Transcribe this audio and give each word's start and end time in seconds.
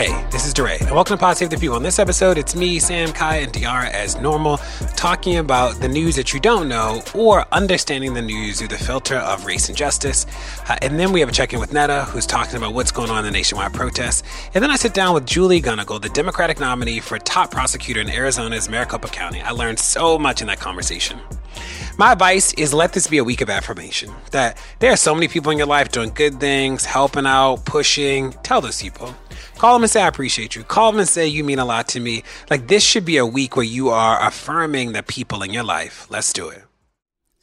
Hey, 0.00 0.26
this 0.30 0.46
is 0.46 0.54
DeRay, 0.54 0.78
and 0.80 0.92
welcome 0.92 1.18
to 1.18 1.20
Pod 1.20 1.36
Save 1.36 1.50
the 1.50 1.58
People. 1.58 1.76
On 1.76 1.82
this 1.82 1.98
episode, 1.98 2.38
it's 2.38 2.56
me, 2.56 2.78
Sam, 2.78 3.12
Kai, 3.12 3.36
and 3.36 3.52
De'Ara 3.52 3.90
as 3.90 4.16
normal, 4.16 4.56
talking 4.96 5.36
about 5.36 5.78
the 5.78 5.88
news 5.88 6.16
that 6.16 6.32
you 6.32 6.40
don't 6.40 6.70
know 6.70 7.02
or 7.14 7.44
understanding 7.52 8.14
the 8.14 8.22
news 8.22 8.60
through 8.60 8.68
the 8.68 8.78
filter 8.78 9.16
of 9.16 9.44
race 9.44 9.68
and 9.68 9.76
justice. 9.76 10.24
Uh, 10.70 10.78
and 10.80 10.98
then 10.98 11.12
we 11.12 11.20
have 11.20 11.28
a 11.28 11.32
check 11.32 11.52
in 11.52 11.60
with 11.60 11.74
Netta, 11.74 12.04
who's 12.04 12.24
talking 12.24 12.56
about 12.56 12.72
what's 12.72 12.90
going 12.90 13.10
on 13.10 13.18
in 13.18 13.24
the 13.26 13.30
nationwide 13.30 13.74
protests. 13.74 14.22
And 14.54 14.64
then 14.64 14.70
I 14.70 14.76
sit 14.76 14.94
down 14.94 15.12
with 15.12 15.26
Julie 15.26 15.60
Gunnigle, 15.60 16.00
the 16.00 16.08
Democratic 16.08 16.58
nominee 16.60 17.00
for 17.00 17.18
top 17.18 17.50
prosecutor 17.50 18.00
in 18.00 18.08
Arizona's 18.08 18.70
Maricopa 18.70 19.08
County. 19.08 19.42
I 19.42 19.50
learned 19.50 19.80
so 19.80 20.18
much 20.18 20.40
in 20.40 20.46
that 20.46 20.60
conversation. 20.60 21.20
My 21.98 22.12
advice 22.12 22.54
is 22.54 22.72
let 22.72 22.94
this 22.94 23.06
be 23.06 23.18
a 23.18 23.24
week 23.24 23.42
of 23.42 23.50
affirmation. 23.50 24.10
That 24.30 24.56
there 24.78 24.92
are 24.92 24.96
so 24.96 25.14
many 25.14 25.28
people 25.28 25.52
in 25.52 25.58
your 25.58 25.66
life 25.66 25.90
doing 25.90 26.12
good 26.14 26.40
things, 26.40 26.86
helping 26.86 27.26
out, 27.26 27.66
pushing. 27.66 28.32
Tell 28.42 28.62
those 28.62 28.80
people. 28.80 29.14
Call 29.60 29.74
them 29.74 29.82
and 29.82 29.90
say, 29.90 30.00
I 30.00 30.08
appreciate 30.08 30.56
you. 30.56 30.64
Call 30.64 30.90
them 30.90 31.00
and 31.00 31.06
say, 31.06 31.26
you 31.26 31.44
mean 31.44 31.58
a 31.58 31.66
lot 31.66 31.86
to 31.88 32.00
me. 32.00 32.22
Like, 32.48 32.68
this 32.68 32.82
should 32.82 33.04
be 33.04 33.18
a 33.18 33.26
week 33.26 33.56
where 33.56 33.62
you 33.62 33.90
are 33.90 34.26
affirming 34.26 34.92
the 34.92 35.02
people 35.02 35.42
in 35.42 35.50
your 35.50 35.64
life. 35.64 36.06
Let's 36.08 36.32
do 36.32 36.48
it. 36.48 36.62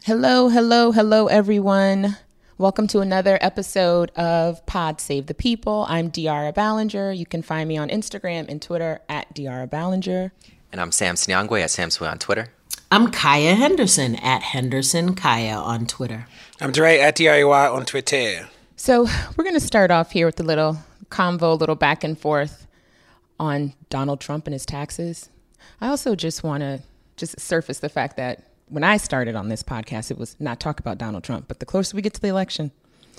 Hello, 0.03 0.49
hello, 0.49 0.91
hello, 0.91 1.27
everyone. 1.27 2.17
Welcome 2.57 2.87
to 2.87 3.01
another 3.01 3.37
episode 3.39 4.09
of 4.15 4.65
Pod 4.65 4.99
Save 4.99 5.27
the 5.27 5.35
People. 5.35 5.85
I'm 5.87 6.09
De'Ara 6.09 6.51
Balenger. 6.51 7.15
You 7.15 7.27
can 7.27 7.43
find 7.43 7.69
me 7.69 7.77
on 7.77 7.89
Instagram 7.89 8.49
and 8.49 8.63
Twitter 8.63 8.99
at 9.07 9.35
De'Ara 9.35 9.69
Balenger. 9.69 10.31
And 10.71 10.81
I'm 10.81 10.91
Sam 10.91 11.13
Sinyangwe 11.13 11.61
at 11.61 11.69
Sam 11.69 11.91
Sway 11.91 12.07
on 12.07 12.17
Twitter. 12.17 12.47
I'm 12.89 13.11
Kaya 13.11 13.53
Henderson 13.53 14.15
at 14.15 14.41
Henderson 14.41 15.13
Kaya 15.13 15.53
on 15.53 15.85
Twitter. 15.85 16.25
I'm 16.59 16.71
Dre 16.71 16.97
at 16.97 17.15
deray 17.15 17.47
on 17.71 17.85
Twitter. 17.85 18.49
So, 18.75 19.03
we're 19.35 19.43
going 19.43 19.53
to 19.53 19.59
start 19.59 19.91
off 19.91 20.09
here 20.13 20.25
with 20.25 20.39
a 20.39 20.43
little 20.43 20.79
convo, 21.09 21.51
a 21.53 21.55
little 21.55 21.75
back 21.75 22.03
and 22.03 22.17
forth 22.17 22.67
on 23.39 23.73
Donald 23.89 24.19
Trump 24.19 24.47
and 24.47 24.53
his 24.53 24.65
taxes. 24.65 25.29
I 25.81 25.87
also 25.87 26.15
just 26.15 26.43
want 26.43 26.61
to 26.61 26.81
just 27.15 27.39
surface 27.39 27.79
the 27.79 27.89
fact 27.89 28.17
that 28.17 28.43
when 28.69 28.83
I 28.83 28.97
started 28.97 29.35
on 29.35 29.49
this 29.49 29.63
podcast, 29.63 30.11
it 30.11 30.17
was 30.17 30.35
not 30.39 30.59
talk 30.59 30.79
about 30.79 30.97
Donald 30.97 31.23
Trump, 31.23 31.47
but 31.47 31.59
the 31.59 31.65
closer 31.65 31.95
we 31.95 32.01
get 32.01 32.13
to 32.15 32.21
the 32.21 32.27
election, 32.27 32.71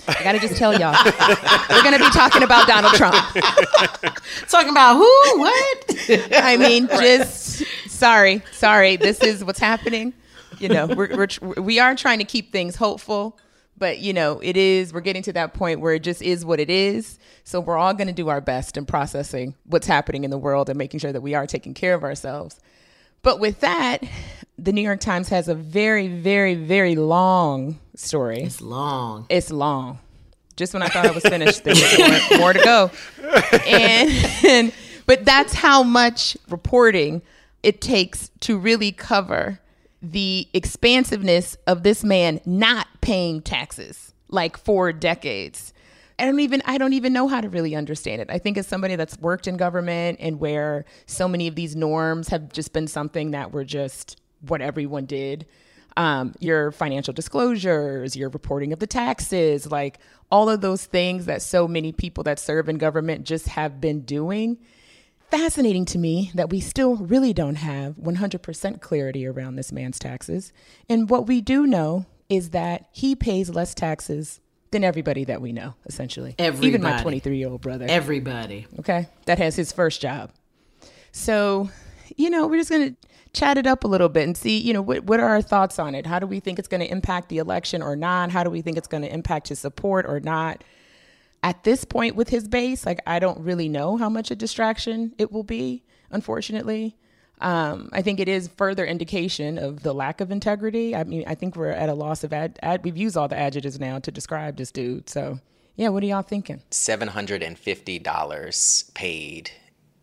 I 0.07 0.23
got 0.23 0.31
to 0.33 0.39
just 0.39 0.57
tell 0.57 0.79
y'all, 0.79 0.95
we're 1.69 1.83
going 1.83 1.97
to 1.97 2.03
be 2.03 2.09
talking 2.11 2.43
about 2.43 2.67
Donald 2.67 2.93
Trump. 2.93 3.15
talking 4.47 4.69
about 4.69 4.95
who? 4.95 5.39
What? 5.39 5.85
I 6.33 6.57
mean, 6.57 6.87
just 6.87 7.63
sorry, 7.89 8.41
sorry. 8.51 8.95
This 8.95 9.19
is 9.21 9.43
what's 9.43 9.59
happening. 9.59 10.13
You 10.59 10.69
know, 10.69 10.87
we're, 10.87 11.15
we're 11.15 11.61
we 11.61 11.79
are 11.79 11.95
trying 11.95 12.19
to 12.19 12.25
keep 12.25 12.51
things 12.51 12.75
hopeful, 12.75 13.37
but 13.79 13.99
you 13.99 14.13
know, 14.13 14.39
it 14.43 14.57
is. 14.57 14.93
We're 14.93 15.01
getting 15.01 15.23
to 15.23 15.33
that 15.33 15.53
point 15.53 15.79
where 15.79 15.93
it 15.93 16.03
just 16.03 16.21
is 16.21 16.45
what 16.45 16.59
it 16.59 16.69
is. 16.69 17.17
So 17.43 17.59
we're 17.59 17.77
all 17.77 17.93
going 17.93 18.07
to 18.07 18.13
do 18.13 18.29
our 18.29 18.41
best 18.41 18.77
in 18.77 18.85
processing 18.85 19.55
what's 19.65 19.87
happening 19.87 20.23
in 20.23 20.29
the 20.29 20.37
world 20.37 20.69
and 20.69 20.77
making 20.77 20.99
sure 20.99 21.11
that 21.11 21.21
we 21.21 21.33
are 21.33 21.47
taking 21.47 21.73
care 21.73 21.93
of 21.93 22.03
ourselves. 22.03 22.59
But 23.21 23.39
with 23.39 23.61
that, 23.61 24.03
the 24.57 24.71
New 24.71 24.81
York 24.81 24.99
Times 24.99 25.29
has 25.29 25.47
a 25.47 25.55
very, 25.55 26.07
very, 26.07 26.55
very 26.55 26.95
long 26.95 27.79
story. 27.95 28.43
It's 28.43 28.61
long. 28.61 29.25
It's 29.29 29.51
long. 29.51 29.99
Just 30.55 30.73
when 30.73 30.83
I 30.83 30.87
thought 30.87 31.05
I 31.05 31.11
was 31.11 31.23
finished, 31.23 31.63
there's 31.63 31.97
more, 31.97 32.19
more 32.39 32.53
to 32.53 32.59
go. 32.59 32.91
And, 33.65 34.11
and 34.45 34.73
but 35.05 35.25
that's 35.25 35.53
how 35.53 35.83
much 35.83 36.37
reporting 36.49 37.21
it 37.63 37.81
takes 37.81 38.29
to 38.41 38.57
really 38.57 38.91
cover 38.91 39.59
the 40.01 40.47
expansiveness 40.53 41.57
of 41.67 41.83
this 41.83 42.03
man 42.03 42.39
not 42.45 42.87
paying 43.01 43.41
taxes 43.41 44.13
like 44.29 44.57
for 44.57 44.93
decades. 44.93 45.73
I 46.17 46.25
don't 46.25 46.39
even 46.39 46.61
I 46.65 46.77
don't 46.77 46.93
even 46.93 47.13
know 47.13 47.27
how 47.27 47.41
to 47.41 47.49
really 47.49 47.75
understand 47.75 48.21
it. 48.21 48.29
I 48.29 48.39
think 48.39 48.57
as 48.57 48.67
somebody 48.67 48.95
that's 48.95 49.17
worked 49.19 49.47
in 49.47 49.57
government 49.57 50.19
and 50.19 50.39
where 50.39 50.85
so 51.05 51.27
many 51.27 51.47
of 51.47 51.55
these 51.55 51.75
norms 51.75 52.27
have 52.29 52.51
just 52.51 52.73
been 52.73 52.87
something 52.87 53.31
that 53.31 53.51
were 53.51 53.63
just 53.63 54.19
what 54.41 54.61
everyone 54.61 55.05
did. 55.05 55.45
Um, 55.97 56.33
your 56.39 56.71
financial 56.71 57.13
disclosures, 57.13 58.15
your 58.15 58.29
reporting 58.29 58.71
of 58.71 58.79
the 58.79 58.87
taxes, 58.87 59.69
like 59.69 59.99
all 60.31 60.49
of 60.49 60.61
those 60.61 60.85
things 60.85 61.25
that 61.25 61.41
so 61.41 61.67
many 61.67 61.91
people 61.91 62.23
that 62.25 62.39
serve 62.39 62.69
in 62.69 62.77
government 62.77 63.25
just 63.25 63.47
have 63.49 63.81
been 63.81 64.01
doing. 64.01 64.59
Fascinating 65.31 65.85
to 65.85 65.99
me 65.99 66.31
that 66.33 66.49
we 66.49 66.59
still 66.59 66.95
really 66.95 67.33
don't 67.33 67.55
have 67.55 67.95
100% 67.95 68.81
clarity 68.81 69.27
around 69.27 69.55
this 69.55 69.71
man's 69.71 69.99
taxes. 69.99 70.51
And 70.89 71.09
what 71.09 71.27
we 71.27 71.39
do 71.39 71.67
know 71.67 72.07
is 72.29 72.49
that 72.49 72.87
he 72.91 73.15
pays 73.15 73.49
less 73.49 73.75
taxes 73.75 74.39
than 74.71 74.83
everybody 74.83 75.23
that 75.25 75.41
we 75.41 75.51
know, 75.51 75.75
essentially. 75.85 76.35
Everybody. 76.39 76.67
Even 76.67 76.81
my 76.81 77.01
23 77.01 77.37
year 77.37 77.49
old 77.49 77.61
brother. 77.61 77.85
Everybody. 77.87 78.67
Okay. 78.79 79.07
That 79.25 79.37
has 79.37 79.55
his 79.55 79.71
first 79.71 80.01
job. 80.01 80.31
So, 81.11 81.69
you 82.15 82.29
know, 82.29 82.47
we're 82.47 82.57
just 82.57 82.69
going 82.69 82.95
to 82.95 83.07
chat 83.33 83.57
it 83.57 83.67
up 83.67 83.83
a 83.83 83.87
little 83.87 84.09
bit 84.09 84.23
and 84.23 84.35
see, 84.35 84.57
you 84.57 84.73
know, 84.73 84.81
what, 84.81 85.03
what 85.03 85.19
are 85.19 85.29
our 85.29 85.41
thoughts 85.41 85.77
on 85.77 85.93
it? 85.93 86.05
How 86.07 86.19
do 86.19 86.25
we 86.25 86.39
think 86.39 86.57
it's 86.57 86.67
going 86.67 86.81
to 86.81 86.91
impact 86.91 87.29
the 87.29 87.37
election 87.37 87.81
or 87.81 87.95
not? 87.95 88.31
How 88.31 88.43
do 88.43 88.49
we 88.49 88.61
think 88.61 88.77
it's 88.77 88.87
going 88.87 89.03
to 89.03 89.13
impact 89.13 89.49
his 89.49 89.59
support 89.59 90.05
or 90.07 90.19
not? 90.19 90.63
At 91.41 91.63
this 91.63 91.85
point 91.85 92.15
with 92.15 92.29
his 92.29 92.47
base, 92.47 92.85
like, 92.85 92.99
I 93.07 93.17
don't 93.19 93.39
really 93.39 93.69
know 93.69 93.97
how 93.97 94.09
much 94.09 94.31
a 94.31 94.35
distraction 94.35 95.13
it 95.17 95.31
will 95.31 95.43
be, 95.43 95.83
unfortunately. 96.11 96.97
Um, 97.41 97.89
I 97.93 98.01
think 98.01 98.19
it 98.19 98.27
is 98.27 98.49
further 98.57 98.85
indication 98.85 99.57
of 99.57 99.81
the 99.81 99.93
lack 99.93 100.19
of 100.19 100.31
integrity. 100.31 100.93
I 100.95 101.05
mean, 101.05 101.23
I 101.25 101.35
think 101.35 101.55
we're 101.55 101.69
at 101.69 101.87
a 101.87 101.93
loss 101.93 102.25
of 102.25 102.33
ad, 102.33 102.59
ad 102.61 102.83
we've 102.83 102.97
used 102.97 103.15
all 103.15 103.29
the 103.29 103.37
adjectives 103.37 103.79
now 103.79 103.99
to 103.99 104.11
describe 104.11 104.57
this 104.57 104.71
dude. 104.71 105.09
So, 105.09 105.39
yeah, 105.77 105.87
what 105.89 106.03
are 106.03 106.07
y'all 106.07 106.21
thinking? 106.21 106.61
$750 106.71 108.93
paid 108.93 109.51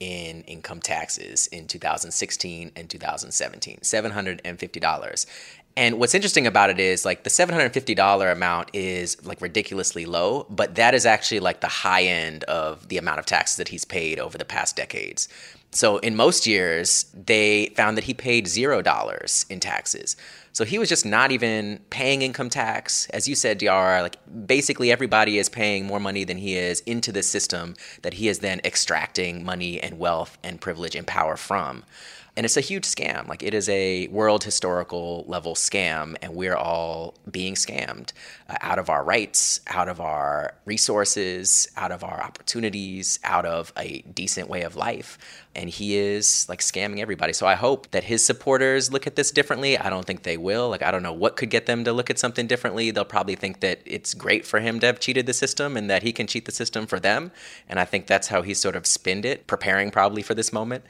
in 0.00 0.41
income 0.42 0.80
taxes 0.80 1.47
in 1.48 1.66
2016 1.66 2.72
and 2.74 2.88
2017. 2.88 3.80
$750. 3.82 4.42
And 4.42 4.58
what's 5.98 6.14
interesting 6.14 6.47
about 6.47 6.70
it 6.70 6.81
is 6.81 7.04
like 7.04 7.22
the 7.25 7.31
$750 7.31 8.32
amount 8.32 8.70
is 8.72 9.25
like 9.26 9.41
ridiculously 9.42 10.06
low, 10.06 10.47
but 10.48 10.75
that 10.76 10.94
is 10.94 11.04
actually 11.04 11.41
like 11.41 11.60
the 11.60 11.69
high 11.69 12.04
end 12.04 12.44
of 12.44 12.88
the 12.88 12.97
amount 12.97 13.19
of 13.19 13.26
taxes 13.26 13.56
that 13.59 13.69
he's 13.69 13.84
paid 13.84 14.19
over 14.19 14.38
the 14.38 14.44
past 14.44 14.75
decades. 14.75 15.28
So 15.72 15.98
in 15.98 16.16
most 16.16 16.47
years, 16.47 17.04
they 17.15 17.66
found 17.76 17.98
that 17.98 18.04
he 18.04 18.15
paid 18.15 18.48
zero 18.48 18.81
dollars 18.81 19.44
in 19.50 19.60
taxes. 19.60 20.16
So 20.53 20.65
he 20.65 20.78
was 20.78 20.88
just 20.88 21.04
not 21.04 21.32
even 21.32 21.81
paying 21.91 22.22
income 22.22 22.48
tax. 22.48 23.06
As 23.10 23.28
you 23.28 23.34
said, 23.34 23.60
De'Ara, 23.60 24.00
like 24.00 24.16
basically 24.47 24.91
everybody 24.91 25.36
is 25.36 25.50
paying 25.50 25.84
more 25.84 26.00
money 26.00 26.25
than 26.25 26.38
he 26.38 26.56
is 26.56 26.81
into 26.81 27.12
the 27.12 27.22
system 27.22 27.75
that 28.00 28.15
he 28.15 28.28
is 28.28 28.38
then 28.38 28.62
extracting 28.65 29.44
money 29.44 29.78
and 29.78 29.98
wealth 29.98 30.38
and 30.42 30.59
privilege 30.59 30.94
and 30.94 31.06
power 31.06 31.36
from. 31.36 31.84
And 32.36 32.44
it's 32.44 32.58
a 32.58 32.60
huge 32.60 32.84
scam. 32.84 33.26
Like 33.28 33.42
it 33.42 33.54
is 33.54 33.66
a 33.70 34.08
world 34.08 34.44
historical 34.44 35.24
level 35.26 35.54
scam, 35.54 36.16
and 36.20 36.34
we're 36.34 36.54
all 36.54 37.14
being 37.30 37.54
scammed 37.54 38.12
uh, 38.50 38.56
out 38.60 38.78
of 38.78 38.91
our 38.91 39.02
rights, 39.02 39.60
out 39.69 39.88
of 39.88 40.02
our 40.02 40.52
resources, 40.66 41.66
out 41.78 41.92
of 41.92 42.04
our 42.04 42.22
opportunities, 42.22 43.18
out 43.24 43.47
of 43.47 43.72
a 43.78 44.03
decent 44.03 44.50
way 44.50 44.62
of 44.62 44.77
life. 44.77 45.16
And 45.54 45.71
he 45.71 45.97
is 45.97 46.47
like 46.47 46.60
scamming 46.60 46.98
everybody. 46.98 47.33
So 47.33 47.47
I 47.47 47.54
hope 47.54 47.91
that 47.92 48.04
his 48.04 48.22
supporters 48.22 48.92
look 48.92 49.06
at 49.06 49.16
this 49.16 49.30
differently. 49.30 49.78
I 49.78 49.89
don't 49.89 50.04
think 50.04 50.22
they 50.22 50.36
will. 50.36 50.68
Like 50.68 50.82
I 50.82 50.91
don't 50.91 51.03
know 51.03 51.15
what 51.15 51.36
could 51.36 51.48
get 51.48 51.65
them 51.65 51.84
to 51.84 51.92
look 51.94 52.10
at 52.10 52.18
something 52.18 52.47
differently. 52.47 52.91
They'll 52.91 53.06
probably 53.06 53.36
think 53.36 53.60
that 53.60 53.80
it's 53.86 54.12
great 54.12 54.44
for 54.44 54.60
him 54.60 54.78
to 54.80 54.86
have 54.86 55.00
cheated 55.00 55.24
the 55.24 55.32
system 55.32 55.74
and 55.74 55.89
that 55.89 56.03
he 56.03 56.12
can 56.12 56.27
cheat 56.27 56.44
the 56.44 56.53
system 56.53 56.86
for 56.86 57.00
them. 57.00 57.32
And 57.66 57.80
I 57.80 57.86
think 57.86 58.06
that's 58.06 58.28
how 58.28 58.42
he 58.42 58.53
sort 58.53 58.77
of 58.77 58.86
spinned 58.86 59.24
it, 59.24 59.47
preparing 59.47 59.91
probably 59.91 60.21
for 60.21 60.34
this 60.34 60.53
moment 60.53 60.84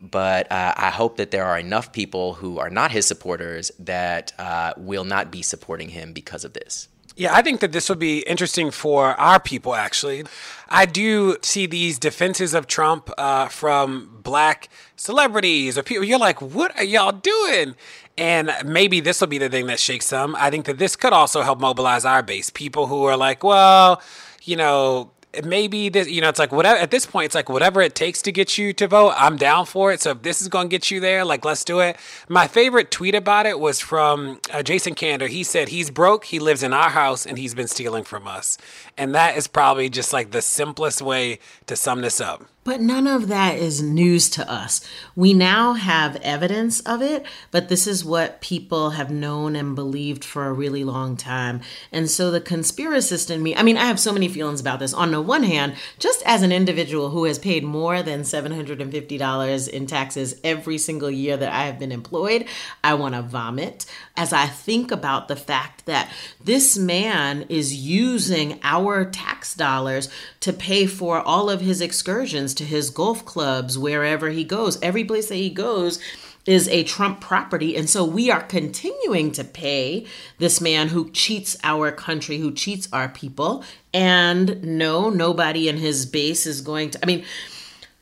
but 0.00 0.50
uh, 0.50 0.74
I 0.76 0.90
hope 0.90 1.16
that 1.16 1.30
there 1.30 1.44
are 1.44 1.58
enough 1.58 1.92
people 1.92 2.34
who 2.34 2.58
are 2.58 2.70
not 2.70 2.90
his 2.90 3.06
supporters 3.06 3.70
that 3.78 4.32
uh, 4.38 4.74
will 4.76 5.04
not 5.04 5.30
be 5.30 5.42
supporting 5.42 5.90
him 5.90 6.12
because 6.12 6.44
of 6.44 6.52
this. 6.52 6.88
Yeah, 7.18 7.34
I 7.34 7.40
think 7.40 7.60
that 7.60 7.72
this 7.72 7.88
will 7.88 7.96
be 7.96 8.18
interesting 8.20 8.70
for 8.70 9.18
our 9.18 9.40
people, 9.40 9.74
actually. 9.74 10.24
I 10.68 10.84
do 10.84 11.38
see 11.40 11.64
these 11.64 11.98
defenses 11.98 12.52
of 12.52 12.66
Trump 12.66 13.10
uh, 13.16 13.48
from 13.48 14.20
black 14.22 14.68
celebrities 14.96 15.78
or 15.78 15.82
people. 15.82 16.04
You're 16.04 16.18
like, 16.18 16.42
what 16.42 16.76
are 16.76 16.84
y'all 16.84 17.12
doing? 17.12 17.74
And 18.18 18.52
maybe 18.66 19.00
this 19.00 19.20
will 19.22 19.28
be 19.28 19.38
the 19.38 19.48
thing 19.48 19.66
that 19.68 19.80
shakes 19.80 20.10
them. 20.10 20.36
I 20.36 20.50
think 20.50 20.66
that 20.66 20.76
this 20.76 20.94
could 20.94 21.14
also 21.14 21.40
help 21.40 21.58
mobilize 21.58 22.04
our 22.04 22.22
base. 22.22 22.50
People 22.50 22.86
who 22.86 23.04
are 23.04 23.16
like, 23.16 23.42
well, 23.42 24.02
you 24.42 24.56
know, 24.56 25.10
maybe 25.44 25.88
this, 25.88 26.08
you 26.08 26.20
know, 26.20 26.28
it's 26.28 26.38
like 26.38 26.52
whatever. 26.52 26.78
At 26.78 26.90
this 26.90 27.06
point, 27.06 27.26
it's 27.26 27.34
like 27.34 27.48
whatever 27.48 27.80
it 27.80 27.94
takes 27.94 28.22
to 28.22 28.32
get 28.32 28.58
you 28.58 28.72
to 28.74 28.86
vote. 28.86 29.14
I'm 29.16 29.36
down 29.36 29.66
for 29.66 29.92
it. 29.92 30.00
So 30.00 30.10
if 30.12 30.22
this 30.22 30.40
is 30.40 30.48
going 30.48 30.68
to 30.68 30.70
get 30.70 30.90
you 30.90 31.00
there, 31.00 31.24
like 31.24 31.44
let's 31.44 31.64
do 31.64 31.80
it. 31.80 31.96
My 32.28 32.46
favorite 32.46 32.90
tweet 32.90 33.14
about 33.14 33.46
it 33.46 33.60
was 33.60 33.80
from 33.80 34.40
uh, 34.52 34.62
Jason 34.62 34.94
Kander. 34.94 35.28
He 35.28 35.42
said 35.44 35.68
he's 35.68 35.90
broke, 35.90 36.24
he 36.26 36.38
lives 36.38 36.62
in 36.62 36.72
our 36.72 36.90
house, 36.90 37.26
and 37.26 37.38
he's 37.38 37.54
been 37.54 37.68
stealing 37.68 38.04
from 38.04 38.26
us. 38.26 38.58
And 38.96 39.14
that 39.14 39.36
is 39.36 39.46
probably 39.46 39.88
just 39.88 40.12
like 40.12 40.30
the 40.30 40.42
simplest 40.42 41.02
way 41.02 41.38
to 41.66 41.76
sum 41.76 42.00
this 42.00 42.20
up. 42.20 42.44
But 42.66 42.80
none 42.80 43.06
of 43.06 43.28
that 43.28 43.58
is 43.58 43.80
news 43.80 44.28
to 44.30 44.50
us. 44.50 44.80
We 45.14 45.32
now 45.32 45.74
have 45.74 46.16
evidence 46.16 46.80
of 46.80 47.00
it, 47.00 47.24
but 47.52 47.68
this 47.68 47.86
is 47.86 48.04
what 48.04 48.40
people 48.40 48.90
have 48.90 49.08
known 49.08 49.54
and 49.54 49.76
believed 49.76 50.24
for 50.24 50.46
a 50.46 50.52
really 50.52 50.82
long 50.82 51.16
time. 51.16 51.60
And 51.92 52.10
so 52.10 52.32
the 52.32 52.40
conspiracist 52.40 53.30
in 53.30 53.40
me, 53.40 53.54
I 53.54 53.62
mean, 53.62 53.76
I 53.76 53.84
have 53.84 54.00
so 54.00 54.12
many 54.12 54.26
feelings 54.26 54.60
about 54.60 54.80
this. 54.80 54.92
On 54.92 55.12
the 55.12 55.22
one 55.22 55.44
hand, 55.44 55.76
just 56.00 56.24
as 56.26 56.42
an 56.42 56.50
individual 56.50 57.10
who 57.10 57.22
has 57.26 57.38
paid 57.38 57.62
more 57.62 58.02
than 58.02 58.22
$750 58.22 59.68
in 59.68 59.86
taxes 59.86 60.40
every 60.42 60.78
single 60.78 61.10
year 61.10 61.36
that 61.36 61.52
I 61.52 61.66
have 61.66 61.78
been 61.78 61.92
employed, 61.92 62.46
I 62.82 62.94
want 62.94 63.14
to 63.14 63.22
vomit 63.22 63.86
as 64.16 64.32
I 64.32 64.46
think 64.46 64.90
about 64.90 65.28
the 65.28 65.36
fact 65.36 65.86
that 65.86 66.10
this 66.42 66.76
man 66.76 67.46
is 67.48 67.76
using 67.76 68.58
our 68.64 69.04
tax 69.04 69.54
dollars 69.54 70.08
to 70.40 70.52
pay 70.52 70.86
for 70.86 71.20
all 71.20 71.48
of 71.48 71.60
his 71.60 71.80
excursions 71.80 72.55
to 72.56 72.64
his 72.64 72.90
golf 72.90 73.24
clubs, 73.24 73.78
wherever 73.78 74.30
he 74.30 74.44
goes. 74.44 74.80
Every 74.82 75.04
place 75.04 75.28
that 75.28 75.36
he 75.36 75.50
goes 75.50 76.00
is 76.46 76.68
a 76.68 76.84
Trump 76.84 77.20
property. 77.20 77.76
And 77.76 77.90
so 77.90 78.04
we 78.04 78.30
are 78.30 78.42
continuing 78.42 79.32
to 79.32 79.44
pay 79.44 80.06
this 80.38 80.60
man 80.60 80.88
who 80.88 81.10
cheats 81.10 81.56
our 81.64 81.90
country, 81.90 82.38
who 82.38 82.52
cheats 82.52 82.88
our 82.92 83.08
people. 83.08 83.64
And 83.92 84.62
no, 84.62 85.10
nobody 85.10 85.68
in 85.68 85.78
his 85.78 86.06
base 86.06 86.46
is 86.46 86.60
going 86.60 86.90
to, 86.90 86.98
I 87.02 87.06
mean, 87.06 87.24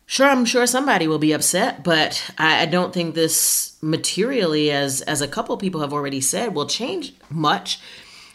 sure 0.07 0.29
i'm 0.29 0.45
sure 0.45 0.67
somebody 0.67 1.09
will 1.09 1.19
be 1.19 1.33
upset 1.33 1.83
but 1.83 2.31
I, 2.37 2.63
I, 2.63 2.67
don't 2.67 2.93
think 2.93 3.15
this 3.15 3.79
materially 3.81 4.71
as 4.71 5.01
as 5.01 5.23
a 5.23 5.29
couple 5.29 5.57
people 5.57 5.81
have 5.81 5.95
already 5.95 6.21
said 6.21 6.55
will 6.55 6.67
change 6.67 7.15
much 7.31 7.81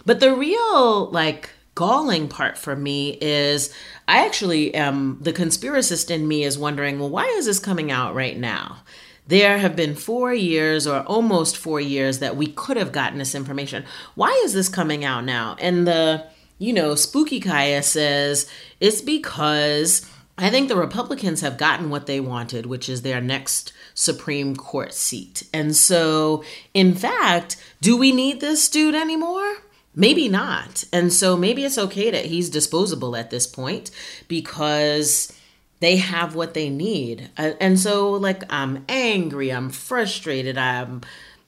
but 0.04 0.20
the 0.20 0.34
real 0.34 1.12
like 1.12 1.52
galling 1.80 2.28
part 2.28 2.58
for 2.58 2.76
me 2.76 3.18
is 3.22 3.74
i 4.06 4.26
actually 4.26 4.76
am 4.76 5.18
the 5.22 5.32
conspiracist 5.32 6.12
in 6.12 6.28
me 6.28 6.44
is 6.44 6.58
wondering 6.58 7.00
well 7.00 7.10
why 7.10 7.24
is 7.38 7.46
this 7.46 7.58
coming 7.58 7.90
out 7.90 8.14
right 8.14 8.38
now 8.38 8.80
there 9.28 9.60
have 9.60 9.78
been 9.78 9.96
four 9.96 10.34
years 10.34 10.86
or 10.86 11.04
almost 11.04 11.56
four 11.56 11.80
years 11.80 12.20
that 12.20 12.36
we 12.36 12.48
could 12.48 12.76
have 12.76 12.92
gotten 12.92 13.18
this 13.18 13.34
information 13.34 13.86
why 14.16 14.30
is 14.44 14.52
this 14.52 14.68
coming 14.68 15.06
out 15.06 15.24
now 15.24 15.56
and 15.62 15.88
the 15.88 16.22
you 16.58 16.74
know 16.74 16.96
spooky 16.96 17.40
kaya 17.40 17.82
says 17.82 18.46
it's 18.82 19.00
because 19.00 20.06
I 20.38 20.50
think 20.50 20.70
the 20.70 20.78
Republicans 20.78 21.42
have 21.42 21.58
gotten 21.58 21.90
what 21.90 22.06
they 22.06 22.22
wanted, 22.22 22.66
which 22.66 22.88
is 22.88 23.02
their 23.02 23.20
next 23.20 23.74
Supreme 23.94 24.56
Court 24.56 24.94
seat. 24.94 25.44
And 25.54 25.76
so, 25.76 26.46
in 26.74 26.96
fact, 26.96 27.58
do 27.82 27.98
we 27.98 28.14
need 28.14 28.40
this 28.40 28.70
dude 28.70 28.96
anymore? 28.96 29.58
Maybe 30.00 30.30
not. 30.30 30.86
And 30.94 31.12
so 31.12 31.36
maybe 31.36 31.66
it's 31.66 31.78
okay 31.78 32.10
that 32.10 32.28
he's 32.28 32.50
disposable 32.50 33.18
at 33.18 33.32
this 33.32 33.46
point 33.46 33.92
because 34.30 35.34
they 35.82 35.98
have 35.98 36.36
what 36.36 36.54
they 36.54 36.70
need. 36.70 37.30
And 37.36 37.78
so, 37.78 38.12
like, 38.12 38.44
I'm 38.50 38.86
angry, 38.88 39.50
I'm 39.50 39.70
frustrated, 39.70 40.58
I'm, 40.58 41.02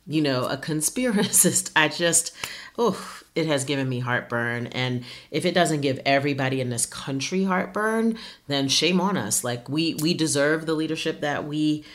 you 0.06 0.22
know, 0.22 0.48
a 0.48 0.58
conspiracist. 0.70 1.72
I 1.78 1.88
just, 1.88 2.36
oh, 2.78 3.22
it 3.36 3.46
has 3.46 3.64
given 3.64 3.88
me 3.88 4.00
heartburn. 4.00 4.68
And 4.68 5.06
if 5.32 5.46
it 5.46 5.54
doesn't 5.54 5.80
give 5.80 6.02
everybody 6.06 6.60
in 6.60 6.70
this 6.70 6.86
country 6.86 7.46
heartburn, 7.46 8.18
then 8.48 8.68
shame 8.68 9.00
on 9.00 9.16
us. 9.16 9.46
Like 9.46 9.70
we 9.70 9.94
we 9.96 10.14
deserve 10.14 10.66
the 10.66 10.74
leadership 10.74 11.22
that 11.22 11.48
we 11.48 11.86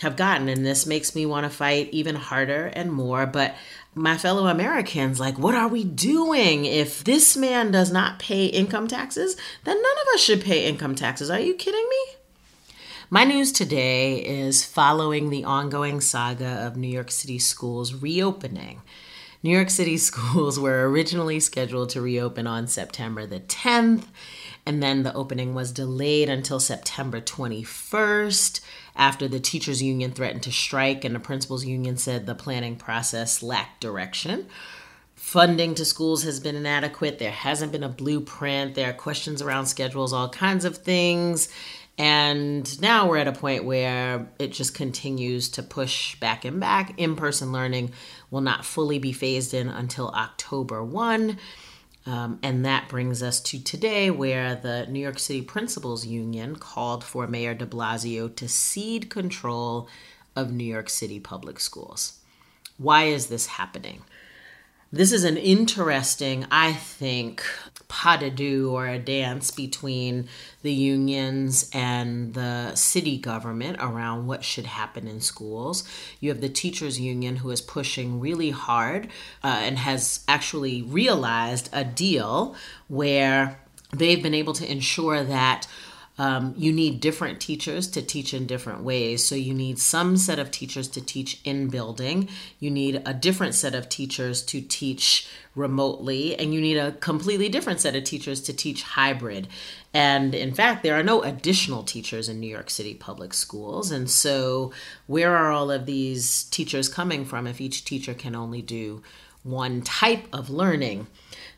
have 0.00 0.16
gotten, 0.16 0.48
and 0.48 0.64
this 0.64 0.86
makes 0.86 1.14
me 1.14 1.26
want 1.26 1.44
to 1.44 1.50
fight 1.50 1.90
even 1.92 2.14
harder 2.14 2.66
and 2.68 2.90
more. 2.90 3.26
But 3.26 3.54
my 3.96 4.18
fellow 4.18 4.46
Americans, 4.46 5.18
like, 5.18 5.38
what 5.38 5.54
are 5.54 5.68
we 5.68 5.82
doing? 5.82 6.66
If 6.66 7.02
this 7.02 7.34
man 7.34 7.70
does 7.70 7.90
not 7.90 8.18
pay 8.18 8.44
income 8.44 8.88
taxes, 8.88 9.36
then 9.64 9.80
none 9.80 9.92
of 10.02 10.14
us 10.14 10.20
should 10.20 10.42
pay 10.42 10.66
income 10.66 10.94
taxes. 10.94 11.30
Are 11.30 11.40
you 11.40 11.54
kidding 11.54 11.86
me? 11.88 12.16
My 13.08 13.24
news 13.24 13.52
today 13.52 14.16
is 14.16 14.66
following 14.66 15.30
the 15.30 15.44
ongoing 15.44 16.02
saga 16.02 16.66
of 16.66 16.76
New 16.76 16.88
York 16.88 17.10
City 17.10 17.38
schools 17.38 17.94
reopening. 17.94 18.82
New 19.42 19.50
York 19.50 19.70
City 19.70 19.96
schools 19.96 20.60
were 20.60 20.86
originally 20.90 21.40
scheduled 21.40 21.88
to 21.90 22.02
reopen 22.02 22.46
on 22.46 22.66
September 22.66 23.24
the 23.24 23.40
10th, 23.40 24.04
and 24.66 24.82
then 24.82 25.04
the 25.04 25.14
opening 25.14 25.54
was 25.54 25.72
delayed 25.72 26.28
until 26.28 26.60
September 26.60 27.22
21st 27.22 28.60
after 28.96 29.28
the 29.28 29.40
teachers 29.40 29.82
union 29.82 30.12
threatened 30.12 30.42
to 30.44 30.52
strike 30.52 31.04
and 31.04 31.14
the 31.14 31.20
principals 31.20 31.64
union 31.64 31.96
said 31.96 32.26
the 32.26 32.34
planning 32.34 32.76
process 32.76 33.42
lacked 33.42 33.80
direction. 33.80 34.46
Funding 35.14 35.74
to 35.74 35.84
schools 35.84 36.24
has 36.24 36.40
been 36.40 36.56
inadequate. 36.56 37.18
There 37.18 37.30
hasn't 37.30 37.72
been 37.72 37.82
a 37.82 37.88
blueprint. 37.88 38.74
There 38.74 38.90
are 38.90 38.94
questions 38.94 39.40
around 39.40 39.66
schedules, 39.66 40.12
all 40.12 40.28
kinds 40.28 40.64
of 40.64 40.78
things. 40.78 41.48
And 41.98 42.80
now 42.82 43.08
we're 43.08 43.16
at 43.16 43.28
a 43.28 43.32
point 43.32 43.64
where 43.64 44.28
it 44.38 44.52
just 44.52 44.74
continues 44.74 45.48
to 45.50 45.62
push 45.62 46.20
back 46.20 46.44
and 46.44 46.60
back. 46.60 46.94
In 46.98 47.16
person 47.16 47.52
learning 47.52 47.92
will 48.30 48.42
not 48.42 48.66
fully 48.66 48.98
be 48.98 49.12
phased 49.12 49.54
in 49.54 49.68
until 49.68 50.10
October 50.10 50.84
1. 50.84 51.38
Um, 52.06 52.38
and 52.40 52.64
that 52.64 52.88
brings 52.88 53.20
us 53.20 53.40
to 53.40 53.62
today, 53.62 54.10
where 54.10 54.54
the 54.54 54.86
New 54.86 55.00
York 55.00 55.18
City 55.18 55.42
Principals 55.42 56.06
Union 56.06 56.54
called 56.54 57.02
for 57.02 57.26
Mayor 57.26 57.52
de 57.52 57.66
Blasio 57.66 58.34
to 58.36 58.48
cede 58.48 59.10
control 59.10 59.88
of 60.36 60.52
New 60.52 60.64
York 60.64 60.88
City 60.88 61.18
public 61.18 61.58
schools. 61.58 62.20
Why 62.78 63.04
is 63.04 63.26
this 63.26 63.46
happening? 63.46 64.02
This 64.92 65.10
is 65.10 65.24
an 65.24 65.36
interesting, 65.36 66.46
I 66.48 66.72
think, 66.72 67.44
pas 67.88 68.18
de 68.18 68.30
deux 68.30 68.66
or 68.66 68.86
a 68.86 68.98
dance 68.98 69.50
between 69.50 70.28
the 70.62 70.72
unions 70.72 71.70
and 71.72 72.34
the 72.34 72.74
city 72.74 73.16
government 73.16 73.76
around 73.80 74.26
what 74.26 74.44
should 74.44 74.66
happen 74.66 75.06
in 75.06 75.20
schools. 75.20 75.84
You 76.20 76.30
have 76.30 76.40
the 76.40 76.48
teachers 76.48 76.98
union 76.98 77.36
who 77.36 77.50
is 77.50 77.60
pushing 77.60 78.20
really 78.20 78.50
hard 78.50 79.06
uh, 79.44 79.60
and 79.62 79.78
has 79.78 80.24
actually 80.26 80.82
realized 80.82 81.68
a 81.72 81.84
deal 81.84 82.56
where 82.88 83.58
they've 83.92 84.22
been 84.22 84.34
able 84.34 84.52
to 84.54 84.70
ensure 84.70 85.22
that 85.22 85.66
um, 86.18 86.54
you 86.56 86.72
need 86.72 87.00
different 87.00 87.40
teachers 87.40 87.86
to 87.88 88.00
teach 88.00 88.32
in 88.32 88.46
different 88.46 88.82
ways. 88.82 89.26
So 89.26 89.34
you 89.34 89.52
need 89.52 89.78
some 89.78 90.16
set 90.16 90.38
of 90.38 90.50
teachers 90.50 90.88
to 90.88 91.00
teach 91.00 91.40
in 91.44 91.68
building. 91.68 92.28
You 92.58 92.70
need 92.70 93.02
a 93.04 93.12
different 93.12 93.54
set 93.54 93.74
of 93.74 93.88
teachers 93.88 94.42
to 94.44 94.62
teach 94.62 95.28
remotely, 95.54 96.38
and 96.38 96.54
you 96.54 96.60
need 96.60 96.76
a 96.76 96.92
completely 96.92 97.48
different 97.48 97.80
set 97.80 97.94
of 97.94 98.04
teachers 98.04 98.40
to 98.42 98.52
teach 98.52 98.82
hybrid. 98.82 99.48
And 99.92 100.34
in 100.34 100.54
fact, 100.54 100.82
there 100.82 100.98
are 100.98 101.02
no 101.02 101.22
additional 101.22 101.82
teachers 101.82 102.28
in 102.28 102.40
New 102.40 102.50
York 102.50 102.70
City 102.70 102.94
public 102.94 103.34
schools. 103.34 103.90
And 103.90 104.10
so, 104.10 104.72
where 105.06 105.36
are 105.36 105.50
all 105.50 105.70
of 105.70 105.86
these 105.86 106.44
teachers 106.44 106.88
coming 106.88 107.24
from 107.24 107.46
if 107.46 107.60
each 107.60 107.84
teacher 107.84 108.14
can 108.14 108.34
only 108.34 108.62
do 108.62 109.02
one 109.42 109.82
type 109.82 110.26
of 110.32 110.50
learning? 110.50 111.06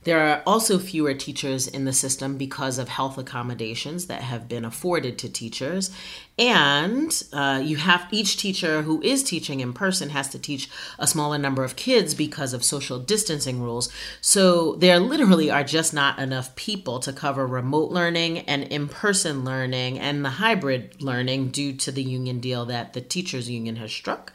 There 0.05 0.21
are 0.21 0.43
also 0.47 0.79
fewer 0.79 1.13
teachers 1.15 1.67
in 1.67 1.85
the 1.85 1.93
system 1.93 2.37
because 2.37 2.79
of 2.79 2.89
health 2.89 3.19
accommodations 3.19 4.07
that 4.07 4.23
have 4.23 4.49
been 4.49 4.65
afforded 4.65 5.19
to 5.19 5.29
teachers. 5.29 5.91
And 6.39 7.11
uh, 7.33 7.61
you 7.65 7.77
have 7.77 8.07
each 8.13 8.37
teacher 8.37 8.83
who 8.83 9.03
is 9.03 9.25
teaching 9.25 9.59
in 9.59 9.73
person 9.73 10.11
has 10.11 10.29
to 10.29 10.39
teach 10.39 10.71
a 10.99 11.07
smaller 11.07 11.37
number 11.37 11.65
of 11.65 11.75
kids 11.75 12.15
because 12.15 12.53
of 12.55 12.65
social 12.65 13.01
distancing 13.01 13.61
rules. 13.61 13.93
So 14.21 14.77
there 14.77 15.01
literally 15.01 15.51
are 15.51 15.65
just 15.65 15.93
not 15.93 16.21
enough 16.21 16.55
people 16.55 17.01
to 17.01 17.13
cover 17.13 17.45
remote 17.45 17.91
learning 17.91 18.41
and 18.41 18.63
in 18.65 18.89
person 18.89 19.45
learning 19.45 19.99
and 19.99 20.25
the 20.25 20.31
hybrid 20.31 21.03
learning 21.03 21.49
due 21.49 21.73
to 21.75 21.91
the 21.91 22.05
union 22.05 22.39
deal 22.39 22.65
that 22.67 22.93
the 22.93 23.01
teachers 23.01 23.51
union 23.51 23.77
has 23.77 23.91
struck 23.91 24.33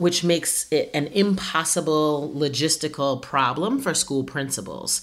which 0.00 0.24
makes 0.24 0.66
it 0.72 0.90
an 0.94 1.06
impossible 1.08 2.32
logistical 2.34 3.20
problem 3.20 3.78
for 3.78 3.92
school 3.92 4.24
principals. 4.24 5.02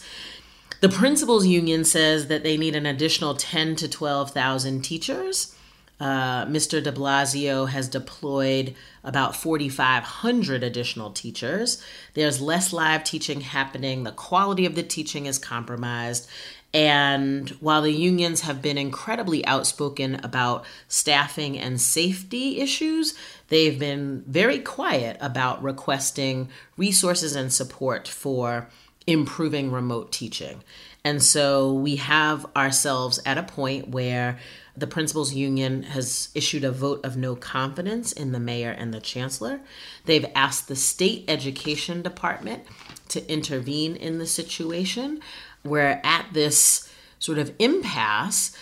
The 0.81 0.89
principals 0.89 1.45
union 1.45 1.85
says 1.85 2.29
that 2.29 2.41
they 2.41 2.57
need 2.57 2.75
an 2.75 2.87
additional 2.87 3.35
10 3.35 3.75
to 3.75 3.87
12,000 3.87 4.81
teachers. 4.81 5.55
Uh, 5.99 6.45
Mr. 6.45 6.81
de 6.81 6.91
Blasio 6.91 7.69
has 7.69 7.87
deployed 7.87 8.73
about 9.03 9.35
4,500 9.35 10.63
additional 10.63 11.11
teachers. 11.11 11.79
There's 12.15 12.41
less 12.41 12.73
live 12.73 13.03
teaching 13.03 13.41
happening. 13.41 14.03
The 14.03 14.11
quality 14.11 14.65
of 14.65 14.73
the 14.73 14.83
teaching 14.83 15.27
is 15.27 15.37
compromised. 15.37 16.27
And 16.73 17.49
while 17.61 17.81
the 17.81 17.93
unions 17.93 18.41
have 18.41 18.61
been 18.61 18.77
incredibly 18.77 19.45
outspoken 19.45 20.15
about 20.23 20.65
staffing 20.87 21.57
and 21.57 21.79
safety 21.79 22.59
issues, 22.59 23.15
they've 23.49 23.79
been 23.79 24.23
very 24.27 24.59
quiet 24.59 25.17
about 25.19 25.61
requesting 25.63 26.49
resources 26.75 27.35
and 27.35 27.51
support 27.51 28.07
for 28.07 28.69
improving 29.05 29.71
remote 29.71 30.11
teaching. 30.11 30.63
And 31.03 31.23
so 31.23 31.73
we 31.73 31.95
have 31.95 32.45
ourselves 32.55 33.19
at 33.25 33.37
a 33.37 33.43
point 33.43 33.87
where 33.87 34.39
the 34.75 34.87
principals 34.87 35.33
union 35.33 35.83
has 35.83 36.29
issued 36.35 36.63
a 36.63 36.71
vote 36.71 37.03
of 37.05 37.17
no 37.17 37.35
confidence 37.35 38.11
in 38.11 38.31
the 38.31 38.39
mayor 38.39 38.71
and 38.71 38.93
the 38.93 38.99
chancellor. 38.99 39.61
They've 40.05 40.25
asked 40.35 40.67
the 40.67 40.75
state 40.75 41.25
education 41.27 42.01
department 42.01 42.63
to 43.09 43.31
intervene 43.31 43.95
in 43.95 44.19
the 44.19 44.27
situation. 44.27 45.21
We're 45.63 46.01
at 46.03 46.27
this 46.33 46.91
sort 47.19 47.39
of 47.39 47.53
impasse. 47.57 48.55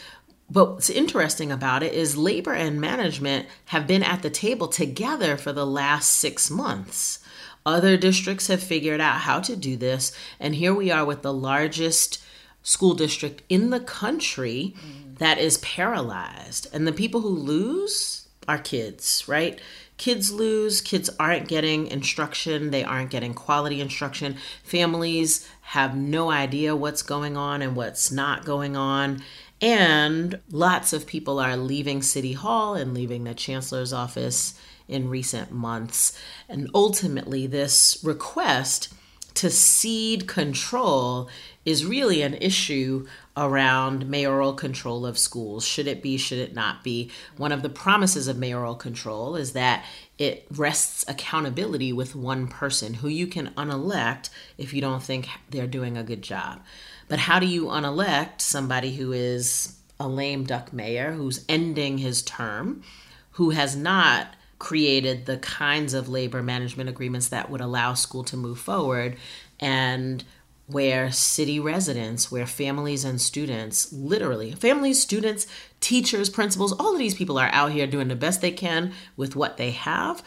But 0.49 0.73
what's 0.73 0.89
interesting 0.89 1.51
about 1.51 1.83
it 1.83 1.93
is 1.93 2.17
labor 2.17 2.53
and 2.53 2.79
management 2.79 3.47
have 3.65 3.87
been 3.87 4.03
at 4.03 4.21
the 4.21 4.29
table 4.29 4.67
together 4.67 5.37
for 5.37 5.51
the 5.51 5.65
last 5.65 6.11
six 6.11 6.51
months. 6.51 7.19
Other 7.65 7.97
districts 7.97 8.47
have 8.47 8.61
figured 8.61 9.01
out 9.01 9.21
how 9.21 9.39
to 9.41 9.55
do 9.55 9.75
this. 9.75 10.11
And 10.39 10.55
here 10.55 10.73
we 10.73 10.91
are 10.91 11.03
with 11.03 11.23
the 11.23 11.33
largest 11.33 12.21
school 12.61 12.93
district 12.93 13.41
in 13.49 13.71
the 13.71 13.79
country 13.79 14.75
mm. 14.77 15.17
that 15.17 15.39
is 15.39 15.57
paralyzed. 15.59 16.67
And 16.71 16.87
the 16.87 16.93
people 16.93 17.21
who 17.21 17.29
lose 17.29 18.27
are 18.47 18.59
kids, 18.59 19.23
right? 19.27 19.59
Kids 19.97 20.31
lose, 20.31 20.81
kids 20.81 21.09
aren't 21.19 21.47
getting 21.47 21.87
instruction, 21.87 22.71
they 22.71 22.83
aren't 22.83 23.11
getting 23.11 23.33
quality 23.33 23.79
instruction. 23.79 24.35
Families 24.63 25.47
have 25.61 25.95
no 25.95 26.29
idea 26.29 26.75
what's 26.75 27.01
going 27.01 27.37
on 27.37 27.61
and 27.61 27.75
what's 27.75 28.11
not 28.11 28.45
going 28.45 28.75
on. 28.75 29.21
And 29.61 30.39
lots 30.51 30.93
of 30.93 31.07
people 31.07 31.39
are 31.39 31.57
leaving 31.57 32.01
City 32.01 32.33
Hall 32.33 32.75
and 32.75 32.93
leaving 32.93 33.23
the 33.23 33.33
Chancellor's 33.33 33.93
office 33.93 34.59
in 34.87 35.09
recent 35.09 35.51
months. 35.51 36.19
And 36.49 36.69
ultimately, 36.73 37.47
this 37.47 37.97
request 38.03 38.93
to 39.35 39.49
cede 39.49 40.27
control 40.27 41.29
is 41.65 41.85
really 41.85 42.21
an 42.21 42.35
issue 42.35 43.05
around 43.35 44.07
mayoral 44.07 44.53
control 44.53 45.05
of 45.05 45.17
schools. 45.17 45.65
Should 45.65 45.87
it 45.87 46.01
be, 46.01 46.17
should 46.17 46.37
it 46.37 46.53
not 46.53 46.83
be? 46.83 47.11
One 47.35 47.51
of 47.51 47.61
the 47.61 47.69
promises 47.69 48.27
of 48.27 48.37
mayoral 48.37 48.75
control 48.75 49.35
is 49.35 49.51
that 49.51 49.83
it 50.17 50.45
rests 50.49 51.03
accountability 51.09 51.91
with 51.91 52.15
one 52.15 52.47
person 52.47 52.95
who 52.95 53.09
you 53.09 53.27
can 53.27 53.51
unelect 53.57 54.29
if 54.57 54.73
you 54.73 54.79
don't 54.79 55.03
think 55.03 55.27
they're 55.49 55.67
doing 55.67 55.97
a 55.97 56.03
good 56.03 56.21
job. 56.21 56.61
But 57.07 57.19
how 57.19 57.39
do 57.39 57.45
you 57.45 57.69
unelect 57.69 58.41
somebody 58.41 58.95
who 58.95 59.11
is 59.11 59.77
a 59.99 60.07
lame 60.07 60.43
duck 60.45 60.73
mayor 60.73 61.13
who's 61.13 61.45
ending 61.47 61.99
his 61.99 62.21
term, 62.21 62.83
who 63.31 63.51
has 63.51 63.75
not 63.75 64.35
created 64.59 65.25
the 65.25 65.37
kinds 65.37 65.93
of 65.93 66.09
labor 66.09 66.41
management 66.41 66.89
agreements 66.89 67.27
that 67.27 67.49
would 67.49 67.61
allow 67.61 67.93
school 67.93 68.23
to 68.23 68.37
move 68.37 68.59
forward 68.59 69.17
and 69.59 70.23
where 70.67 71.11
city 71.11 71.59
residents, 71.59 72.31
where 72.31 72.47
families 72.47 73.03
and 73.03 73.21
students, 73.21 73.93
literally, 73.93 74.51
families, 74.53 74.99
students, 75.01 75.45
teachers, 75.79 76.29
principals, 76.29 76.73
all 76.73 76.93
of 76.93 76.97
these 76.97 77.13
people 77.13 77.37
are 77.37 77.49
out 77.51 77.71
here 77.71 77.85
doing 77.85 78.07
the 78.07 78.15
best 78.15 78.41
they 78.41 78.51
can 78.51 78.91
with 79.15 79.35
what 79.35 79.57
they 79.57 79.71
have. 79.71 80.23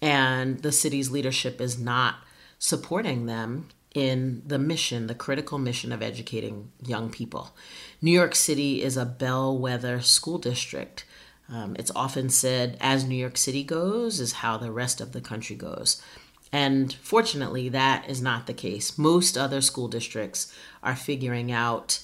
And 0.00 0.60
the 0.62 0.70
city's 0.70 1.10
leadership 1.10 1.60
is 1.60 1.78
not 1.78 2.16
supporting 2.58 3.26
them 3.26 3.68
in 3.94 4.42
the 4.46 4.58
mission, 4.58 5.06
the 5.06 5.14
critical 5.14 5.58
mission 5.58 5.92
of 5.92 6.02
educating 6.02 6.70
young 6.84 7.10
people. 7.10 7.54
New 8.00 8.12
York 8.12 8.34
City 8.34 8.82
is 8.82 8.96
a 8.96 9.04
bellwether 9.04 10.00
school 10.00 10.38
district. 10.38 11.04
Um, 11.48 11.74
it's 11.78 11.90
often 11.96 12.30
said, 12.30 12.76
as 12.80 13.04
New 13.04 13.16
York 13.16 13.36
City 13.36 13.64
goes, 13.64 14.20
is 14.20 14.34
how 14.34 14.56
the 14.56 14.70
rest 14.70 15.00
of 15.00 15.12
the 15.12 15.20
country 15.20 15.56
goes. 15.56 16.00
And 16.52 16.92
fortunately, 17.02 17.68
that 17.68 18.08
is 18.08 18.22
not 18.22 18.46
the 18.46 18.54
case. 18.54 18.96
Most 18.96 19.36
other 19.36 19.60
school 19.60 19.88
districts 19.88 20.52
are 20.82 20.96
figuring 20.96 21.50
out 21.50 22.00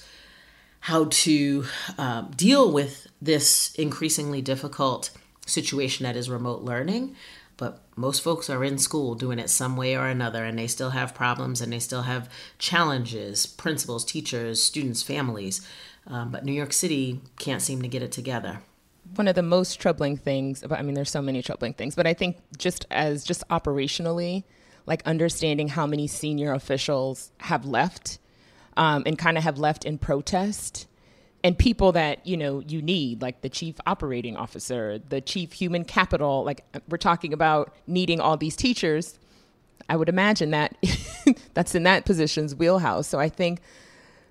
how 0.81 1.05
to 1.05 1.65
uh, 1.97 2.21
deal 2.35 2.71
with 2.71 3.07
this 3.21 3.73
increasingly 3.75 4.41
difficult 4.41 5.11
situation 5.45 6.03
that 6.03 6.15
is 6.15 6.29
remote 6.29 6.61
learning. 6.61 7.15
Most 7.97 8.21
folks 8.21 8.49
are 8.49 8.63
in 8.63 8.77
school 8.77 9.15
doing 9.15 9.39
it 9.39 9.49
some 9.49 9.75
way 9.75 9.97
or 9.97 10.07
another, 10.07 10.45
and 10.45 10.57
they 10.57 10.67
still 10.67 10.91
have 10.91 11.13
problems 11.13 11.59
and 11.59 11.73
they 11.73 11.79
still 11.79 12.03
have 12.03 12.29
challenges 12.59 13.45
principals, 13.45 14.05
teachers, 14.05 14.63
students, 14.63 15.03
families. 15.03 15.67
Um, 16.05 16.31
but 16.31 16.45
New 16.45 16.53
York 16.53 16.71
City 16.71 17.19
can't 17.37 17.61
seem 17.61 17.81
to 17.81 17.87
get 17.89 18.01
it 18.01 18.13
together 18.13 18.61
one 19.15 19.27
of 19.27 19.35
the 19.35 19.43
most 19.43 19.79
troubling 19.79 20.17
things 20.17 20.63
about, 20.63 20.79
I 20.79 20.81
mean, 20.81 20.93
there's 20.93 21.09
so 21.09 21.21
many 21.21 21.41
troubling 21.41 21.73
things, 21.73 21.95
but 21.95 22.05
I 22.05 22.13
think 22.13 22.37
just 22.57 22.85
as 22.91 23.23
just 23.23 23.47
operationally, 23.49 24.43
like 24.85 25.01
understanding 25.05 25.69
how 25.69 25.85
many 25.85 26.07
senior 26.07 26.53
officials 26.53 27.31
have 27.39 27.65
left 27.65 28.19
um, 28.75 29.03
and 29.05 29.17
kind 29.17 29.37
of 29.37 29.43
have 29.43 29.57
left 29.57 29.85
in 29.85 29.97
protest 29.97 30.87
and 31.47 31.57
people 31.57 31.93
that 31.93 32.27
you 32.27 32.35
know 32.35 32.59
you 32.67 32.81
need 32.81 33.21
like 33.21 33.39
the 33.39 33.47
chief 33.47 33.75
operating 33.87 34.35
officer 34.35 34.99
the 35.07 35.21
chief 35.21 35.53
human 35.53 35.85
capital 35.85 36.43
like 36.43 36.65
uh, 36.73 36.79
we're 36.89 36.97
talking 36.97 37.31
about 37.31 37.73
needing 37.87 38.19
all 38.19 38.35
these 38.35 38.55
teachers. 38.55 39.17
I 39.87 39.95
would 39.95 40.09
imagine 40.09 40.51
that 40.51 40.75
that's 41.53 41.73
in 41.73 41.83
that 41.83 42.03
position's 42.03 42.53
wheelhouse. 42.53 43.07
So 43.07 43.17
i 43.17 43.29
think 43.29 43.61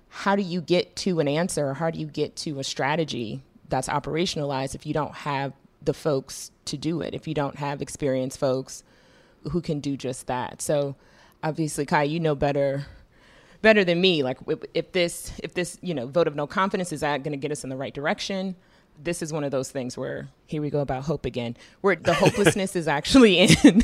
how 0.09 0.35
do 0.35 0.43
you 0.43 0.61
get 0.61 0.95
to 0.97 1.19
an 1.19 1.27
answer? 1.27 1.69
Or 1.69 1.73
how 1.73 1.89
do 1.89 1.99
you 1.99 2.05
get 2.05 2.35
to 2.37 2.59
a 2.59 2.63
strategy 2.63 3.41
that's 3.67 3.89
operationalized 3.89 4.75
if 4.75 4.85
you 4.85 4.93
don't 4.93 5.13
have 5.13 5.53
the 5.81 5.93
folks 5.93 6.51
to 6.65 6.77
do 6.77 7.01
it, 7.01 7.15
if 7.15 7.27
you 7.27 7.33
don't 7.33 7.55
have 7.55 7.81
experienced 7.81 8.39
folks 8.39 8.83
who 9.51 9.59
can 9.59 9.79
do 9.79 9.97
just 9.97 10.27
that. 10.27 10.61
So 10.61 10.95
obviously, 11.43 11.85
Kai, 11.85 12.03
you 12.03 12.19
know 12.19 12.35
better 12.35 12.85
better 13.67 13.83
than 13.83 13.99
me. 13.99 14.23
Like 14.23 14.37
if 14.73 14.93
this 14.93 15.33
if 15.43 15.53
this 15.53 15.77
you 15.81 15.93
know 15.93 16.07
vote 16.07 16.25
of 16.25 16.35
no 16.35 16.47
confidence 16.47 16.93
is 16.93 17.01
that 17.01 17.21
going 17.21 17.33
to 17.33 17.37
get 17.37 17.51
us 17.51 17.65
in 17.65 17.69
the 17.69 17.75
right 17.75 17.93
direction? 17.93 18.55
This 19.03 19.21
is 19.21 19.33
one 19.33 19.43
of 19.43 19.51
those 19.51 19.69
things 19.69 19.97
where 19.97 20.29
here 20.45 20.61
we 20.61 20.69
go 20.69 20.79
about 20.79 21.03
hope 21.03 21.25
again, 21.25 21.57
where 21.81 21.97
the 21.97 22.13
hopelessness 22.23 22.77
is 22.77 22.87
actually 22.87 23.39
in 23.39 23.83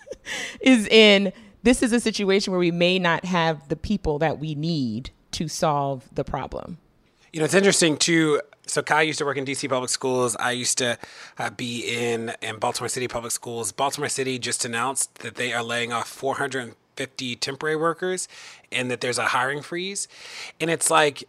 is 0.62 0.88
in 0.88 1.34
this 1.62 1.82
is 1.82 1.92
a 1.92 2.00
situation 2.00 2.52
where 2.52 2.58
we 2.58 2.70
may 2.70 2.98
not 2.98 3.26
have 3.26 3.68
the 3.68 3.76
people 3.76 4.18
that 4.20 4.38
we 4.38 4.54
need 4.54 5.10
to 5.32 5.46
solve 5.46 6.08
the 6.10 6.24
problem. 6.24 6.78
You 7.30 7.40
know, 7.40 7.44
it's 7.44 7.52
interesting 7.52 7.98
too. 7.98 8.40
So 8.66 8.82
Kai 8.82 9.02
used 9.02 9.18
to 9.18 9.26
work 9.26 9.36
in 9.36 9.44
DC 9.44 9.68
public 9.68 9.90
schools. 9.90 10.36
I 10.36 10.52
used 10.52 10.78
to 10.78 10.98
uh, 11.36 11.50
be 11.50 11.80
in 11.86 12.32
in 12.40 12.56
Baltimore 12.56 12.88
City 12.88 13.08
public 13.08 13.32
schools. 13.32 13.72
Baltimore 13.72 14.08
City 14.08 14.38
just 14.38 14.64
announced 14.64 15.16
that 15.16 15.34
they 15.34 15.52
are 15.52 15.62
laying 15.62 15.92
off 15.92 16.08
450 16.98 17.36
temporary 17.36 17.76
workers, 17.76 18.28
and 18.70 18.90
that 18.90 19.00
there's 19.00 19.18
a 19.18 19.26
hiring 19.26 19.62
freeze. 19.62 20.08
And 20.60 20.70
it's 20.70 20.90
like, 20.90 21.24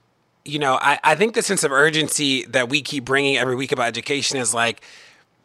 you 0.45 0.59
know, 0.59 0.77
I, 0.81 0.99
I 1.03 1.15
think 1.15 1.33
the 1.35 1.41
sense 1.41 1.63
of 1.63 1.71
urgency 1.71 2.45
that 2.45 2.69
we 2.69 2.81
keep 2.81 3.05
bringing 3.05 3.37
every 3.37 3.55
week 3.55 3.71
about 3.71 3.87
education 3.87 4.37
is 4.37 4.53
like 4.53 4.81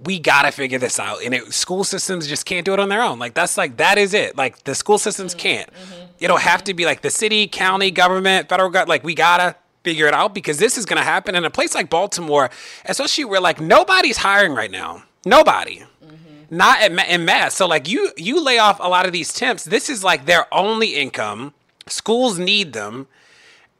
we 0.05 0.19
gotta 0.19 0.51
figure 0.51 0.79
this 0.79 0.99
out 0.99 1.23
and 1.25 1.33
it, 1.33 1.53
school 1.53 1.85
systems 1.85 2.27
just 2.27 2.45
can't 2.47 2.65
do 2.65 2.73
it 2.73 2.81
on 2.81 2.89
their 2.89 3.01
own 3.01 3.21
like 3.21 3.33
that's 3.33 3.57
like 3.57 3.77
that 3.77 3.97
is 3.97 4.13
it 4.13 4.37
like 4.37 4.65
the 4.65 4.75
school 4.75 4.99
systems 4.99 5.33
mm-hmm. 5.33 5.41
can't 5.41 5.71
mm-hmm. 5.73 6.07
it'll 6.19 6.37
have 6.37 6.65
to 6.65 6.75
be 6.75 6.85
like 6.85 7.01
the 7.03 7.11
city 7.11 7.47
county 7.47 7.93
government 7.93 8.49
federal 8.49 8.69
government 8.71 8.89
like 8.89 9.05
we 9.05 9.15
gotta 9.15 9.55
figure 9.85 10.07
it 10.07 10.15
out 10.15 10.35
because 10.35 10.59
this 10.59 10.77
is 10.77 10.87
going 10.87 10.97
to 10.97 11.05
happen 11.05 11.35
in 11.37 11.45
a 11.45 11.51
place 11.51 11.75
like 11.75 11.91
Baltimore, 11.91 12.51
especially 12.87 13.27
where 13.27 13.41
like 13.41 13.61
nobody's 13.61 14.17
hiring 14.17 14.55
right 14.55 14.71
now. 14.71 15.05
Nobody. 15.25 15.85
Mm-hmm. 16.05 16.24
Not 16.55 16.83
in 16.83 17.25
mass. 17.25 17.55
So 17.55 17.67
like 17.67 17.89
you 17.89 18.13
you 18.17 18.43
lay 18.43 18.59
off 18.59 18.79
a 18.81 18.89
lot 18.89 19.07
of 19.07 19.13
these 19.13 19.33
temps. 19.33 19.65
This 19.65 19.91
is 19.91 20.05
like 20.05 20.27
their 20.27 20.53
only 20.55 20.95
income. 20.95 21.53
Schools 21.87 22.39
need 22.39 22.73
them 22.73 23.09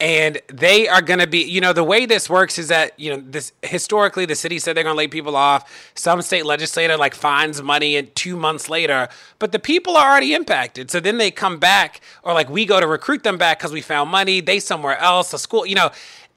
and 0.01 0.39
they 0.49 0.89
are 0.89 1.01
going 1.01 1.21
to 1.21 1.27
be 1.27 1.39
you 1.39 1.61
know 1.61 1.73
the 1.73 1.85
way 1.85 2.05
this 2.05 2.29
works 2.29 2.59
is 2.59 2.69
that 2.69 2.99
you 2.99 3.11
know 3.11 3.23
this 3.25 3.53
historically 3.63 4.27
the 4.27 4.35
city 4.35 4.59
said 4.59 4.77
they're 4.77 4.83
going 4.83 4.95
to 4.95 4.99
lay 4.99 5.07
people 5.07 5.37
off 5.37 5.93
some 5.95 6.21
state 6.21 6.45
legislator 6.45 6.97
like 6.97 7.15
finds 7.15 7.63
money 7.63 7.97
and 7.97 8.13
two 8.17 8.37
months 8.37 8.69
later 8.69 9.09
but 9.39 9.53
the 9.53 9.59
people 9.59 9.97
are 9.97 10.11
already 10.11 10.35
impacted 10.35 10.91
so 10.91 10.99
then 10.99 11.19
they 11.19 11.31
come 11.31 11.59
back 11.59 12.01
or 12.25 12.35
like 12.35 12.51
we 12.51 12.67
go 12.67 12.81
to 12.81 12.87
recruit 12.87 13.23
them 13.23 13.39
back 13.39 13.59
because 13.59 13.73
we 13.73 13.81
found 13.81 14.11
money 14.11 14.41
they 14.41 14.59
somewhere 14.59 14.99
else 14.99 15.33
a 15.33 15.39
school 15.39 15.65
you 15.65 15.77
know 15.77 15.91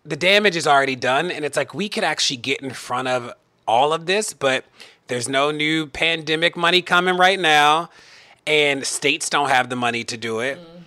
the 0.06 0.16
damage 0.16 0.56
is 0.56 0.68
already 0.68 0.96
done 0.96 1.32
and 1.32 1.44
it's 1.44 1.58
like 1.58 1.74
we 1.74 1.90
could 1.90 2.04
actually 2.04 2.38
get 2.38 2.62
in 2.62 2.70
front 2.70 3.08
of 3.08 3.34
all 3.68 3.92
of 3.92 4.06
this 4.06 4.34
but 4.34 4.66
there's 5.08 5.28
no 5.30 5.52
new 5.52 5.88
pandemic 5.88 6.56
money 6.56 6.82
coming 6.82 7.18
right 7.18 7.40
now 7.40 7.90
and 8.46 8.86
states 8.86 9.30
don't 9.30 9.50
have 9.50 9.70
the 9.70 9.76
money 9.76 10.04
to 10.06 10.18
do 10.18 10.40
it. 10.40 10.58
Mm 10.58 10.78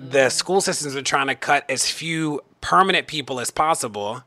the 0.00 0.30
school 0.30 0.60
systems 0.60 0.96
are 0.96 1.02
trying 1.02 1.26
to 1.26 1.34
cut 1.34 1.64
as 1.68 1.90
few 1.90 2.40
permanent 2.60 3.06
people 3.06 3.40
as 3.40 3.50
possible, 3.50 4.22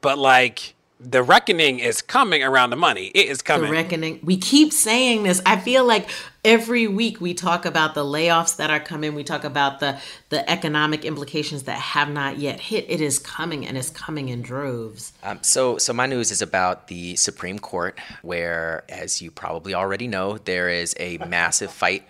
but 0.00 0.18
like 0.18 0.74
the 1.04 1.22
reckoning 1.22 1.80
is 1.80 2.00
coming 2.00 2.42
around 2.42 2.70
the 2.70 2.76
money. 2.76 3.06
It 3.14 3.28
is 3.28 3.42
coming. 3.42 3.70
The 3.70 3.76
reckoning. 3.76 4.20
We 4.22 4.36
keep 4.36 4.72
saying 4.72 5.24
this. 5.24 5.40
I 5.44 5.58
feel 5.58 5.84
like 5.84 6.08
every 6.44 6.86
week 6.86 7.20
we 7.20 7.34
talk 7.34 7.64
about 7.64 7.94
the 7.94 8.04
layoffs 8.04 8.56
that 8.56 8.70
are 8.70 8.80
coming. 8.80 9.14
We 9.14 9.24
talk 9.24 9.44
about 9.44 9.80
the 9.80 9.98
the 10.28 10.48
economic 10.48 11.04
implications 11.04 11.64
that 11.64 11.78
have 11.78 12.08
not 12.08 12.38
yet 12.38 12.60
hit. 12.60 12.86
It 12.88 13.00
is 13.00 13.18
coming 13.18 13.66
and 13.66 13.76
it's 13.76 13.90
coming 13.90 14.28
in 14.28 14.42
droves. 14.42 15.12
Um, 15.22 15.40
so, 15.42 15.78
so 15.78 15.92
my 15.92 16.06
news 16.06 16.30
is 16.30 16.40
about 16.40 16.88
the 16.88 17.16
Supreme 17.16 17.58
Court, 17.58 17.98
where, 18.22 18.84
as 18.88 19.20
you 19.20 19.30
probably 19.30 19.74
already 19.74 20.06
know, 20.06 20.38
there 20.38 20.68
is 20.68 20.94
a 20.98 21.18
massive 21.18 21.72
fight 21.72 22.04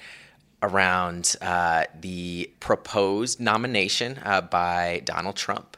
around 0.63 1.35
uh, 1.43 1.85
the 2.01 2.51
proposed 2.61 3.41
nomination 3.41 4.21
uh, 4.25 4.41
by 4.41 5.03
Donald 5.05 5.37
Trump. 5.37 5.77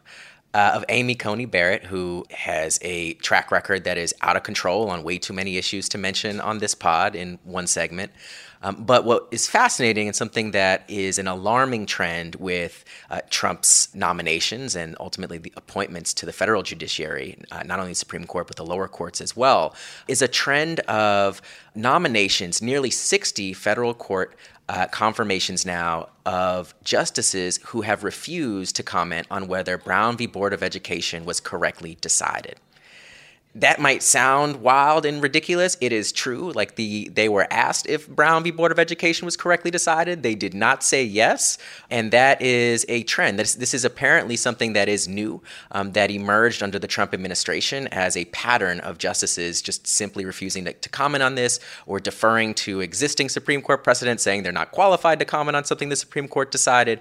Uh, 0.54 0.70
of 0.74 0.84
Amy 0.88 1.16
Coney 1.16 1.46
Barrett, 1.46 1.84
who 1.84 2.24
has 2.30 2.78
a 2.80 3.14
track 3.14 3.50
record 3.50 3.82
that 3.82 3.98
is 3.98 4.14
out 4.22 4.36
of 4.36 4.44
control 4.44 4.88
on 4.88 5.02
way 5.02 5.18
too 5.18 5.32
many 5.32 5.56
issues 5.56 5.88
to 5.88 5.98
mention 5.98 6.40
on 6.40 6.58
this 6.58 6.76
pod 6.76 7.16
in 7.16 7.40
one 7.42 7.66
segment. 7.66 8.12
Um, 8.64 8.84
but 8.84 9.04
what 9.04 9.28
is 9.30 9.46
fascinating 9.46 10.06
and 10.06 10.16
something 10.16 10.52
that 10.52 10.84
is 10.88 11.18
an 11.18 11.28
alarming 11.28 11.84
trend 11.84 12.36
with 12.36 12.82
uh, 13.10 13.20
Trump's 13.28 13.94
nominations 13.94 14.74
and 14.74 14.96
ultimately 15.00 15.36
the 15.36 15.52
appointments 15.56 16.14
to 16.14 16.26
the 16.26 16.32
federal 16.32 16.62
judiciary, 16.62 17.36
uh, 17.52 17.62
not 17.64 17.78
only 17.78 17.90
the 17.90 17.96
Supreme 17.96 18.24
Court, 18.24 18.46
but 18.46 18.56
the 18.56 18.64
lower 18.64 18.88
courts 18.88 19.20
as 19.20 19.36
well, 19.36 19.74
is 20.08 20.22
a 20.22 20.28
trend 20.28 20.80
of 20.80 21.42
nominations, 21.74 22.62
nearly 22.62 22.90
60 22.90 23.52
federal 23.52 23.92
court 23.92 24.34
uh, 24.68 24.86
confirmations 24.88 25.66
now 25.66 26.08
of 26.24 26.74
justices 26.82 27.58
who 27.66 27.82
have 27.82 28.04
refused 28.04 28.76
to 28.76 28.82
comment 28.82 29.26
on 29.30 29.46
whether 29.46 29.76
Brown 29.76 30.16
v. 30.16 30.26
Board 30.26 30.52
of 30.52 30.62
Education 30.62 31.24
was 31.24 31.40
correctly 31.40 31.96
decided 32.00 32.58
that 33.56 33.78
might 33.78 34.02
sound 34.02 34.56
wild 34.56 35.06
and 35.06 35.22
ridiculous. 35.22 35.76
It 35.80 35.92
is 35.92 36.10
true. 36.10 36.50
Like 36.52 36.74
the 36.74 37.08
they 37.12 37.28
were 37.28 37.46
asked 37.52 37.88
if 37.88 38.08
Brown 38.08 38.42
v. 38.42 38.50
Board 38.50 38.72
of 38.72 38.80
Education 38.80 39.26
was 39.26 39.36
correctly 39.36 39.70
decided. 39.70 40.22
They 40.22 40.34
did 40.34 40.54
not 40.54 40.82
say 40.82 41.04
yes, 41.04 41.56
and 41.88 42.10
that 42.10 42.42
is 42.42 42.84
a 42.88 43.04
trend. 43.04 43.38
This 43.38 43.54
this 43.54 43.72
is 43.72 43.84
apparently 43.84 44.36
something 44.36 44.72
that 44.72 44.88
is 44.88 45.06
new 45.06 45.40
um, 45.70 45.92
that 45.92 46.10
emerged 46.10 46.62
under 46.62 46.80
the 46.80 46.88
Trump 46.88 47.14
administration 47.14 47.86
as 47.88 48.16
a 48.16 48.24
pattern 48.26 48.80
of 48.80 48.98
justices 48.98 49.62
just 49.62 49.86
simply 49.86 50.24
refusing 50.24 50.64
to, 50.64 50.72
to 50.72 50.88
comment 50.88 51.22
on 51.22 51.36
this 51.36 51.60
or 51.86 52.00
deferring 52.00 52.54
to 52.54 52.80
existing 52.80 53.28
Supreme 53.28 53.62
Court 53.62 53.84
precedent, 53.84 54.20
saying 54.20 54.42
they're 54.42 54.52
not 54.52 54.72
qualified 54.72 55.20
to 55.20 55.24
comment 55.24 55.56
on 55.56 55.64
something 55.64 55.90
the 55.90 55.96
Supreme 55.96 56.26
Court 56.26 56.50
decided 56.50 57.00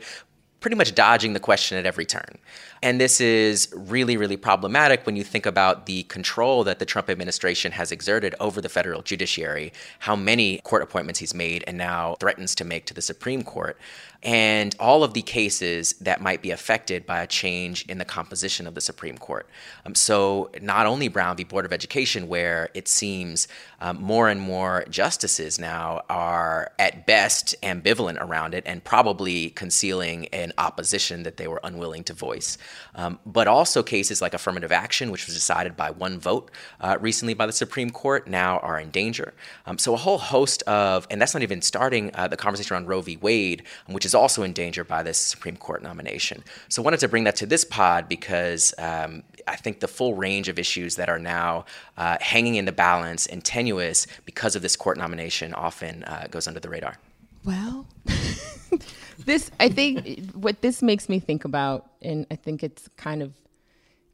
pretty 0.64 0.78
much 0.78 0.96
dodging 0.96 1.34
the 1.34 1.40
question 1.42 1.78
at 1.78 1.86
every 1.86 2.06
turn. 2.06 2.38
And 2.84 3.00
this 3.00 3.22
is 3.22 3.70
really, 3.74 4.18
really 4.18 4.36
problematic 4.36 5.06
when 5.06 5.16
you 5.16 5.24
think 5.24 5.46
about 5.46 5.86
the 5.86 6.04
control 6.04 6.66
that 6.66 6.80
the 6.80 6.86
Trump 6.86 7.10
administration 7.10 7.72
has 7.72 7.94
exerted 7.94 8.36
over 8.42 8.60
the 8.60 8.68
federal 8.68 9.02
judiciary, 9.02 9.72
how 10.00 10.18
many 10.18 10.58
court 10.66 10.82
appointments 10.82 11.22
he's 11.22 11.34
made 11.34 11.63
and 11.66 11.78
now 11.78 12.18
threatens 12.20 12.54
to 12.56 12.66
make 12.66 12.86
to 12.88 12.94
the 12.94 13.02
Supreme 13.02 13.42
Court 13.42 13.78
and 14.24 14.74
all 14.80 15.04
of 15.04 15.13
the 15.13 15.22
cases 15.22 15.94
that 16.00 16.22
might 16.22 16.42
be 16.42 16.52
affected 16.52 17.06
by 17.06 17.22
a 17.22 17.28
change 17.28 17.86
in 17.88 17.98
the 17.98 18.06
composition 18.06 18.66
of 18.66 18.74
the 18.74 18.80
Supreme 18.80 19.18
Court. 19.18 19.48
Um, 19.86 19.94
so, 19.96 20.50
not 20.62 20.86
only 20.86 21.10
Brown 21.10 21.36
v. 21.36 21.44
Board 21.44 21.66
of 21.66 21.74
Education, 21.74 22.30
where 22.30 22.70
it 22.74 22.88
seems 22.88 23.50
um, 23.82 24.02
more 24.02 24.30
and 24.30 24.40
more 24.40 24.86
justices 24.90 25.60
now 25.60 26.04
are 26.10 26.72
at 26.80 27.06
best 27.06 27.54
ambivalent 27.62 28.18
around 28.22 28.54
it 28.54 28.63
and 28.66 28.82
probably 28.84 29.50
concealing 29.52 30.28
an 30.28 30.54
opposition 30.58 31.24
that 31.24 31.36
they 31.36 31.48
were 31.48 31.60
unwilling 31.63 32.04
to 32.06 32.13
voice, 32.13 32.58
um, 32.96 33.20
but 33.25 33.48
also 33.48 33.84
cases 33.84 34.22
like 34.22 34.34
affirmative 34.34 34.72
action, 34.72 35.12
which 35.12 35.25
was 35.25 35.36
decided 35.36 35.75
by 35.75 35.92
one 35.92 36.20
vote 36.20 36.50
uh, 36.80 36.98
recently 37.01 37.34
by 37.34 37.46
the 37.46 37.51
Supreme 37.51 37.89
Court, 37.89 38.27
now 38.27 38.60
are 38.60 38.80
in 38.80 38.89
danger. 38.89 39.34
Um, 39.65 39.77
so, 39.77 39.94
a 39.94 39.98
whole 39.98 40.18
host 40.18 40.63
of, 40.63 41.08
and 41.12 41.22
that's 41.22 41.34
not 41.34 41.44
even 41.44 41.62
starting 41.62 42.10
uh, 42.13 42.30
the 42.30 42.38
conversation 42.38 42.74
around 42.74 42.88
Roe 42.88 43.01
v. 43.01 43.18
Wade, 43.18 43.63
which 43.88 44.06
is 44.06 44.13
is 44.13 44.15
also 44.15 44.44
in 44.44 44.53
danger 44.53 44.84
by 44.84 45.01
this 45.01 45.18
Supreme 45.18 45.58
Court 45.58 45.82
nomination. 45.82 46.44
So 46.70 46.82
I 46.82 46.84
wanted 46.84 47.00
to 47.00 47.08
bring 47.08 47.24
that 47.24 47.36
to 47.38 47.46
this 47.48 47.65
pod 47.65 48.08
because 48.08 48.74
um, 48.77 49.24
I 49.48 49.56
think 49.56 49.80
the 49.80 49.88
full 49.88 50.13
range 50.13 50.50
of 50.50 50.60
issues 50.60 50.96
that 50.98 51.10
are 51.10 51.18
now 51.18 51.65
uh, 51.98 52.18
hanging 52.22 52.56
in 52.56 52.65
the 52.65 52.72
balance 52.72 53.25
and 53.25 53.44
tenuous 53.44 54.06
because 54.25 54.56
of 54.56 54.62
this 54.62 54.75
court 54.75 54.98
nomination 54.98 55.53
often 55.53 56.03
uh, 56.03 56.27
goes 56.30 56.48
under 56.48 56.60
the 56.60 56.70
radar. 56.70 56.98
Well, 57.44 57.88
this 59.20 59.51
I 59.60 59.70
think 59.70 60.32
what 60.34 60.62
this 60.62 60.82
makes 60.82 61.10
me 61.10 61.20
think 61.20 61.46
about, 61.46 61.89
and 62.01 62.25
I 62.32 62.36
think 62.36 62.63
it's 62.63 62.88
kind 62.98 63.22
of 63.22 63.34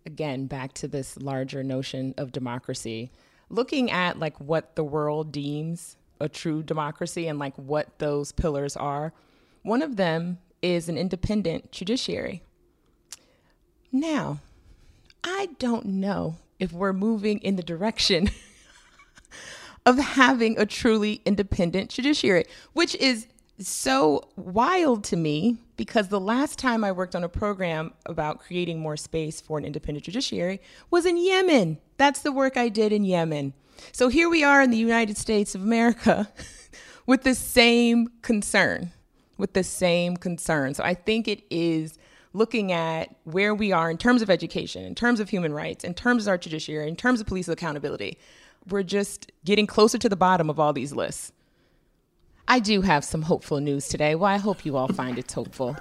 again 0.05 0.45
back 0.47 0.73
to 0.73 0.87
this 0.87 1.17
larger 1.17 1.63
notion 1.63 2.13
of 2.17 2.31
democracy, 2.31 3.11
looking 3.49 3.91
at 3.91 4.19
like 4.19 4.39
what 4.39 4.75
the 4.75 4.83
world 4.83 5.31
deems 5.31 5.97
a 6.19 6.27
true 6.27 6.62
democracy 6.62 7.27
and 7.27 7.39
like 7.39 7.55
what 7.55 7.99
those 7.99 8.31
pillars 8.31 8.75
are. 8.75 9.13
One 9.63 9.81
of 9.81 9.95
them 9.95 10.39
is 10.62 10.89
an 10.89 10.97
independent 10.97 11.71
judiciary. 11.71 12.43
Now, 13.91 14.39
I 15.23 15.49
don't 15.57 15.85
know 15.85 16.35
if 16.59 16.71
we're 16.71 16.93
moving 16.93 17.39
in 17.39 17.55
the 17.55 17.63
direction 17.63 18.29
of 19.85 19.97
having 19.97 20.59
a 20.59 20.65
truly 20.65 21.21
independent 21.25 21.89
judiciary, 21.89 22.45
which 22.73 22.95
is 22.95 23.27
so 23.60 24.30
wild 24.36 25.04
to 25.06 25.17
me 25.17 25.58
because 25.76 26.08
the 26.08 26.19
last 26.19 26.58
time 26.60 26.84
I 26.84 26.91
worked 26.91 27.15
on 27.15 27.24
a 27.24 27.30
program 27.30 27.93
about 28.06 28.39
creating 28.39 28.80
more 28.80 28.98
space 28.98 29.41
for 29.41 29.58
an 29.58 29.65
independent 29.65 30.06
judiciary 30.06 30.62
was 30.89 31.06
in 31.06 31.17
Yemen. 31.17 31.78
That's 31.98 32.22
the 32.22 32.32
work 32.32 32.58
I 32.58 32.69
did 32.69 32.93
in 32.93 33.04
Yemen. 33.04 33.54
So 33.91 34.08
here 34.08 34.30
we 34.30 34.43
are 34.43 34.62
in 34.62 34.72
the 34.72 34.78
United 34.78 35.17
States 35.17 35.56
of 35.56 35.62
America 35.62 36.32
with 37.06 37.24
the 37.24 37.36
same 37.36 38.10
concern 38.22 38.91
with 39.39 39.54
the 39.54 39.63
same 39.63 40.17
concern. 40.17 40.76
So 40.76 40.84
I 40.84 40.93
think 40.93 41.28
it 41.28 41.41
is 41.50 41.98
looking 42.34 42.72
at 42.72 43.15
where 43.24 43.56
we 43.56 43.72
are 43.72 43.89
in 43.89 43.98
terms 43.98 44.22
of 44.22 44.30
education, 44.30 44.84
in 44.84 44.93
terms 44.93 45.19
of 45.19 45.30
human 45.30 45.54
rights, 45.54 45.84
in 45.84 45.95
terms 45.95 46.28
of 46.28 46.30
our 46.30 46.38
judiciary, 46.38 46.88
in 46.88 46.95
terms 46.95 47.19
of 47.19 47.26
police 47.26 47.48
accountability. 47.48 48.19
We're 48.69 48.84
just 48.84 49.32
getting 49.45 49.65
closer 49.65 49.98
to 49.98 50.10
the 50.10 50.15
bottom 50.15 50.50
of 50.50 50.60
all 50.60 50.74
these 50.74 50.93
lists. 50.93 51.32
I 52.49 52.59
do 52.59 52.81
have 52.81 53.05
some 53.05 53.21
hopeful 53.21 53.59
news 53.59 53.88
today. 53.88 54.15
Well, 54.15 54.29
I 54.29 54.38
hope 54.38 54.65
you 54.65 54.75
all 54.75 54.88
find 54.89 55.17
it 55.17 55.31
hopeful. 55.31 55.77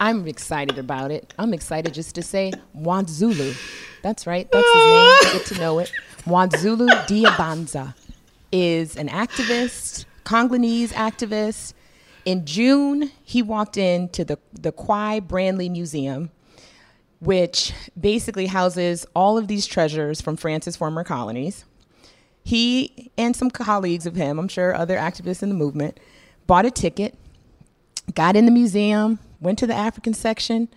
I'm 0.00 0.26
excited 0.26 0.78
about 0.78 1.10
it. 1.10 1.32
I'm 1.38 1.54
excited 1.54 1.94
just 1.94 2.14
to 2.16 2.22
say 2.22 2.52
Mwanzulu. 2.76 3.56
That's 4.02 4.26
right. 4.26 4.50
That's 4.50 4.72
his 4.74 4.84
name. 4.84 5.16
Get 5.32 5.46
to 5.46 5.60
know 5.60 5.78
it. 5.78 5.92
Mwanzulu 6.26 6.88
Diyabanza 7.06 7.94
is 8.52 8.96
an 8.96 9.08
activist, 9.08 10.04
Congolese 10.24 10.92
activist 10.92 11.74
in 12.28 12.44
June, 12.44 13.10
he 13.22 13.40
walked 13.40 13.78
into 13.78 14.22
the, 14.22 14.38
the 14.52 14.70
Quai 14.70 15.18
Branly 15.18 15.70
Museum, 15.70 16.30
which 17.20 17.72
basically 17.98 18.44
houses 18.46 19.06
all 19.16 19.38
of 19.38 19.48
these 19.48 19.66
treasures 19.66 20.20
from 20.20 20.36
France's 20.36 20.76
former 20.76 21.04
colonies. 21.04 21.64
He 22.48 23.10
and 23.18 23.36
some 23.36 23.50
colleagues 23.50 24.06
of 24.06 24.16
him, 24.16 24.38
I'm 24.38 24.48
sure 24.48 24.74
other 24.74 24.96
activists 24.96 25.42
in 25.42 25.50
the 25.50 25.54
movement, 25.54 26.00
bought 26.46 26.64
a 26.64 26.70
ticket, 26.70 27.14
got 28.14 28.36
in 28.36 28.46
the 28.46 28.50
museum, 28.50 29.18
went 29.38 29.58
to 29.58 29.66
the 29.66 29.74
African 29.74 30.14
section. 30.14 30.68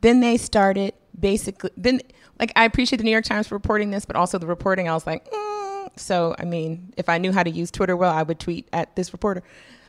Then 0.00 0.20
they 0.20 0.38
started 0.38 0.94
basically, 1.18 1.72
then, 1.76 2.00
like, 2.38 2.52
I 2.56 2.64
appreciate 2.64 2.96
the 2.96 3.04
New 3.04 3.10
York 3.10 3.26
Times 3.26 3.48
for 3.48 3.54
reporting 3.54 3.90
this, 3.90 4.06
but 4.06 4.16
also 4.16 4.38
the 4.38 4.46
reporting, 4.46 4.88
I 4.88 4.94
was 4.94 5.06
like, 5.06 5.30
mm. 5.30 5.90
so, 5.94 6.34
I 6.38 6.46
mean, 6.46 6.94
if 6.96 7.10
I 7.10 7.18
knew 7.18 7.32
how 7.32 7.42
to 7.42 7.50
use 7.50 7.70
Twitter 7.70 7.98
well, 7.98 8.14
I 8.14 8.22
would 8.22 8.40
tweet 8.40 8.66
at 8.72 8.96
this 8.96 9.12
reporter. 9.12 9.42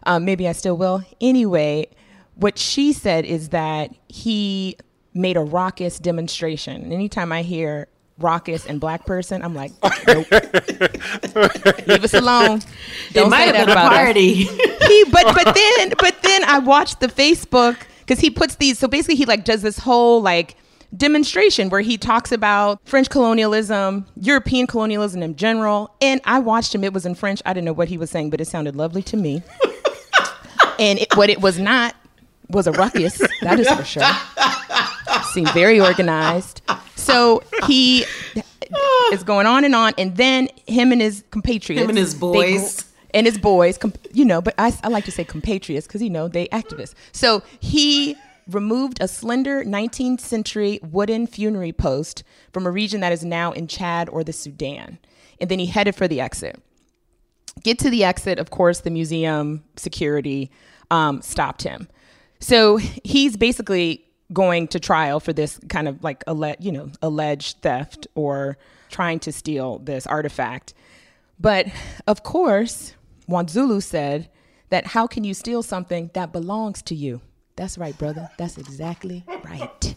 Um, 0.04 0.26
maybe 0.26 0.50
I 0.50 0.52
still 0.52 0.76
will. 0.76 1.02
Anyway, 1.22 1.88
what 2.36 2.58
she 2.58 2.92
said 2.92 3.24
is 3.24 3.50
that 3.50 3.96
he 4.10 4.76
made 5.14 5.38
a 5.38 5.42
raucous 5.42 5.98
demonstration. 5.98 6.92
Anytime 6.92 7.32
I 7.32 7.44
hear 7.44 7.88
raucous 8.22 8.66
and 8.66 8.80
black 8.80 9.06
person, 9.06 9.42
I'm 9.42 9.54
like, 9.54 9.72
nope. 10.08 10.28
Leave 11.88 12.04
us 12.04 12.14
alone. 12.14 12.62
Don't 13.14 13.30
might 13.30 13.46
say 13.46 13.52
that 13.52 13.70
about 13.70 13.92
party. 13.92 14.48
Us. 14.48 14.88
He, 14.88 15.04
but 15.12 15.36
but 15.36 15.56
then 15.56 15.94
but 15.98 16.22
then 16.22 16.44
I 16.46 16.60
watched 16.60 17.00
the 17.00 17.08
Facebook 17.08 17.78
because 18.00 18.20
he 18.20 18.30
puts 18.30 18.56
these. 18.56 18.80
So 18.80 18.88
basically, 18.88 19.16
he 19.16 19.26
like 19.26 19.44
does 19.44 19.62
this 19.62 19.80
whole 19.80 20.22
like 20.22 20.56
demonstration 20.96 21.70
where 21.70 21.82
he 21.82 21.98
talks 21.98 22.32
about 22.32 22.80
French 22.86 23.10
colonialism, 23.10 24.06
European 24.20 24.68
colonialism 24.68 25.24
in 25.24 25.36
general. 25.36 25.96
And 26.02 26.22
I 26.26 26.40
watched 26.40 26.76
him. 26.76 26.84
It 26.84 26.94
was 26.94 27.06
in 27.06 27.16
French. 27.16 27.42
I 27.46 27.54
didn't 27.54 27.66
know 27.66 27.74
what 27.74 27.88
he 27.88 27.98
was 27.98 28.10
saying, 28.10 28.30
but 28.30 28.42
it 28.42 28.46
sounded 28.46 28.76
lovely 28.76 29.02
to 29.04 29.18
me. 29.18 29.44
And 30.80 31.00
it, 31.00 31.16
what 31.16 31.30
it 31.30 31.42
was 31.42 31.60
not 31.60 31.96
was 32.50 32.68
a 32.68 32.72
ruckus, 32.72 33.18
that 33.42 33.60
is 33.60 33.70
for 33.70 33.84
sure. 33.84 34.04
Seemed 35.32 35.52
very 35.52 35.80
organized. 35.80 36.61
So 36.96 37.44
he 37.68 38.06
is 39.12 39.24
going 39.24 39.48
on 39.48 39.64
and 39.64 39.76
on, 39.76 39.94
and 39.98 40.16
then 40.18 40.50
him 40.68 40.92
and 40.92 41.02
his 41.02 41.24
compatriots, 41.32 41.84
him 41.84 41.90
and 41.90 41.98
his 41.98 42.16
boys. 42.16 42.86
and 43.14 43.26
his 43.26 43.38
boys, 43.38 43.78
you 44.14 44.26
know, 44.26 44.42
but 44.42 44.54
I, 44.58 44.74
I 44.84 44.88
like 44.88 45.06
to 45.06 45.12
say 45.12 45.24
compatriots 45.24 45.88
because, 45.88 46.02
you 46.02 46.10
know, 46.10 46.28
they 46.28 46.48
activists. 46.48 46.94
So 47.12 47.44
he 47.60 48.16
removed 48.48 49.02
a 49.02 49.08
slender 49.08 49.64
19th 49.64 50.20
century 50.20 50.80
wooden 50.84 51.28
funerary 51.28 51.74
post 51.74 52.24
from 52.52 52.66
a 52.66 52.72
region 52.72 53.02
that 53.02 53.12
is 53.12 53.24
now 53.24 53.52
in 53.52 53.68
Chad 53.68 54.10
or 54.10 54.24
the 54.24 54.34
Sudan. 54.34 54.98
And 55.40 55.50
then 55.50 55.60
he 55.60 55.66
headed 55.66 55.96
for 55.96 56.08
the 56.08 56.22
exit. 56.22 56.62
Get 57.64 57.80
to 57.80 57.90
the 57.90 58.04
exit, 58.04 58.40
of 58.40 58.50
course, 58.50 58.82
the 58.82 58.90
museum 58.90 59.64
security 59.76 60.52
um, 60.90 61.22
stopped 61.22 61.64
him. 61.64 61.88
So 62.40 62.78
he's 62.78 63.38
basically 63.38 64.06
going 64.34 64.68
to 64.70 64.80
trial 64.80 65.20
for 65.20 65.34
this 65.34 65.60
kind 65.70 65.88
of 65.88 66.04
like 66.04 66.24
alle- 66.28 66.56
you 66.60 66.72
know 66.72 66.90
alleged 67.02 67.62
theft 67.62 68.08
or 68.16 68.58
trying 68.90 69.20
to 69.20 69.32
steal 69.32 69.80
this 69.80 70.06
artifact. 70.08 70.74
But 71.40 71.68
of 72.08 72.24
course, 72.24 72.94
Mwanzulu 73.30 73.82
said 73.82 74.30
that 74.70 74.88
how 74.88 75.08
can 75.08 75.24
you 75.24 75.34
steal 75.34 75.64
something 75.64 76.12
that 76.14 76.32
belongs 76.32 76.82
to 76.84 76.96
you? 76.96 77.22
That's 77.56 77.78
right, 77.78 77.98
brother. 77.98 78.30
That's 78.38 78.58
exactly 78.58 79.24
right. 79.44 79.96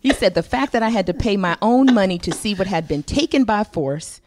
He 0.00 0.12
said, 0.12 0.34
The 0.34 0.42
fact 0.42 0.72
that 0.72 0.82
I 0.82 0.88
had 0.90 1.06
to 1.06 1.14
pay 1.14 1.36
my 1.36 1.56
own 1.62 1.94
money 1.94 2.18
to 2.18 2.32
see 2.32 2.54
what 2.54 2.66
had 2.66 2.88
been 2.88 3.04
taken 3.04 3.44
by 3.44 3.62
force, 3.62 4.20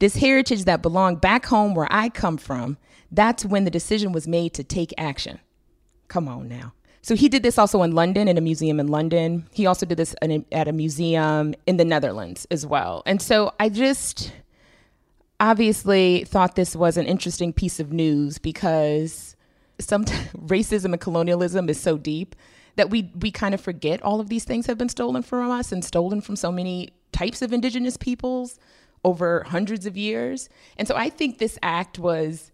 this 0.00 0.16
heritage 0.16 0.64
that 0.64 0.82
belonged 0.82 1.20
back 1.20 1.46
home 1.46 1.74
where 1.74 1.86
I 1.90 2.08
come 2.08 2.36
from, 2.36 2.78
that's 3.12 3.44
when 3.44 3.64
the 3.64 3.70
decision 3.70 4.12
was 4.12 4.26
made 4.26 4.54
to 4.54 4.64
take 4.64 4.92
action. 4.98 5.38
Come 6.08 6.26
on 6.26 6.48
now. 6.48 6.72
So 7.02 7.16
he 7.16 7.28
did 7.28 7.42
this 7.42 7.56
also 7.56 7.82
in 7.82 7.92
London, 7.92 8.28
in 8.28 8.36
a 8.36 8.42
museum 8.42 8.78
in 8.78 8.88
London. 8.88 9.46
He 9.52 9.66
also 9.66 9.86
did 9.86 9.96
this 9.96 10.14
at 10.52 10.68
a 10.68 10.72
museum 10.72 11.54
in 11.66 11.76
the 11.78 11.84
Netherlands 11.84 12.46
as 12.50 12.66
well. 12.66 13.02
And 13.06 13.22
so 13.22 13.54
I 13.58 13.70
just 13.70 14.32
obviously 15.38 16.24
thought 16.24 16.56
this 16.56 16.76
was 16.76 16.96
an 16.98 17.06
interesting 17.06 17.52
piece 17.52 17.80
of 17.80 17.92
news 17.92 18.38
because 18.38 19.34
racism 19.78 20.92
and 20.92 21.00
colonialism 21.00 21.70
is 21.70 21.80
so 21.80 21.96
deep 21.96 22.36
that 22.76 22.90
we 22.90 23.10
we 23.18 23.30
kind 23.30 23.54
of 23.54 23.60
forget 23.60 24.02
all 24.02 24.20
of 24.20 24.28
these 24.28 24.44
things 24.44 24.66
have 24.66 24.78
been 24.78 24.88
stolen 24.88 25.22
from 25.22 25.50
us 25.50 25.72
and 25.72 25.84
stolen 25.84 26.20
from 26.20 26.36
so 26.36 26.52
many 26.52 26.90
types 27.12 27.42
of 27.42 27.52
indigenous 27.52 27.96
peoples 27.96 28.58
over 29.04 29.42
hundreds 29.44 29.86
of 29.86 29.96
years. 29.96 30.48
And 30.76 30.86
so 30.86 30.94
I 30.94 31.08
think 31.08 31.38
this 31.38 31.58
act 31.62 31.98
was 31.98 32.52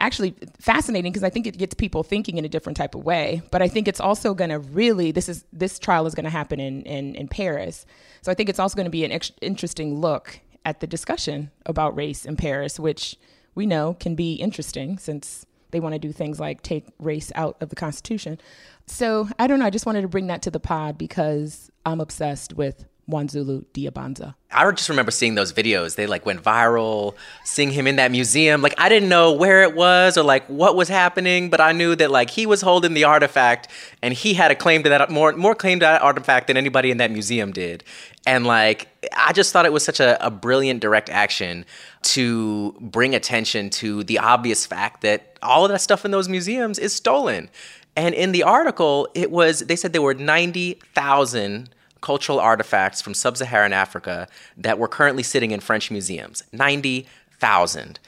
actually 0.00 0.34
fascinating 0.60 1.12
because 1.12 1.24
I 1.24 1.30
think 1.30 1.46
it 1.46 1.56
gets 1.56 1.74
people 1.74 2.02
thinking 2.02 2.38
in 2.38 2.44
a 2.44 2.48
different 2.48 2.76
type 2.76 2.94
of 2.94 3.04
way. 3.04 3.42
But 3.50 3.62
I 3.62 3.68
think 3.68 3.88
it's 3.88 4.00
also 4.00 4.34
going 4.34 4.50
to 4.50 4.58
really 4.58 5.12
this 5.12 5.28
is 5.28 5.44
this 5.52 5.78
trial 5.78 6.06
is 6.06 6.14
going 6.14 6.24
to 6.24 6.30
happen 6.30 6.60
in, 6.60 6.82
in 6.82 7.14
in 7.14 7.28
Paris, 7.28 7.86
so 8.22 8.30
I 8.30 8.34
think 8.34 8.48
it's 8.48 8.58
also 8.58 8.76
going 8.76 8.86
to 8.86 8.90
be 8.90 9.04
an 9.04 9.12
ex- 9.12 9.32
interesting 9.40 10.00
look 10.00 10.40
at 10.64 10.80
the 10.80 10.86
discussion 10.86 11.50
about 11.64 11.96
race 11.96 12.24
in 12.24 12.36
Paris, 12.36 12.78
which 12.78 13.16
we 13.54 13.66
know 13.66 13.94
can 13.94 14.14
be 14.14 14.34
interesting 14.34 14.98
since 14.98 15.46
they 15.70 15.80
want 15.80 15.94
to 15.94 15.98
do 15.98 16.12
things 16.12 16.38
like 16.40 16.62
take 16.62 16.86
race 16.98 17.32
out 17.34 17.56
of 17.60 17.70
the 17.70 17.76
Constitution. 17.76 18.38
So 18.86 19.28
I 19.38 19.46
don't 19.46 19.58
know. 19.58 19.66
I 19.66 19.70
just 19.70 19.86
wanted 19.86 20.02
to 20.02 20.08
bring 20.08 20.28
that 20.28 20.42
to 20.42 20.50
the 20.50 20.60
pod 20.60 20.98
because 20.98 21.70
I'm 21.84 22.00
obsessed 22.00 22.54
with 22.54 22.84
Mwanzulu 23.10 23.64
Diyabanza. 23.72 24.34
I 24.50 24.68
just 24.72 24.88
remember 24.88 25.10
seeing 25.10 25.36
those 25.36 25.52
videos. 25.52 25.94
They 25.94 26.06
like 26.06 26.26
went 26.26 26.42
viral, 26.42 27.14
seeing 27.44 27.70
him 27.70 27.86
in 27.86 27.96
that 27.96 28.10
museum. 28.10 28.62
Like 28.62 28.74
I 28.78 28.88
didn't 28.88 29.08
know 29.08 29.32
where 29.32 29.62
it 29.62 29.76
was 29.76 30.16
or 30.16 30.24
like 30.24 30.46
what 30.48 30.76
was 30.76 30.88
happening, 30.88 31.50
but 31.50 31.60
I 31.60 31.72
knew 31.72 31.94
that 31.96 32.10
like 32.10 32.30
he 32.30 32.46
was 32.46 32.62
holding 32.62 32.94
the 32.94 33.04
artifact 33.04 33.68
and 34.02 34.12
he 34.12 34.34
had 34.34 34.50
a 34.50 34.54
claim 34.54 34.82
to 34.82 34.88
that 34.88 35.10
more 35.10 35.32
more 35.32 35.54
claim 35.54 35.78
to 35.80 35.84
that 35.84 36.02
artifact 36.02 36.48
than 36.48 36.56
anybody 36.56 36.90
in 36.90 36.96
that 36.96 37.10
museum 37.10 37.52
did. 37.52 37.84
And 38.26 38.44
like 38.44 38.88
I 39.16 39.32
just 39.32 39.52
thought 39.52 39.66
it 39.66 39.72
was 39.72 39.84
such 39.84 40.00
a, 40.00 40.24
a 40.24 40.30
brilliant 40.30 40.80
direct 40.80 41.08
action 41.08 41.64
to 42.02 42.76
bring 42.80 43.14
attention 43.14 43.70
to 43.70 44.02
the 44.04 44.18
obvious 44.18 44.66
fact 44.66 45.02
that 45.02 45.38
all 45.42 45.64
of 45.64 45.70
that 45.70 45.80
stuff 45.80 46.04
in 46.04 46.10
those 46.10 46.28
museums 46.28 46.78
is 46.78 46.92
stolen. 46.92 47.50
And 47.94 48.14
in 48.14 48.32
the 48.32 48.42
article, 48.42 49.08
it 49.14 49.30
was 49.30 49.60
they 49.60 49.76
said 49.76 49.92
there 49.92 50.02
were 50.02 50.14
ninety 50.14 50.80
thousand 50.94 51.70
cultural 52.00 52.38
artifacts 52.38 53.00
from 53.00 53.14
sub 53.14 53.36
Saharan 53.36 53.72
Africa 53.72 54.28
that 54.56 54.78
were 54.78 54.88
currently 54.88 55.22
sitting 55.22 55.50
in 55.50 55.60
French 55.60 55.90
museums 55.90 56.42
90,000. 56.52 57.98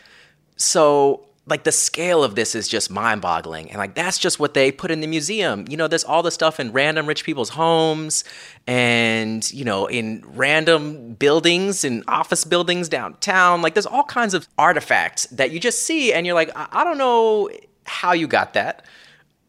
So, 0.57 1.25
like, 1.47 1.65
the 1.65 1.73
scale 1.73 2.23
of 2.23 2.35
this 2.35 2.55
is 2.55 2.69
just 2.69 2.91
mind 2.91 3.23
boggling. 3.23 3.71
And, 3.71 3.79
like, 3.79 3.95
that's 3.95 4.19
just 4.19 4.39
what 4.39 4.55
they 4.55 4.71
put 4.71 4.91
in 4.91 5.01
the 5.01 5.07
museum. 5.07 5.65
You 5.69 5.77
know, 5.77 5.89
there's 5.89 6.05
all 6.05 6.23
the 6.23 6.31
stuff 6.31 6.61
in 6.61 6.73
random 6.73 7.07
rich 7.07 7.25
people's 7.25 7.51
homes 7.51 8.25
and, 8.67 9.51
you 9.53 9.65
know, 9.65 9.87
in 9.87 10.23
random 10.27 11.15
buildings 11.15 11.85
and 11.85 12.05
office 12.07 12.45
buildings 12.45 12.89
downtown. 12.89 13.63
Like, 13.63 13.75
there's 13.75 13.87
all 13.87 14.05
kinds 14.05 14.35
of 14.35 14.47
artifacts 14.59 15.27
that 15.27 15.51
you 15.51 15.61
just 15.61 15.85
see 15.85 16.13
and 16.13 16.27
you're 16.27 16.35
like, 16.35 16.51
I, 16.55 16.69
I 16.71 16.85
don't 16.85 16.99
know 16.99 17.51
how 17.87 18.13
you 18.13 18.27
got 18.27 18.53
that 18.53 18.85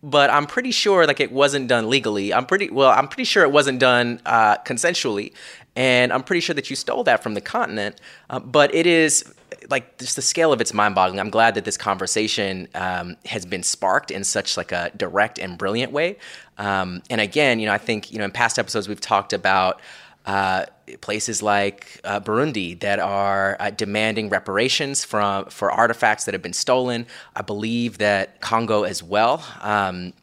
but 0.02 0.30
I'm 0.30 0.46
pretty 0.46 0.72
sure 0.72 1.06
like 1.06 1.20
it 1.20 1.32
wasn't 1.32 1.68
done 1.68 1.90
legally. 1.90 2.34
I'm 2.34 2.46
pretty 2.46 2.70
well. 2.70 2.90
I'm 2.90 3.08
pretty 3.08 3.26
sure 3.26 3.44
it 3.44 3.52
wasn't 3.52 3.80
done 3.80 4.22
uh, 4.26 4.58
consensually, 4.58 5.34
and 5.76 6.14
I'm 6.14 6.24
pretty 6.24 6.40
sure 6.40 6.54
that 6.54 6.70
you 6.70 6.76
stole 6.76 7.04
that 7.04 7.22
from 7.22 7.34
the 7.34 7.42
continent. 7.42 8.00
Uh, 8.30 8.40
but 8.40 8.74
it 8.74 8.86
is 8.86 9.34
like 9.70 9.98
just 9.98 10.16
the 10.16 10.22
scale 10.22 10.54
of 10.54 10.62
it's 10.62 10.74
mind-boggling. 10.74 11.20
I'm 11.20 11.30
glad 11.30 11.56
that 11.56 11.66
this 11.66 11.78
conversation 11.78 12.68
um, 12.76 13.18
has 13.26 13.46
been 13.46 13.64
sparked 13.64 14.12
in 14.12 14.24
such 14.24 14.58
like 14.58 14.72
a 14.72 14.92
direct 14.96 15.38
and 15.38 15.58
brilliant 15.58 15.92
way. 15.92 16.18
Um, 16.58 17.02
and 17.10 17.20
again, 17.20 17.60
you 17.60 17.66
know, 17.66 17.74
I 17.74 17.78
think 17.78 18.12
you 18.12 18.20
know 18.20 18.26
in 18.26 18.32
past 18.32 18.58
episodes 18.58 18.88
we've 18.88 19.02
talked 19.02 19.34
about. 19.34 19.82
Uh, 20.26 20.66
places 20.98 21.42
like 21.42 22.00
uh, 22.04 22.20
Burundi 22.20 22.80
that 22.80 23.00
are 23.00 23.58
uh, 23.60 23.70
demanding 23.70 24.30
reparations 24.30 25.04
from 25.04 25.46
for 25.46 25.72
artifacts 25.72 26.26
that 26.26 26.34
have 26.34 26.42
been 26.42 26.54
stolen. 26.54 27.08
I 27.36 27.42
believe 27.42 27.98
that 28.00 28.42
Congo 28.42 28.84
as 28.84 29.02
well. 29.04 29.44
Um, 29.62 30.14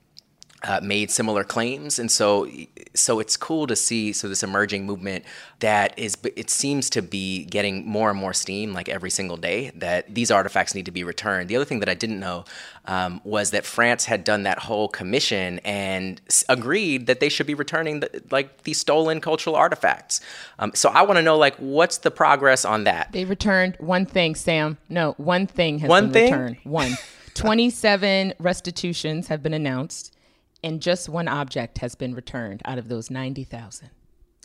uh, 0.66 0.80
made 0.82 1.10
similar 1.10 1.44
claims, 1.44 1.98
and 1.98 2.10
so 2.10 2.50
so 2.94 3.20
it's 3.20 3.36
cool 3.36 3.66
to 3.66 3.76
see 3.76 4.12
so 4.12 4.28
this 4.28 4.42
emerging 4.42 4.84
movement 4.84 5.24
that 5.60 5.96
is 5.98 6.16
it 6.36 6.50
seems 6.50 6.90
to 6.90 7.02
be 7.02 7.44
getting 7.44 7.86
more 7.86 8.10
and 8.10 8.18
more 8.18 8.32
steam 8.32 8.72
like 8.72 8.88
every 8.88 9.10
single 9.10 9.36
day 9.36 9.70
that 9.76 10.12
these 10.12 10.30
artifacts 10.30 10.74
need 10.74 10.84
to 10.84 10.90
be 10.90 11.04
returned. 11.04 11.48
The 11.48 11.56
other 11.56 11.64
thing 11.64 11.80
that 11.80 11.88
I 11.88 11.94
didn't 11.94 12.18
know 12.18 12.44
um, 12.86 13.20
was 13.22 13.52
that 13.52 13.64
France 13.64 14.06
had 14.06 14.24
done 14.24 14.42
that 14.42 14.58
whole 14.58 14.88
commission 14.88 15.60
and 15.64 16.20
s- 16.26 16.44
agreed 16.48 17.06
that 17.06 17.20
they 17.20 17.28
should 17.28 17.46
be 17.46 17.54
returning 17.54 18.00
the, 18.00 18.22
like 18.30 18.64
these 18.64 18.78
stolen 18.78 19.20
cultural 19.20 19.54
artifacts. 19.54 20.20
Um, 20.58 20.72
so 20.74 20.88
I 20.88 21.02
want 21.02 21.16
to 21.18 21.22
know 21.22 21.38
like 21.38 21.54
what's 21.56 21.98
the 21.98 22.10
progress 22.10 22.64
on 22.64 22.84
that? 22.84 23.12
They 23.12 23.24
returned 23.24 23.76
one 23.78 24.04
thing, 24.04 24.34
Sam. 24.34 24.78
No, 24.88 25.12
one 25.16 25.46
thing 25.46 25.78
has 25.78 25.88
one 25.88 26.06
been 26.06 26.12
thing? 26.12 26.32
returned. 26.32 26.56
One. 26.64 26.92
27 27.34 28.32
restitutions 28.38 29.28
have 29.28 29.42
been 29.42 29.52
announced 29.52 30.15
and 30.62 30.80
just 30.80 31.08
one 31.08 31.28
object 31.28 31.78
has 31.78 31.94
been 31.94 32.14
returned 32.14 32.62
out 32.64 32.78
of 32.78 32.88
those 32.88 33.10
90,000. 33.10 33.90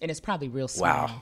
And 0.02 0.12
it's 0.12 0.20
probably 0.20 0.50
real 0.50 0.68
small. 0.68 0.88
Wow. 1.08 1.22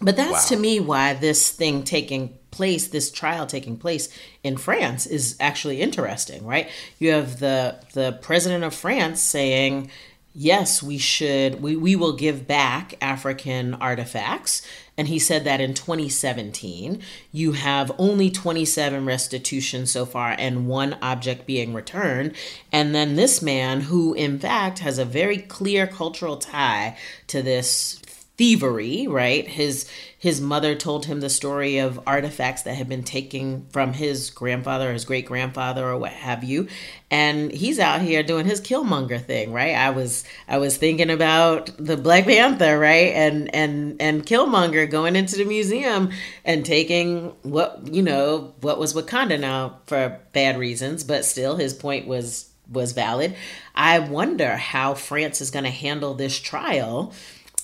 But 0.00 0.16
that's 0.16 0.50
Wow. 0.50 0.56
to 0.56 0.56
me 0.56 0.80
why 0.80 1.14
this 1.14 1.50
thing 1.52 1.84
taking 1.84 2.36
place, 2.50 2.88
this 2.88 3.10
trial 3.12 3.46
taking 3.46 3.76
place 3.76 4.08
in 4.42 4.56
France 4.56 5.06
is 5.06 5.36
actually 5.38 5.80
interesting, 5.80 6.44
right? 6.44 6.68
You 6.98 7.12
have 7.12 7.38
the 7.38 7.76
the 7.92 8.18
president 8.20 8.64
of 8.64 8.74
France 8.74 9.20
saying, 9.20 9.90
"Yes, 10.34 10.82
we 10.82 10.98
should 10.98 11.62
we, 11.62 11.76
we 11.76 11.96
will 11.96 12.14
give 12.14 12.46
back 12.46 12.94
African 13.00 13.74
artifacts." 13.74 14.62
And 14.98 15.08
he 15.08 15.18
said 15.18 15.44
that 15.44 15.60
in 15.60 15.72
2017. 15.72 17.02
You 17.32 17.52
have 17.52 17.92
only 17.98 18.30
27 18.30 19.06
restitutions 19.06 19.90
so 19.90 20.04
far 20.04 20.34
and 20.38 20.68
one 20.68 20.98
object 21.00 21.46
being 21.46 21.72
returned. 21.72 22.34
And 22.70 22.94
then 22.94 23.16
this 23.16 23.40
man 23.40 23.82
who 23.82 24.12
in 24.12 24.38
fact 24.38 24.80
has 24.80 24.98
a 24.98 25.04
very 25.06 25.38
clear 25.38 25.86
cultural 25.86 26.36
tie 26.36 26.98
to 27.28 27.42
this 27.42 28.01
thievery, 28.36 29.06
right? 29.06 29.46
His 29.46 29.88
his 30.18 30.40
mother 30.40 30.74
told 30.74 31.06
him 31.06 31.20
the 31.20 31.28
story 31.28 31.78
of 31.78 32.00
artifacts 32.06 32.62
that 32.62 32.74
had 32.74 32.88
been 32.88 33.02
taken 33.02 33.66
from 33.70 33.92
his 33.92 34.30
grandfather, 34.30 34.92
his 34.92 35.04
great 35.04 35.26
grandfather, 35.26 35.86
or 35.86 35.98
what 35.98 36.12
have 36.12 36.42
you, 36.42 36.68
and 37.10 37.52
he's 37.52 37.78
out 37.78 38.00
here 38.00 38.22
doing 38.22 38.46
his 38.46 38.60
Killmonger 38.60 39.22
thing, 39.22 39.52
right? 39.52 39.74
I 39.74 39.90
was 39.90 40.24
I 40.48 40.58
was 40.58 40.76
thinking 40.76 41.10
about 41.10 41.70
the 41.76 41.96
Black 41.96 42.24
Panther, 42.24 42.78
right, 42.78 43.12
and 43.12 43.54
and 43.54 44.00
and 44.00 44.24
Killmonger 44.24 44.90
going 44.90 45.16
into 45.16 45.36
the 45.36 45.44
museum 45.44 46.10
and 46.44 46.64
taking 46.64 47.34
what 47.42 47.86
you 47.92 48.02
know 48.02 48.54
what 48.60 48.78
was 48.78 48.94
Wakanda 48.94 49.38
now 49.38 49.80
for 49.86 50.18
bad 50.32 50.58
reasons, 50.58 51.04
but 51.04 51.24
still 51.24 51.56
his 51.56 51.74
point 51.74 52.06
was 52.06 52.48
was 52.70 52.92
valid. 52.92 53.36
I 53.74 53.98
wonder 53.98 54.56
how 54.56 54.94
France 54.94 55.40
is 55.40 55.50
going 55.50 55.64
to 55.64 55.70
handle 55.70 56.14
this 56.14 56.38
trial 56.38 57.12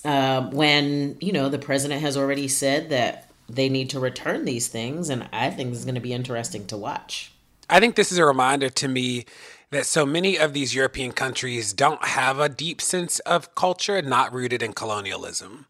um, 0.09 0.53
when 0.53 1.19
you 1.21 1.33
know 1.33 1.51
the 1.51 1.59
president 1.59 2.01
has 2.01 2.17
already 2.17 2.49
said 2.49 2.89
that 2.89 3.29
they 3.47 3.69
need 3.69 3.91
to 3.91 4.01
return 4.01 4.47
these 4.47 4.67
things, 4.67 5.11
and 5.11 5.29
I 5.35 5.51
think 5.51 5.69
this 5.69 5.81
is 5.81 5.85
going 5.85 5.97
to 5.97 6.01
be 6.01 6.15
interesting 6.15 6.67
to 6.69 6.79
watch. 6.79 7.31
I 7.69 7.79
think 7.79 7.95
this 7.95 8.11
is 8.11 8.17
a 8.17 8.25
reminder 8.25 8.71
to 8.71 8.89
me 8.89 9.27
that 9.71 9.85
so 9.85 10.07
many 10.07 10.39
of 10.39 10.55
these 10.55 10.75
European 10.75 11.13
countries 11.13 11.75
don't 11.75 12.03
have 12.07 12.39
a 12.39 12.49
deep 12.49 12.81
sense 12.81 13.19
of 13.21 13.55
culture 13.55 14.01
not 14.01 14.33
rooted 14.33 14.63
in 14.63 14.73
colonialism. 14.73 15.67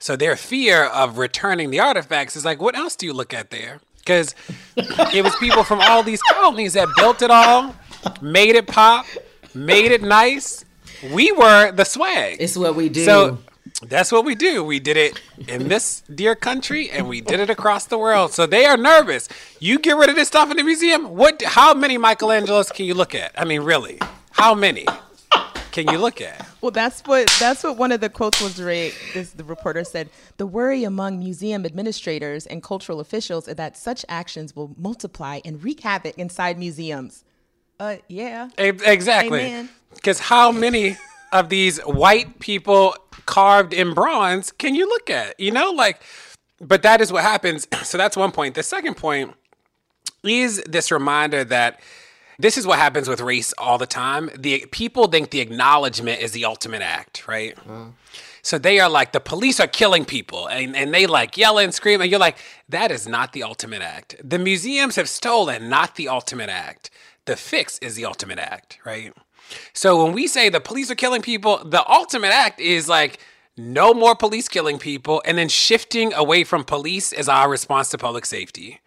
So 0.00 0.16
their 0.16 0.34
fear 0.34 0.86
of 0.86 1.18
returning 1.18 1.70
the 1.70 1.78
artifacts 1.78 2.34
is 2.34 2.44
like, 2.44 2.60
what 2.60 2.74
else 2.74 2.96
do 2.96 3.06
you 3.06 3.12
look 3.12 3.32
at 3.32 3.50
there? 3.50 3.80
Because 3.98 4.34
it 4.76 5.22
was 5.22 5.36
people 5.36 5.62
from 5.62 5.80
all 5.80 6.02
these 6.02 6.22
colonies 6.22 6.72
that 6.72 6.88
built 6.96 7.22
it 7.22 7.30
all, 7.30 7.76
made 8.20 8.56
it 8.56 8.66
pop, 8.66 9.06
made 9.54 9.92
it 9.92 10.02
nice. 10.02 10.64
We 11.12 11.30
were 11.30 11.70
the 11.70 11.84
swag. 11.84 12.38
It's 12.40 12.56
what 12.56 12.74
we 12.74 12.88
do. 12.88 13.04
So 13.04 13.38
that's 13.82 14.12
what 14.12 14.24
we 14.24 14.34
do. 14.34 14.62
We 14.62 14.78
did 14.78 14.96
it 14.96 15.20
in 15.48 15.68
this 15.68 16.02
dear 16.14 16.34
country, 16.34 16.90
and 16.90 17.08
we 17.08 17.20
did 17.20 17.40
it 17.40 17.48
across 17.48 17.86
the 17.86 17.98
world. 17.98 18.32
So 18.32 18.46
they 18.46 18.66
are 18.66 18.76
nervous. 18.76 19.28
You 19.58 19.78
get 19.78 19.96
rid 19.96 20.10
of 20.10 20.16
this 20.16 20.28
stuff 20.28 20.50
in 20.50 20.56
the 20.56 20.62
museum. 20.62 21.16
What? 21.16 21.42
How 21.42 21.72
many 21.74 21.98
Michelangelos 21.98 22.72
can 22.72 22.86
you 22.86 22.94
look 22.94 23.14
at? 23.14 23.32
I 23.36 23.44
mean, 23.44 23.62
really, 23.62 23.98
how 24.32 24.54
many 24.54 24.86
can 25.72 25.88
you 25.88 25.98
look 25.98 26.20
at? 26.20 26.46
Well, 26.60 26.70
that's 26.72 27.00
what 27.02 27.34
that's 27.38 27.64
what 27.64 27.76
one 27.78 27.92
of 27.92 28.00
the 28.00 28.10
quotes 28.10 28.40
was. 28.42 28.60
Right, 28.60 28.92
this 29.14 29.30
the 29.30 29.44
reporter 29.44 29.84
said. 29.84 30.10
The 30.36 30.46
worry 30.46 30.84
among 30.84 31.18
museum 31.18 31.64
administrators 31.64 32.46
and 32.46 32.62
cultural 32.62 33.00
officials 33.00 33.48
is 33.48 33.56
that 33.56 33.76
such 33.76 34.04
actions 34.08 34.54
will 34.54 34.74
multiply 34.76 35.40
and 35.44 35.62
wreak 35.62 35.80
havoc 35.80 36.18
inside 36.18 36.58
museums. 36.58 37.24
Uh, 37.78 37.96
yeah. 38.08 38.50
Exactly. 38.58 39.68
Because 39.94 40.20
how 40.20 40.52
many 40.52 40.98
of 41.32 41.48
these 41.48 41.78
white 41.80 42.38
people 42.40 42.94
carved 43.26 43.72
in 43.72 43.94
bronze 43.94 44.52
can 44.52 44.74
you 44.74 44.86
look 44.86 45.10
at? 45.10 45.38
You 45.38 45.52
know, 45.52 45.70
like, 45.70 46.02
but 46.60 46.82
that 46.82 47.00
is 47.00 47.12
what 47.12 47.22
happens. 47.22 47.66
So 47.84 47.98
that's 47.98 48.16
one 48.16 48.32
point. 48.32 48.54
The 48.54 48.62
second 48.62 48.96
point 48.96 49.34
is 50.22 50.62
this 50.66 50.90
reminder 50.90 51.44
that 51.44 51.80
this 52.38 52.56
is 52.56 52.66
what 52.66 52.78
happens 52.78 53.08
with 53.08 53.20
race 53.20 53.52
all 53.58 53.78
the 53.78 53.86
time. 53.86 54.30
The 54.36 54.66
people 54.70 55.06
think 55.08 55.30
the 55.30 55.40
acknowledgement 55.40 56.22
is 56.22 56.32
the 56.32 56.44
ultimate 56.46 56.82
act, 56.82 57.28
right? 57.28 57.54
Mm-hmm. 57.56 57.90
So 58.42 58.58
they 58.58 58.80
are 58.80 58.88
like 58.88 59.12
the 59.12 59.20
police 59.20 59.60
are 59.60 59.66
killing 59.66 60.04
people 60.04 60.46
and, 60.46 60.74
and 60.74 60.94
they 60.94 61.06
like 61.06 61.36
yell 61.36 61.58
and 61.58 61.74
scream 61.74 62.00
and 62.00 62.10
you're 62.10 62.20
like, 62.20 62.38
that 62.68 62.90
is 62.90 63.06
not 63.06 63.32
the 63.32 63.42
ultimate 63.42 63.82
act. 63.82 64.16
The 64.24 64.38
museums 64.38 64.96
have 64.96 65.08
stolen, 65.08 65.68
not 65.68 65.96
the 65.96 66.08
ultimate 66.08 66.48
act. 66.48 66.90
The 67.26 67.36
fix 67.36 67.78
is 67.80 67.96
the 67.96 68.06
ultimate 68.06 68.38
act, 68.38 68.78
right? 68.84 69.12
So 69.72 70.04
when 70.04 70.12
we 70.12 70.26
say 70.26 70.48
the 70.48 70.60
police 70.60 70.90
are 70.90 70.94
killing 70.94 71.22
people, 71.22 71.64
the 71.64 71.86
ultimate 71.88 72.32
act 72.32 72.60
is 72.60 72.88
like 72.88 73.18
no 73.56 73.92
more 73.92 74.14
police 74.14 74.48
killing 74.48 74.78
people 74.78 75.22
and 75.24 75.36
then 75.36 75.48
shifting 75.48 76.12
away 76.14 76.44
from 76.44 76.64
police 76.64 77.12
as 77.12 77.28
our 77.28 77.48
response 77.48 77.90
to 77.90 77.98
public 77.98 78.26
safety. 78.26 78.80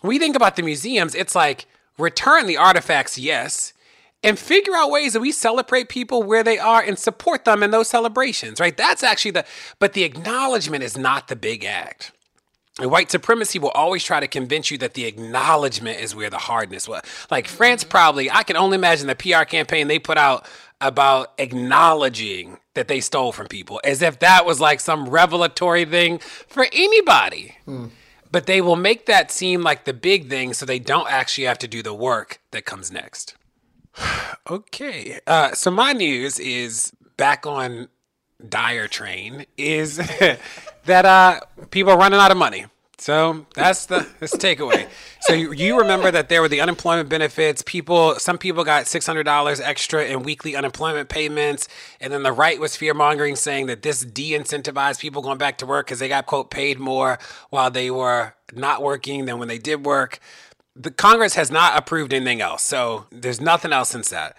When 0.00 0.08
we 0.08 0.18
think 0.18 0.36
about 0.36 0.56
the 0.56 0.62
museums, 0.62 1.14
it's 1.14 1.34
like 1.34 1.66
return 1.98 2.46
the 2.46 2.56
artifacts, 2.56 3.18
yes, 3.18 3.72
and 4.22 4.38
figure 4.38 4.74
out 4.74 4.90
ways 4.90 5.12
that 5.12 5.20
we 5.20 5.32
celebrate 5.32 5.88
people 5.88 6.22
where 6.22 6.42
they 6.42 6.58
are 6.58 6.82
and 6.82 6.98
support 6.98 7.44
them 7.44 7.62
in 7.62 7.70
those 7.70 7.88
celebrations, 7.88 8.60
right? 8.60 8.76
That's 8.76 9.02
actually 9.02 9.32
the, 9.32 9.44
but 9.78 9.92
the 9.92 10.04
acknowledgement 10.04 10.82
is 10.82 10.96
not 10.96 11.28
the 11.28 11.36
big 11.36 11.64
act. 11.64 12.12
And 12.80 12.90
white 12.90 13.10
supremacy 13.10 13.58
will 13.58 13.70
always 13.70 14.04
try 14.04 14.20
to 14.20 14.28
convince 14.28 14.70
you 14.70 14.78
that 14.78 14.94
the 14.94 15.04
acknowledgement 15.04 16.00
is 16.00 16.14
where 16.14 16.30
the 16.30 16.38
hardness 16.38 16.88
was. 16.88 17.02
Like 17.30 17.48
France 17.48 17.82
probably, 17.82 18.30
I 18.30 18.44
can 18.44 18.56
only 18.56 18.76
imagine 18.76 19.08
the 19.08 19.16
PR 19.16 19.44
campaign 19.44 19.88
they 19.88 19.98
put 19.98 20.16
out 20.16 20.46
about 20.80 21.32
acknowledging 21.38 22.58
that 22.74 22.86
they 22.86 23.00
stole 23.00 23.32
from 23.32 23.48
people 23.48 23.80
as 23.82 24.00
if 24.00 24.20
that 24.20 24.46
was 24.46 24.60
like 24.60 24.78
some 24.78 25.08
revelatory 25.08 25.84
thing 25.84 26.18
for 26.18 26.66
anybody. 26.72 27.56
But 28.30 28.46
they 28.46 28.60
will 28.60 28.76
make 28.76 29.06
that 29.06 29.32
seem 29.32 29.62
like 29.62 29.84
the 29.84 29.94
big 29.94 30.28
thing 30.28 30.52
so 30.52 30.64
they 30.64 30.78
don't 30.78 31.10
actually 31.10 31.44
have 31.44 31.58
to 31.58 31.68
do 31.68 31.82
the 31.82 31.94
work 31.94 32.40
that 32.52 32.64
comes 32.64 32.92
next. 32.92 33.34
okay. 34.50 35.18
Uh, 35.26 35.52
so 35.52 35.72
my 35.72 35.92
news 35.92 36.38
is 36.38 36.92
back 37.16 37.44
on 37.44 37.88
dire 38.48 38.86
train 38.86 39.46
is 39.56 40.00
that 40.88 41.04
uh, 41.06 41.40
people 41.70 41.92
are 41.92 41.98
running 41.98 42.18
out 42.18 42.30
of 42.30 42.36
money. 42.36 42.66
So 43.00 43.46
that's 43.54 43.86
the 43.86 44.06
that's 44.18 44.32
the 44.32 44.38
takeaway. 44.38 44.88
So 45.20 45.32
you, 45.32 45.52
you 45.52 45.78
remember 45.78 46.10
that 46.10 46.28
there 46.28 46.42
were 46.42 46.48
the 46.48 46.60
unemployment 46.60 47.08
benefits. 47.08 47.62
People, 47.62 48.16
some 48.16 48.38
people 48.38 48.64
got 48.64 48.88
six 48.88 49.06
hundred 49.06 49.22
dollars 49.22 49.60
extra 49.60 50.04
in 50.04 50.24
weekly 50.24 50.56
unemployment 50.56 51.08
payments, 51.08 51.68
and 52.00 52.12
then 52.12 52.24
the 52.24 52.32
right 52.32 52.58
was 52.58 52.74
fear 52.74 52.94
mongering, 52.94 53.36
saying 53.36 53.66
that 53.66 53.82
this 53.82 54.00
de-incentivized 54.00 54.98
people 54.98 55.22
going 55.22 55.38
back 55.38 55.58
to 55.58 55.66
work 55.66 55.86
because 55.86 56.00
they 56.00 56.08
got 56.08 56.26
quote 56.26 56.50
paid 56.50 56.80
more 56.80 57.20
while 57.50 57.70
they 57.70 57.88
were 57.88 58.34
not 58.52 58.82
working 58.82 59.26
than 59.26 59.38
when 59.38 59.46
they 59.46 59.58
did 59.58 59.86
work. 59.86 60.18
The 60.74 60.90
Congress 60.90 61.34
has 61.34 61.52
not 61.52 61.78
approved 61.78 62.12
anything 62.12 62.40
else, 62.40 62.64
so 62.64 63.06
there's 63.12 63.40
nothing 63.40 63.72
else 63.72 63.90
since 63.90 64.10
that. 64.10 64.36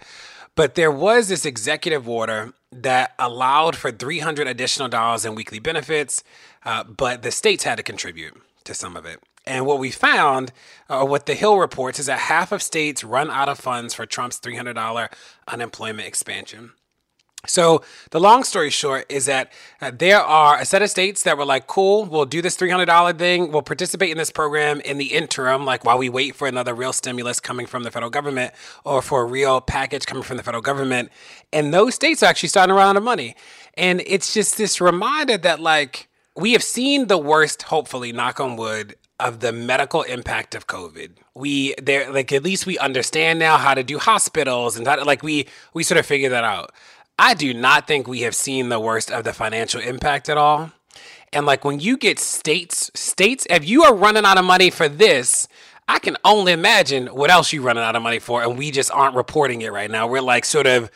But 0.60 0.74
there 0.74 0.90
was 0.90 1.28
this 1.28 1.46
executive 1.46 2.06
order 2.06 2.52
that 2.70 3.14
allowed 3.18 3.76
for 3.76 3.90
300 3.90 4.46
additional 4.46 4.88
dollars 4.88 5.24
in 5.24 5.34
weekly 5.34 5.58
benefits, 5.58 6.22
uh, 6.66 6.84
but 6.84 7.22
the 7.22 7.30
states 7.30 7.64
had 7.64 7.78
to 7.78 7.82
contribute 7.82 8.36
to 8.64 8.74
some 8.74 8.94
of 8.94 9.06
it. 9.06 9.22
And 9.46 9.64
what 9.64 9.78
we 9.78 9.90
found, 9.90 10.52
or 10.90 11.06
what 11.06 11.24
the 11.24 11.32
Hill 11.32 11.56
reports, 11.56 11.98
is 11.98 12.04
that 12.04 12.18
half 12.18 12.52
of 12.52 12.60
states 12.60 13.02
run 13.02 13.30
out 13.30 13.48
of 13.48 13.58
funds 13.58 13.94
for 13.94 14.04
Trump's 14.04 14.38
$300 14.38 15.10
unemployment 15.48 16.06
expansion. 16.06 16.72
So 17.46 17.82
the 18.10 18.20
long 18.20 18.44
story 18.44 18.68
short 18.70 19.06
is 19.08 19.24
that 19.26 19.50
uh, 19.80 19.90
there 19.94 20.20
are 20.20 20.58
a 20.58 20.66
set 20.66 20.82
of 20.82 20.90
states 20.90 21.22
that 21.22 21.38
were 21.38 21.44
like, 21.44 21.66
"Cool, 21.66 22.04
we'll 22.04 22.26
do 22.26 22.42
this 22.42 22.54
three 22.54 22.68
hundred 22.70 22.86
dollar 22.86 23.14
thing. 23.14 23.50
We'll 23.50 23.62
participate 23.62 24.10
in 24.10 24.18
this 24.18 24.30
program 24.30 24.80
in 24.80 24.98
the 24.98 25.06
interim, 25.06 25.64
like 25.64 25.84
while 25.84 25.96
we 25.96 26.10
wait 26.10 26.36
for 26.36 26.46
another 26.46 26.74
real 26.74 26.92
stimulus 26.92 27.40
coming 27.40 27.66
from 27.66 27.82
the 27.82 27.90
federal 27.90 28.10
government 28.10 28.52
or 28.84 29.00
for 29.00 29.22
a 29.22 29.24
real 29.24 29.60
package 29.60 30.04
coming 30.04 30.22
from 30.22 30.36
the 30.36 30.42
federal 30.42 30.62
government." 30.62 31.10
And 31.52 31.72
those 31.72 31.94
states 31.94 32.22
are 32.22 32.26
actually 32.26 32.50
starting 32.50 32.74
to 32.74 32.74
run 32.74 32.90
out 32.90 32.96
of 32.96 33.02
money. 33.02 33.34
And 33.74 34.02
it's 34.06 34.34
just 34.34 34.58
this 34.58 34.80
reminder 34.80 35.38
that 35.38 35.60
like 35.60 36.08
we 36.36 36.52
have 36.52 36.62
seen 36.62 37.06
the 37.06 37.18
worst, 37.18 37.62
hopefully, 37.62 38.12
knock 38.12 38.38
on 38.38 38.56
wood, 38.56 38.96
of 39.20 39.40
the 39.40 39.52
medical 39.52 40.02
impact 40.02 40.54
of 40.54 40.66
COVID. 40.66 41.10
We 41.34 41.74
there 41.80 42.10
like 42.12 42.32
at 42.32 42.42
least 42.42 42.66
we 42.66 42.78
understand 42.78 43.38
now 43.38 43.58
how 43.58 43.74
to 43.74 43.84
do 43.84 43.98
hospitals 43.98 44.76
and 44.76 44.86
like 44.86 45.22
we 45.22 45.46
we 45.74 45.84
sort 45.84 45.98
of 45.98 46.06
figure 46.06 46.30
that 46.30 46.44
out. 46.44 46.72
I 47.20 47.34
do 47.34 47.52
not 47.52 47.86
think 47.86 48.08
we 48.08 48.22
have 48.22 48.34
seen 48.34 48.70
the 48.70 48.80
worst 48.80 49.10
of 49.10 49.24
the 49.24 49.34
financial 49.34 49.78
impact 49.78 50.30
at 50.30 50.38
all. 50.38 50.72
And 51.34 51.44
like 51.44 51.66
when 51.66 51.78
you 51.78 51.98
get 51.98 52.18
states, 52.18 52.90
states, 52.94 53.46
if 53.50 53.68
you 53.68 53.82
are 53.82 53.94
running 53.94 54.24
out 54.24 54.38
of 54.38 54.44
money 54.46 54.70
for 54.70 54.88
this, 54.88 55.46
I 55.86 55.98
can 55.98 56.16
only 56.24 56.52
imagine 56.52 57.08
what 57.08 57.30
else 57.30 57.52
you're 57.52 57.62
running 57.62 57.84
out 57.84 57.94
of 57.94 58.02
money 58.02 58.20
for. 58.20 58.42
And 58.42 58.56
we 58.56 58.70
just 58.70 58.90
aren't 58.90 59.16
reporting 59.16 59.60
it 59.60 59.70
right 59.70 59.90
now. 59.90 60.06
We're 60.06 60.22
like 60.22 60.46
sort 60.46 60.66
of 60.66 60.90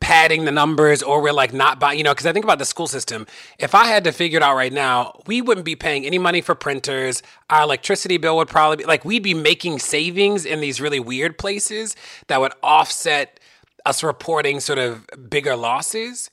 padding 0.00 0.46
the 0.46 0.50
numbers 0.50 1.00
or 1.00 1.22
we're 1.22 1.32
like 1.32 1.52
not 1.52 1.78
buying, 1.78 1.96
you 1.96 2.02
know, 2.02 2.12
because 2.12 2.26
I 2.26 2.32
think 2.32 2.44
about 2.44 2.58
the 2.58 2.64
school 2.64 2.88
system. 2.88 3.24
If 3.60 3.72
I 3.72 3.86
had 3.86 4.02
to 4.02 4.10
figure 4.10 4.38
it 4.38 4.42
out 4.42 4.56
right 4.56 4.72
now, 4.72 5.20
we 5.28 5.40
wouldn't 5.42 5.64
be 5.64 5.76
paying 5.76 6.04
any 6.04 6.18
money 6.18 6.40
for 6.40 6.56
printers. 6.56 7.22
Our 7.50 7.62
electricity 7.62 8.16
bill 8.16 8.36
would 8.38 8.48
probably 8.48 8.78
be 8.78 8.84
like, 8.84 9.04
we'd 9.04 9.22
be 9.22 9.34
making 9.34 9.78
savings 9.78 10.44
in 10.44 10.60
these 10.60 10.80
really 10.80 10.98
weird 10.98 11.38
places 11.38 11.94
that 12.26 12.40
would 12.40 12.52
offset 12.64 13.38
us 13.84 14.02
reporting 14.02 14.60
sort 14.60 14.78
of 14.78 15.06
bigger 15.28 15.56
losses. 15.56 16.30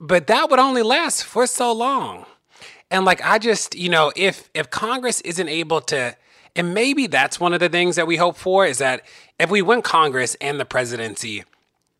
But 0.00 0.26
that 0.26 0.50
would 0.50 0.58
only 0.58 0.82
last 0.82 1.24
for 1.24 1.46
so 1.46 1.72
long. 1.72 2.26
And 2.90 3.04
like 3.04 3.24
I 3.24 3.38
just, 3.38 3.74
you 3.74 3.88
know, 3.88 4.12
if 4.16 4.50
if 4.54 4.70
Congress 4.70 5.20
isn't 5.22 5.48
able 5.48 5.80
to 5.82 6.16
and 6.56 6.74
maybe 6.74 7.06
that's 7.06 7.40
one 7.40 7.52
of 7.52 7.60
the 7.60 7.68
things 7.68 7.96
that 7.96 8.06
we 8.06 8.16
hope 8.16 8.36
for 8.36 8.64
is 8.66 8.78
that 8.78 9.02
if 9.38 9.50
we 9.50 9.62
win 9.62 9.82
Congress 9.82 10.36
and 10.40 10.60
the 10.60 10.64
presidency, 10.64 11.44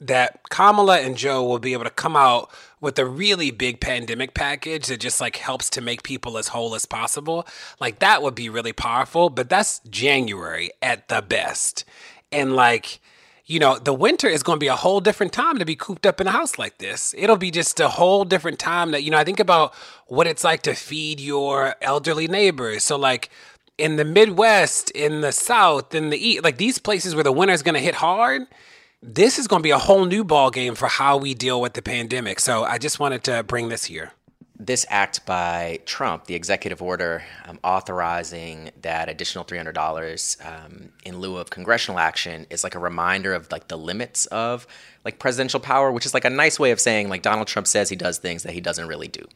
that 0.01 0.49
Kamala 0.51 1.01
and 1.01 1.17
Joe 1.17 1.43
will 1.43 1.59
be 1.59 1.73
able 1.73 1.85
to 1.85 1.91
come 1.91 2.15
out 2.15 2.51
with 2.81 2.99
a 2.99 3.07
really 3.07 3.51
big 3.51 3.81
pandemic 3.81 4.35
package 4.35 4.87
that 4.87 5.01
just 5.01 5.21
like 5.21 5.37
helps 5.37 5.71
to 5.71 5.81
make 5.81 6.03
people 6.03 6.37
as 6.37 6.49
whole 6.49 6.75
as 6.75 6.87
possible. 6.87 7.47
Like 7.81 7.99
that 8.01 8.23
would 8.23 8.35
be 8.35 8.49
really 8.49 8.73
powerful, 8.73 9.31
but 9.31 9.49
that's 9.49 9.81
January 9.91 10.71
at 10.83 11.09
the 11.09 11.23
best. 11.23 11.85
And 12.31 12.55
like 12.55 13.01
you 13.47 13.59
know, 13.59 13.79
the 13.79 13.93
winter 13.93 14.27
is 14.27 14.43
going 14.43 14.57
to 14.57 14.61
be 14.61 14.69
a 14.69 14.77
whole 14.77 15.01
different 15.01 15.33
time 15.33 15.59
to 15.59 15.65
be 15.65 15.77
cooped 15.77 16.07
up 16.07 16.21
in 16.21 16.27
a 16.27 16.31
house 16.31 16.59
like 16.59 16.79
this. 16.79 17.15
It'll 17.17 17.37
be 17.37 17.51
just 17.51 17.79
a 17.79 17.91
whole 17.91 18.25
different 18.25 18.59
time 18.59 18.93
that, 18.93 19.03
you 19.03 19.11
know, 19.11 19.19
I 19.19 19.25
think 19.25 19.41
about 19.41 19.75
what 20.07 20.27
it's 20.27 20.45
like 20.45 20.63
to 20.63 20.75
feed 20.75 21.21
your 21.21 21.75
elderly 21.83 22.27
neighbors. 22.27 22.85
So, 22.85 22.97
like, 22.97 23.29
in 23.77 23.97
the 23.97 24.05
Midwest, 24.05 24.91
in 24.93 25.21
the 25.21 25.33
South, 25.33 25.95
in 25.95 26.11
the 26.11 26.17
East, 26.17 26.43
like 26.43 26.57
these 26.57 26.79
places 26.79 27.15
where 27.15 27.25
the 27.25 27.33
winter 27.33 27.53
is 27.53 27.63
going 27.63 27.75
to 27.75 27.81
hit 27.81 27.97
hard, 27.97 28.47
this 29.03 29.39
is 29.39 29.47
going 29.47 29.61
to 29.61 29.65
be 29.65 29.71
a 29.71 29.79
whole 29.79 30.07
new 30.07 30.25
ball 30.25 30.51
game 30.51 30.75
for 30.75 30.89
how 30.89 31.19
we 31.19 31.35
deal 31.35 31.61
with 31.61 31.75
the 31.75 31.83
pandemic. 31.83 32.41
So, 32.41 32.65
I 32.65 32.79
just 32.79 32.99
wanted 32.99 33.25
to 33.25 33.43
bring 33.43 33.69
this 33.69 33.85
here 33.85 34.13
this 34.57 34.87
act 34.89 35.27
by 35.27 35.81
Trump, 35.85 36.27
the 36.27 36.35
executive 36.35 36.81
order 36.81 37.25
um, 37.47 37.59
authorizing 37.65 38.71
that 38.83 39.09
additional 39.09 39.43
three 39.43 39.59
hundred 39.59 39.75
dollars 39.75 40.37
um, 40.45 40.91
in 41.05 41.19
lieu 41.19 41.39
of 41.39 41.51
congressional 41.51 41.99
action, 41.99 42.47
is 42.51 42.63
like 42.63 42.77
a 42.77 42.79
reminder 42.79 43.35
of 43.35 43.51
like 43.51 43.67
the 43.69 43.77
limits 43.77 44.27
of 44.27 44.67
like 45.05 45.19
presidential 45.19 45.59
power, 45.59 45.91
which 45.91 46.07
is 46.07 46.15
like 46.15 46.25
a 46.25 46.31
nice 46.31 46.59
way 46.61 46.71
of 46.71 46.81
saying 46.81 47.09
like 47.09 47.23
Donald 47.23 47.49
Trump 47.49 47.67
says 47.67 47.89
he 47.89 47.97
does 47.97 48.19
things 48.19 48.45
that 48.45 48.53
he 48.53 48.61
doesn't 48.61 48.87
really 48.87 49.09
do. 49.09 49.27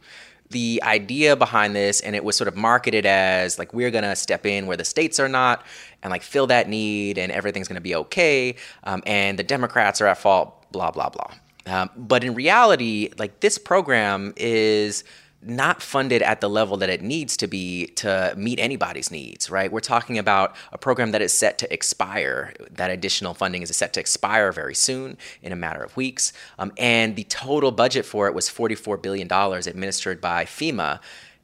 The 0.50 0.81
idea 0.85 1.37
behind 1.37 1.74
this, 1.74 2.00
and 2.00 2.14
it 2.14 2.24
was 2.24 2.37
sort 2.37 2.48
of 2.48 2.57
marketed 2.57 3.04
as 3.04 3.59
like 3.59 3.74
we're 3.74 3.90
gonna 3.90 4.14
step 4.14 4.46
in 4.46 4.66
where 4.66 4.76
the 4.76 4.85
states 4.85 5.18
are 5.18 5.28
not, 5.28 5.66
and 6.02 6.12
like 6.12 6.22
fill 6.22 6.46
that 6.46 6.68
need, 6.68 7.18
and 7.18 7.33
everything's 7.33 7.66
gonna 7.66 7.81
be 7.81 7.96
okay, 7.96 8.54
um, 8.85 9.02
and 9.04 9.37
the 9.38 9.42
Democrats 9.42 10.00
are 10.00 10.07
at 10.07 10.18
fault, 10.18 10.70
blah 10.70 10.92
blah 10.92 11.09
blah. 11.09 11.35
Um, 11.68 11.90
but 11.96 12.24
in 12.24 12.35
reality, 12.35 13.11
like 13.18 13.40
this 13.40 13.59
program 13.59 14.33
is 14.37 15.04
not 15.40 15.81
funded 15.81 16.20
at 16.20 16.40
the 16.40 16.50
level 16.50 16.76
that 16.78 16.90
it 16.90 17.00
needs 17.00 17.37
to 17.37 17.46
be 17.46 17.87
to 17.87 18.35
meet 18.37 18.59
anybody's 18.59 19.11
needs, 19.11 19.48
right? 19.48 19.70
We're 19.70 19.81
talking 19.81 20.18
about 20.18 20.57
a 20.72 20.78
program 20.78 21.12
that 21.12 21.22
is 21.22 21.33
set 21.33 21.59
to 21.59 21.72
expire. 21.72 22.52
That 22.70 22.90
additional 22.90 23.35
funding 23.35 23.62
is 23.62 23.74
set 23.76 23.92
to 23.92 24.00
expire 24.00 24.50
very 24.50 24.74
soon, 24.74 25.16
in 25.40 25.52
a 25.52 25.57
matter 25.57 25.83
of 25.83 25.96
weeks. 25.96 26.33
Um, 26.59 26.72
and 26.76 27.14
the 27.14 27.24
total 27.24 27.70
budget 27.70 28.04
for 28.04 28.26
it 28.26 28.35
was 28.35 28.48
$44 28.48 29.00
billion 29.00 29.31
administered 29.31 30.20
by 30.20 30.44
FEMA. 30.44 30.98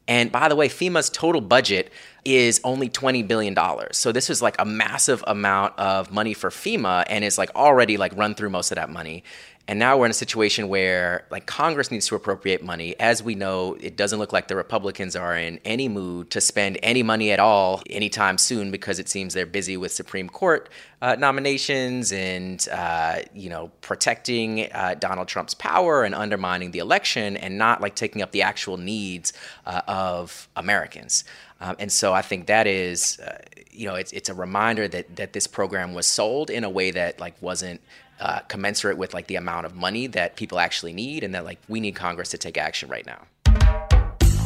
And 0.08 0.30
by 0.30 0.48
the 0.48 0.56
way, 0.56 0.68
FEMA's 0.68 1.08
total 1.08 1.40
budget 1.40 1.90
is 2.24 2.60
only 2.64 2.88
$20 2.88 3.26
billion. 3.26 3.56
So 3.92 4.12
this 4.12 4.28
is 4.28 4.42
like 4.42 4.56
a 4.58 4.64
massive 4.64 5.22
amount 5.26 5.78
of 5.78 6.10
money 6.10 6.34
for 6.34 6.50
FEMA 6.50 7.04
and 7.08 7.24
is 7.24 7.38
like 7.38 7.54
already 7.54 7.96
like 7.96 8.14
run 8.16 8.34
through 8.34 8.50
most 8.50 8.70
of 8.70 8.76
that 8.76 8.90
money. 8.90 9.24
And 9.66 9.78
now 9.78 9.96
we're 9.96 10.04
in 10.04 10.10
a 10.10 10.14
situation 10.14 10.68
where 10.68 11.24
like 11.30 11.46
Congress 11.46 11.90
needs 11.90 12.06
to 12.08 12.16
appropriate 12.16 12.62
money. 12.62 12.94
As 13.00 13.22
we 13.22 13.34
know, 13.34 13.78
it 13.80 13.96
doesn't 13.96 14.18
look 14.18 14.30
like 14.30 14.48
the 14.48 14.56
Republicans 14.56 15.16
are 15.16 15.34
in 15.34 15.58
any 15.64 15.88
mood 15.88 16.30
to 16.32 16.40
spend 16.42 16.78
any 16.82 17.02
money 17.02 17.32
at 17.32 17.40
all 17.40 17.82
anytime 17.88 18.36
soon 18.36 18.70
because 18.70 18.98
it 18.98 19.08
seems 19.08 19.32
they're 19.32 19.46
busy 19.46 19.78
with 19.78 19.90
Supreme 19.90 20.28
Court 20.28 20.68
uh, 21.00 21.16
nominations 21.18 22.12
and 22.12 22.66
uh, 22.72 23.20
you 23.34 23.48
know 23.48 23.70
protecting 23.80 24.70
uh, 24.72 24.96
Donald 24.98 25.28
Trump's 25.28 25.54
power 25.54 26.04
and 26.04 26.14
undermining 26.14 26.70
the 26.70 26.78
election 26.78 27.36
and 27.38 27.56
not 27.56 27.80
like 27.80 27.94
taking 27.94 28.20
up 28.20 28.32
the 28.32 28.42
actual 28.42 28.76
needs 28.76 29.32
uh, 29.64 29.80
of 29.88 30.48
Americans. 30.56 31.24
Um, 31.60 31.76
and 31.78 31.90
so 31.90 32.12
I 32.12 32.20
think 32.20 32.46
that 32.46 32.66
is, 32.66 33.18
uh, 33.20 33.38
you 33.70 33.86
know, 33.86 33.94
it's, 33.94 34.12
it's 34.12 34.28
a 34.28 34.34
reminder 34.34 34.88
that 34.88 35.16
that 35.16 35.32
this 35.32 35.46
program 35.46 35.94
was 35.94 36.06
sold 36.06 36.50
in 36.50 36.64
a 36.64 36.70
way 36.70 36.90
that 36.90 37.20
like 37.20 37.40
wasn't 37.40 37.80
uh, 38.24 38.40
commensurate 38.48 38.96
with 38.96 39.12
like 39.12 39.26
the 39.26 39.36
amount 39.36 39.66
of 39.66 39.76
money 39.76 40.06
that 40.08 40.34
people 40.34 40.58
actually 40.58 40.94
need, 40.94 41.22
and 41.22 41.34
that 41.34 41.44
like 41.44 41.60
we 41.68 41.78
need 41.78 41.94
Congress 41.94 42.30
to 42.30 42.38
take 42.38 42.56
action 42.56 42.88
right 42.88 43.06
now. 43.06 43.22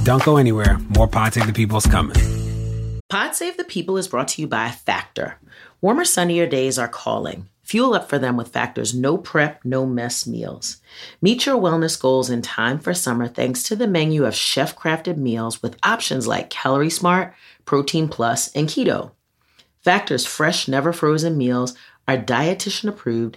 Don't 0.02 0.22
go 0.24 0.36
anywhere. 0.36 0.78
More 0.90 1.06
Pod 1.06 1.34
Save 1.34 1.46
the 1.46 1.52
People's 1.52 1.86
coming. 1.86 2.16
Pod 3.08 3.34
Save 3.34 3.56
the 3.56 3.64
People 3.64 3.96
is 3.96 4.08
brought 4.08 4.28
to 4.28 4.42
you 4.42 4.48
by 4.48 4.70
Factor. 4.70 5.38
Warmer, 5.80 6.04
sunnier 6.04 6.46
days 6.46 6.78
are 6.78 6.88
calling. 6.88 7.48
Fuel 7.62 7.94
up 7.94 8.08
for 8.08 8.18
them 8.18 8.36
with 8.36 8.48
Factor's 8.48 8.94
no 8.94 9.16
prep, 9.16 9.64
no 9.64 9.86
mess 9.86 10.26
meals. 10.26 10.78
Meet 11.20 11.46
your 11.46 11.56
wellness 11.56 12.00
goals 12.00 12.30
in 12.30 12.42
time 12.42 12.78
for 12.78 12.94
summer 12.94 13.28
thanks 13.28 13.62
to 13.64 13.76
the 13.76 13.86
menu 13.86 14.24
of 14.24 14.34
chef 14.34 14.74
crafted 14.74 15.18
meals 15.18 15.62
with 15.62 15.78
options 15.82 16.26
like 16.26 16.50
Calorie 16.50 16.90
Smart, 16.90 17.34
Protein 17.64 18.08
Plus, 18.08 18.50
and 18.54 18.68
Keto. 18.68 19.12
Factor's 19.84 20.26
fresh, 20.26 20.66
never 20.66 20.92
frozen 20.92 21.36
meals 21.36 21.76
are 22.08 22.16
dietitian 22.16 22.88
approved 22.88 23.36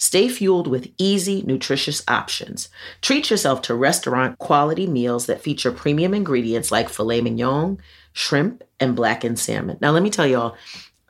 Stay 0.00 0.30
fueled 0.30 0.66
with 0.66 0.90
easy, 0.96 1.42
nutritious 1.42 2.02
options. 2.08 2.70
Treat 3.02 3.28
yourself 3.28 3.60
to 3.62 3.74
restaurant 3.74 4.38
quality 4.38 4.86
meals 4.86 5.26
that 5.26 5.42
feature 5.42 5.70
premium 5.70 6.14
ingredients 6.14 6.72
like 6.72 6.88
filet 6.88 7.20
mignon, 7.20 7.78
shrimp, 8.14 8.64
and 8.80 8.96
blackened 8.96 9.38
salmon. 9.38 9.76
Now, 9.82 9.90
let 9.90 10.02
me 10.02 10.08
tell 10.08 10.26
y'all, 10.26 10.56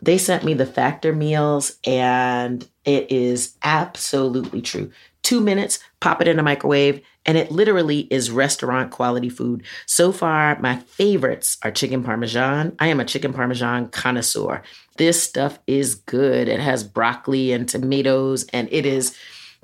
they 0.02 0.18
sent 0.18 0.42
me 0.42 0.54
the 0.54 0.66
factor 0.66 1.14
meals, 1.14 1.76
and 1.86 2.68
it 2.84 3.12
is 3.12 3.56
absolutely 3.62 4.60
true. 4.60 4.90
Two 5.22 5.40
minutes, 5.40 5.78
pop 6.00 6.20
it 6.20 6.26
in 6.28 6.40
a 6.40 6.42
microwave, 6.42 7.00
and 7.26 7.38
it 7.38 7.52
literally 7.52 8.00
is 8.10 8.30
restaurant 8.30 8.90
quality 8.90 9.28
food. 9.28 9.62
So 9.86 10.10
far, 10.10 10.58
my 10.60 10.76
favorites 10.76 11.58
are 11.62 11.70
chicken 11.70 12.02
parmesan. 12.02 12.74
I 12.78 12.88
am 12.88 12.98
a 12.98 13.04
chicken 13.04 13.32
parmesan 13.32 13.88
connoisseur. 13.88 14.62
This 15.00 15.22
stuff 15.22 15.58
is 15.66 15.94
good. 15.94 16.46
It 16.46 16.60
has 16.60 16.84
broccoli 16.84 17.52
and 17.52 17.66
tomatoes, 17.66 18.44
and 18.52 18.68
it 18.70 18.84
is 18.84 19.16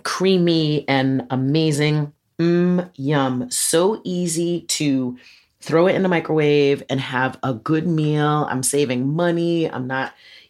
creamy 0.03 0.89
and 0.89 1.27
amazing. 1.29 2.15
Mmm, 2.39 2.89
yum. 2.97 3.51
So 3.51 4.01
easy 4.03 4.63
to 4.63 5.19
throw 5.61 5.89
it 5.89 5.95
in 5.95 6.03
the 6.03 6.09
microwave 6.09 6.83
and 6.89 6.99
have 7.01 7.39
a 7.43 7.53
good 7.53 7.87
meal. 7.87 8.47
I'm 8.49 8.63
saving 8.63 9.15
money. 9.15 9.71
I'm 9.71 9.87
not 9.87 10.15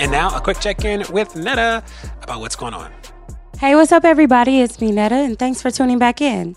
And 0.00 0.12
now 0.12 0.36
a 0.36 0.40
quick 0.40 0.60
check 0.60 0.84
in 0.84 1.04
with 1.10 1.34
Netta 1.34 1.82
about 2.22 2.40
what's 2.40 2.56
going 2.56 2.74
on. 2.74 2.92
Hey, 3.58 3.74
what's 3.74 3.90
up, 3.90 4.04
everybody? 4.04 4.60
It's 4.60 4.80
me, 4.80 4.92
Netta, 4.92 5.16
and 5.16 5.36
thanks 5.36 5.60
for 5.60 5.70
tuning 5.70 5.98
back 5.98 6.20
in. 6.20 6.54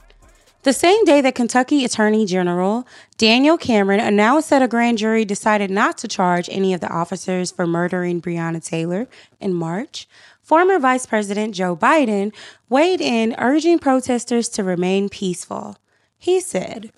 The 0.64 0.74
same 0.74 1.04
day 1.06 1.22
that 1.22 1.34
Kentucky 1.34 1.84
Attorney 1.84 2.28
General 2.28 2.86
Daniel 3.18 3.58
Cameron 3.58 4.00
announced 4.00 4.52
that 4.52 4.62
a 4.62 4.68
grand 4.68 5.00
jury 5.00 5.26
decided 5.26 5.72
not 5.72 5.98
to 6.00 6.08
charge 6.08 6.48
any 6.52 6.76
of 6.76 6.82
the 6.82 6.90
officers 6.90 7.50
for 7.50 7.66
murdering 7.66 8.22
Breonna 8.22 8.64
Taylor 8.64 9.08
in 9.40 9.56
March, 9.56 10.08
former 10.44 10.78
Vice 10.78 11.08
President 11.08 11.56
Joe 11.56 11.76
Biden 11.76 12.32
weighed 12.70 13.02
in, 13.02 13.34
urging 13.40 13.80
protesters 13.80 14.48
to 14.50 14.64
remain 14.64 15.10
peaceful. 15.10 15.78
He 16.20 16.40
said, 16.40 16.92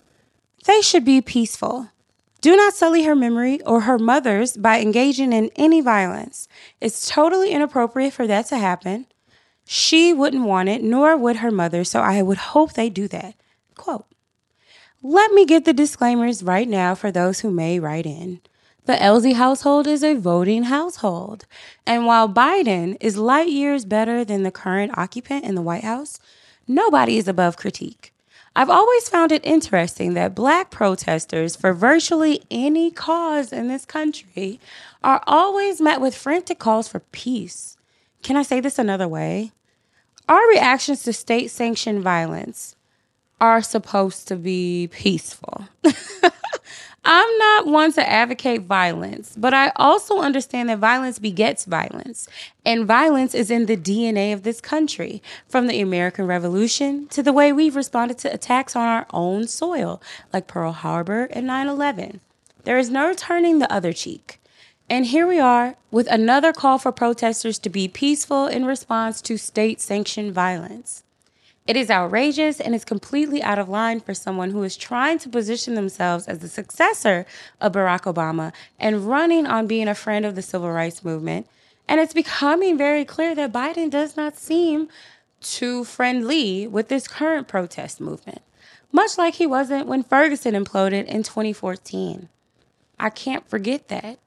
They 0.66 0.82
should 0.82 1.06
be 1.06 1.22
peaceful. 1.22 1.88
Do 2.44 2.58
not 2.58 2.74
sully 2.74 3.04
her 3.06 3.16
memory 3.16 3.62
or 3.62 3.80
her 3.80 3.98
mother's 3.98 4.58
by 4.58 4.82
engaging 4.82 5.32
in 5.32 5.50
any 5.56 5.80
violence. 5.80 6.50
It's 6.82 7.10
totally 7.10 7.52
inappropriate 7.52 8.12
for 8.12 8.28
that 8.28 8.48
to 8.48 8.58
happen. 8.58 9.06
She 9.64 10.12
wouldn't 10.12 10.44
want 10.44 10.68
it, 10.68 10.84
nor 10.84 11.16
would 11.16 11.38
her 11.38 11.52
mother, 11.52 11.86
so 11.86 12.02
I 12.02 12.22
would 12.22 12.38
hope 12.38 12.74
they 12.74 12.90
do 12.90 13.08
that. 13.08 13.36
Quote 13.76 14.06
Let 15.02 15.32
me 15.32 15.46
get 15.46 15.64
the 15.64 15.72
disclaimers 15.72 16.44
right 16.44 16.68
now 16.68 16.96
for 16.96 17.12
those 17.14 17.40
who 17.40 17.50
may 17.50 17.80
write 17.80 18.06
in. 18.06 18.42
The 18.88 19.02
Elzie 19.02 19.36
household 19.36 19.88
is 19.88 20.04
a 20.04 20.16
voting 20.16 20.64
household. 20.64 21.46
And 21.88 22.06
while 22.06 22.28
Biden 22.28 22.98
is 23.00 23.16
light 23.16 23.48
years 23.48 23.86
better 23.86 24.26
than 24.26 24.44
the 24.44 24.52
current 24.52 24.98
occupant 24.98 25.46
in 25.46 25.56
the 25.56 25.62
White 25.62 25.86
House, 25.86 26.20
nobody 26.68 27.18
is 27.18 27.30
above 27.30 27.56
critique. 27.56 28.13
I've 28.56 28.70
always 28.70 29.10
found 29.10 29.32
it 29.32 29.44
interesting 29.44 30.14
that 30.14 30.36
black 30.36 30.70
protesters 30.70 31.56
for 31.56 31.74
virtually 31.74 32.44
any 32.52 32.92
cause 32.92 33.52
in 33.52 33.68
this 33.68 33.84
country 33.84 34.60
are 35.04 35.24
always 35.26 35.82
met 35.82 36.00
with 36.00 36.16
frantic 36.16 36.60
calls 36.60 36.88
for 36.88 37.00
peace. 37.00 37.78
Can 38.22 38.38
I 38.38 38.44
say 38.44 38.60
this 38.60 38.78
another 38.78 39.08
way? 39.08 39.52
Our 40.30 40.48
reactions 40.50 41.04
to 41.04 41.14
state 41.14 41.50
sanctioned 41.50 42.04
violence 42.04 42.76
are 43.42 43.62
supposed 43.62 44.28
to 44.28 44.36
be 44.36 44.88
peaceful. 44.92 45.68
I'm 47.06 47.38
not 47.38 47.68
one 47.68 47.92
to 47.94 48.10
advocate 48.10 48.62
violence, 48.62 49.36
but 49.38 49.54
I 49.54 49.74
also 49.76 50.20
understand 50.20 50.70
that 50.70 50.80
violence 50.80 51.20
begets 51.20 51.66
violence. 51.66 52.30
And 52.66 52.86
violence 52.86 53.36
is 53.36 53.52
in 53.52 53.66
the 53.66 53.76
DNA 53.76 54.34
of 54.34 54.44
this 54.44 54.62
country, 54.62 55.22
from 55.48 55.68
the 55.68 55.82
American 55.82 56.28
Revolution 56.28 57.08
to 57.08 57.22
the 57.22 57.34
way 57.34 57.52
we've 57.52 57.76
responded 57.76 58.20
to 58.20 58.34
attacks 58.34 58.76
on 58.76 58.88
our 58.88 59.06
own 59.12 59.48
soil, 59.48 60.02
like 60.32 60.48
Pearl 60.48 60.72
Harbor 60.72 61.26
and 61.32 61.46
9 61.46 61.68
11. 61.68 62.22
There 62.64 62.78
is 62.78 62.90
no 62.90 63.14
turning 63.14 63.60
the 63.60 63.72
other 63.72 63.92
cheek. 63.92 64.40
And 64.90 65.08
here 65.08 65.28
we 65.28 65.40
are 65.40 65.76
with 65.92 66.08
another 66.08 66.54
call 66.54 66.78
for 66.78 66.92
protesters 66.94 67.60
to 67.60 67.70
be 67.70 67.88
peaceful 67.90 68.48
in 68.48 68.66
response 68.66 69.22
to 69.24 69.38
state 69.38 69.82
sanctioned 69.82 70.34
violence. 70.34 71.04
It 71.66 71.78
is 71.78 71.90
outrageous 71.90 72.60
and 72.60 72.76
is 72.76 72.84
completely 72.84 73.42
out 73.42 73.58
of 73.58 73.70
line 73.70 74.02
for 74.02 74.14
someone 74.14 74.52
who 74.52 74.64
is 74.64 74.76
trying 74.76 75.18
to 75.20 75.30
position 75.30 75.76
themselves 75.76 76.28
as 76.28 76.40
the 76.40 76.50
successor 76.50 77.26
of 77.62 77.72
Barack 77.72 78.02
Obama 78.02 78.52
and 78.78 79.08
running 79.08 79.48
on 79.48 79.68
being 79.68 79.88
a 79.88 79.96
friend 79.96 80.26
of 80.26 80.36
the 80.36 80.42
civil 80.42 80.70
rights 80.70 81.06
movement. 81.06 81.48
And 81.88 82.02
it's 82.02 82.14
becoming 82.14 82.78
very 82.78 83.06
clear 83.06 83.34
that 83.36 83.54
Biden 83.54 83.90
does 83.90 84.18
not 84.18 84.38
seem 84.38 84.90
too 85.40 85.86
friendly 85.86 86.68
with 86.68 86.90
this 86.90 87.08
current 87.08 87.48
protest 87.48 88.02
movement, 88.02 88.42
much 88.92 89.18
like 89.18 89.36
he 89.36 89.48
wasn't 89.48 89.88
when 89.88 90.04
Ferguson 90.04 90.54
imploded 90.54 91.06
in 91.06 91.24
2014. 91.24 92.28
I 93.00 93.10
can't 93.10 93.48
forget 93.48 93.88
that. 93.88 94.20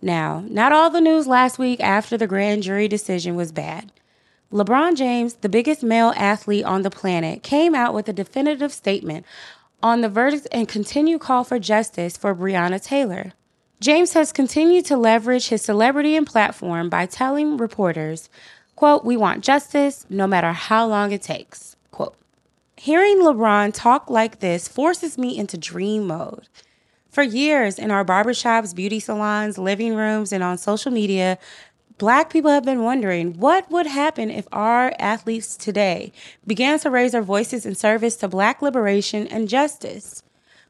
Now, 0.00 0.44
not 0.48 0.72
all 0.72 0.90
the 0.90 1.00
news 1.00 1.28
last 1.28 1.60
week 1.60 1.80
after 1.80 2.18
the 2.18 2.26
grand 2.26 2.64
jury 2.64 2.88
decision 2.88 3.36
was 3.36 3.52
bad. 3.52 3.92
LeBron 4.52 4.96
James, 4.96 5.34
the 5.34 5.48
biggest 5.48 5.82
male 5.82 6.12
athlete 6.14 6.66
on 6.66 6.82
the 6.82 6.90
planet, 6.90 7.42
came 7.42 7.74
out 7.74 7.94
with 7.94 8.06
a 8.06 8.12
definitive 8.12 8.70
statement 8.70 9.24
on 9.82 10.02
the 10.02 10.10
verdict 10.10 10.46
and 10.52 10.68
continued 10.68 11.22
call 11.22 11.42
for 11.42 11.58
justice 11.58 12.18
for 12.18 12.34
Breonna 12.34 12.82
Taylor. 12.82 13.32
James 13.80 14.12
has 14.12 14.30
continued 14.30 14.84
to 14.84 14.98
leverage 14.98 15.48
his 15.48 15.62
celebrity 15.62 16.14
and 16.14 16.26
platform 16.26 16.90
by 16.90 17.06
telling 17.06 17.56
reporters, 17.56 18.28
quote, 18.76 19.06
we 19.06 19.16
want 19.16 19.42
justice 19.42 20.04
no 20.10 20.26
matter 20.26 20.52
how 20.52 20.86
long 20.86 21.12
it 21.12 21.22
takes, 21.22 21.76
quote. 21.90 22.14
Hearing 22.76 23.20
LeBron 23.20 23.72
talk 23.72 24.10
like 24.10 24.40
this 24.40 24.68
forces 24.68 25.16
me 25.16 25.38
into 25.38 25.56
dream 25.56 26.06
mode. 26.06 26.46
For 27.08 27.22
years, 27.22 27.78
in 27.78 27.90
our 27.90 28.04
barbershops, 28.04 28.74
beauty 28.74 29.00
salons, 29.00 29.58
living 29.58 29.94
rooms, 29.94 30.32
and 30.32 30.42
on 30.42 30.56
social 30.58 30.90
media, 30.90 31.38
Black 31.98 32.30
people 32.30 32.50
have 32.50 32.64
been 32.64 32.82
wondering 32.82 33.38
what 33.38 33.70
would 33.70 33.86
happen 33.86 34.30
if 34.30 34.46
our 34.52 34.92
athletes 34.98 35.56
today 35.56 36.12
began 36.46 36.78
to 36.78 36.90
raise 36.90 37.12
their 37.12 37.22
voices 37.22 37.66
in 37.66 37.74
service 37.74 38.16
to 38.16 38.28
Black 38.28 38.62
liberation 38.62 39.26
and 39.26 39.48
justice. 39.48 40.22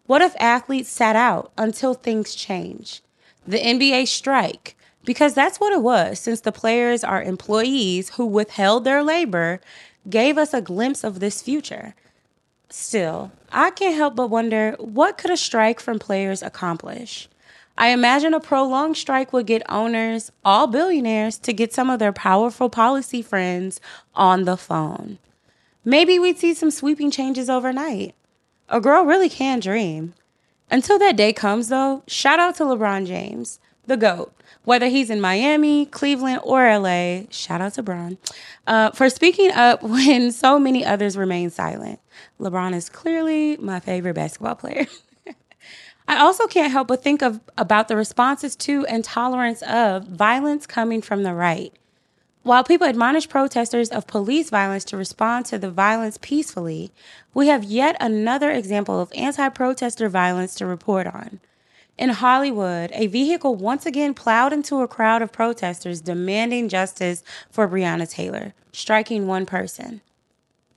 What 0.06 0.22
if 0.22 0.34
athletes 0.40 0.88
sat 0.88 1.14
out 1.14 1.52
until 1.56 1.94
things 1.94 2.34
change? 2.34 3.02
The 3.46 3.58
NBA 3.58 4.08
strike, 4.08 4.76
because 5.04 5.34
that's 5.34 5.60
what 5.60 5.72
it 5.72 5.82
was, 5.82 6.18
since 6.18 6.40
the 6.40 6.52
players 6.52 7.04
are 7.04 7.22
employees 7.22 8.10
who 8.10 8.26
withheld 8.26 8.84
their 8.84 9.02
labor, 9.02 9.60
gave 10.08 10.38
us 10.38 10.52
a 10.54 10.60
glimpse 10.60 11.04
of 11.04 11.20
this 11.20 11.42
future. 11.42 11.94
Still, 12.68 13.32
I 13.50 13.70
can't 13.70 13.96
help 13.96 14.16
but 14.16 14.30
wonder 14.30 14.76
what 14.78 15.18
could 15.18 15.30
a 15.30 15.36
strike 15.36 15.78
from 15.78 15.98
players 15.98 16.42
accomplish? 16.42 17.28
I 17.76 17.88
imagine 17.88 18.34
a 18.34 18.40
prolonged 18.40 18.96
strike 18.96 19.32
would 19.32 19.46
get 19.46 19.62
owners, 19.68 20.30
all 20.44 20.66
billionaires, 20.66 21.38
to 21.38 21.52
get 21.52 21.72
some 21.72 21.90
of 21.90 21.98
their 21.98 22.12
powerful 22.12 22.68
policy 22.68 23.22
friends 23.22 23.80
on 24.14 24.44
the 24.44 24.56
phone. 24.56 25.18
Maybe 25.84 26.18
we'd 26.18 26.38
see 26.38 26.54
some 26.54 26.70
sweeping 26.70 27.10
changes 27.10 27.50
overnight. 27.50 28.14
A 28.68 28.80
girl 28.80 29.04
really 29.04 29.28
can 29.28 29.58
dream. 29.60 30.14
Until 30.70 30.98
that 30.98 31.16
day 31.16 31.32
comes, 31.32 31.68
though, 31.68 32.02
shout 32.06 32.38
out 32.38 32.54
to 32.56 32.64
LeBron 32.64 33.06
James, 33.06 33.58
the 33.86 33.96
GOAT. 33.96 34.32
Whether 34.64 34.86
he's 34.86 35.10
in 35.10 35.20
Miami, 35.20 35.86
Cleveland, 35.86 36.40
or 36.44 36.62
LA, 36.78 37.22
shout 37.30 37.60
out 37.60 37.74
to 37.74 37.82
Bron, 37.82 38.16
uh, 38.66 38.92
for 38.92 39.10
speaking 39.10 39.50
up 39.50 39.82
when 39.82 40.30
so 40.30 40.58
many 40.58 40.84
others 40.84 41.16
remain 41.16 41.50
silent. 41.50 42.00
LeBron 42.38 42.74
is 42.74 42.88
clearly 42.88 43.56
my 43.56 43.80
favorite 43.80 44.14
basketball 44.14 44.54
player. 44.54 44.86
I 46.09 46.18
also 46.18 46.46
can't 46.46 46.72
help 46.72 46.88
but 46.88 47.03
think 47.03 47.22
of 47.22 47.40
about 47.57 47.88
the 47.88 47.96
responses 47.96 48.57
to 48.57 48.84
and 48.86 49.05
tolerance 49.05 49.62
of 49.62 50.05
violence 50.05 50.66
coming 50.66 51.00
from 51.00 51.22
the 51.22 51.34
right. 51.34 51.72
While 52.42 52.64
people 52.64 52.88
admonish 52.88 53.28
protesters 53.28 53.88
of 53.90 54.09
police 54.09 54.50
violence 54.50 54.84
to 54.86 54.96
respond 54.96 55.46
to 55.46 55.59
the 55.59 55.70
violence 55.70 56.18
peacefully, 56.20 56.90
we 57.34 57.46
have 57.46 57.62
yet 57.62 57.96
another 58.00 58.50
example 58.50 59.00
of 59.00 59.12
anti 59.14 59.48
protester 59.50 60.09
violence 60.09 60.57
to 60.57 60.66
report 60.66 61.07
on. 61.07 61.38
In 61.96 62.09
Hollywood, 62.09 62.90
a 62.94 63.07
vehicle 63.07 63.55
once 63.55 63.86
again 63.86 64.12
plowed 64.12 64.53
into 64.53 64.80
a 64.80 64.88
crowd 64.88 65.22
of 65.22 65.30
protesters 65.30 66.00
demanding 66.00 66.68
justice 66.68 67.22
for 67.48 67.68
Breonna 67.68 68.11
Taylor, 68.11 68.55
striking 68.72 69.28
one 69.28 69.46
person. 69.46 70.00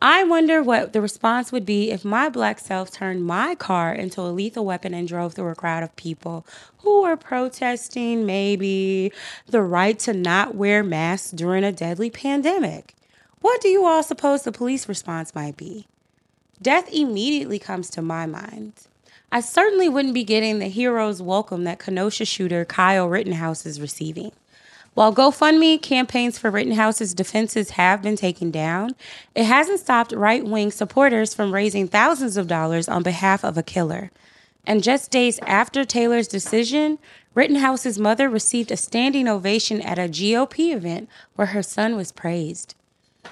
I 0.07 0.23
wonder 0.23 0.61
what 0.61 0.93
the 0.93 1.01
response 1.01 1.51
would 1.51 1.65
be 1.65 1.89
if 1.89 2.05
my 2.05 2.29
black 2.29 2.59
self 2.59 2.91
turned 2.91 3.25
my 3.25 3.55
car 3.55 3.91
into 3.91 4.21
a 4.21 4.29
lethal 4.29 4.63
weapon 4.63 4.93
and 4.93 5.07
drove 5.07 5.33
through 5.33 5.49
a 5.49 5.55
crowd 5.55 5.81
of 5.81 5.95
people 5.95 6.45
who 6.83 7.01
were 7.01 7.17
protesting 7.17 8.23
maybe 8.23 9.11
the 9.47 9.63
right 9.63 9.97
to 9.97 10.13
not 10.13 10.53
wear 10.53 10.83
masks 10.83 11.31
during 11.31 11.63
a 11.63 11.71
deadly 11.71 12.11
pandemic. 12.11 12.93
What 13.41 13.61
do 13.61 13.67
you 13.67 13.87
all 13.87 14.03
suppose 14.03 14.43
the 14.43 14.51
police 14.51 14.87
response 14.87 15.33
might 15.33 15.57
be? 15.57 15.87
Death 16.61 16.87
immediately 16.93 17.57
comes 17.57 17.89
to 17.89 18.03
my 18.03 18.27
mind. 18.27 18.73
I 19.31 19.39
certainly 19.39 19.89
wouldn't 19.89 20.13
be 20.13 20.23
getting 20.23 20.59
the 20.59 20.67
hero's 20.67 21.19
welcome 21.19 21.63
that 21.63 21.79
Kenosha 21.79 22.25
shooter 22.25 22.63
Kyle 22.63 23.09
Rittenhouse 23.09 23.65
is 23.65 23.81
receiving. 23.81 24.33
While 24.95 25.13
GoFundMe 25.13 25.81
campaigns 25.81 26.39
for 26.39 26.49
Rittenhouse's 26.49 27.13
defenses 27.13 27.71
have 27.71 28.01
been 28.01 28.15
taken 28.15 28.49
down, 28.49 28.95
it 29.35 29.43
hasn't 29.43 29.81
stopped 29.81 30.13
right 30.13 30.41
wing 30.41 30.71
supporters 30.71 31.33
from 31.33 31.53
raising 31.53 31.89
thousands 31.89 32.37
of 32.37 32.47
dollars 32.47 32.87
on 32.87 33.03
behalf 33.03 33.43
of 33.43 33.57
a 33.57 33.63
killer. 33.63 34.09
And 34.65 34.81
just 34.81 35.11
days 35.11 35.37
after 35.39 35.83
Taylor's 35.83 36.29
decision, 36.29 36.97
Rittenhouse's 37.33 37.99
mother 37.99 38.29
received 38.29 38.71
a 38.71 38.77
standing 38.77 39.27
ovation 39.27 39.81
at 39.81 39.99
a 39.99 40.03
GOP 40.07 40.73
event 40.73 41.09
where 41.35 41.47
her 41.47 41.61
son 41.61 41.97
was 41.97 42.13
praised. 42.13 42.73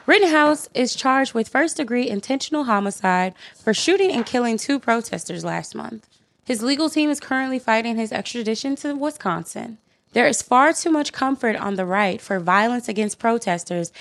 Rittenhouse 0.05 0.68
is 0.74 0.93
charged 0.93 1.34
with 1.34 1.47
first 1.47 1.78
degree 1.78 2.09
intentional 2.09 2.66
homicide 2.66 3.36
for 3.55 3.74
shooting 3.74 4.11
and 4.11 4.26
killing 4.26 4.57
two 4.57 4.80
protesters 4.80 5.45
last 5.45 5.76
month. 5.76 6.09
His 6.43 6.61
legal 6.61 6.89
team 6.89 7.09
is 7.09 7.22
currently 7.22 7.57
fighting 7.57 7.95
his 7.95 8.11
extradition 8.11 8.76
to 8.78 8.95
Wisconsin. 8.95 9.78
There 10.14 10.28
is 10.28 10.41
far 10.41 10.74
too 10.74 10.91
much 10.91 11.11
comfort 11.11 11.55
on 11.55 11.76
the 11.76 11.86
right 11.86 12.22
for 12.22 12.39
violence 12.39 12.88
against 12.88 13.20
protesters 13.20 13.91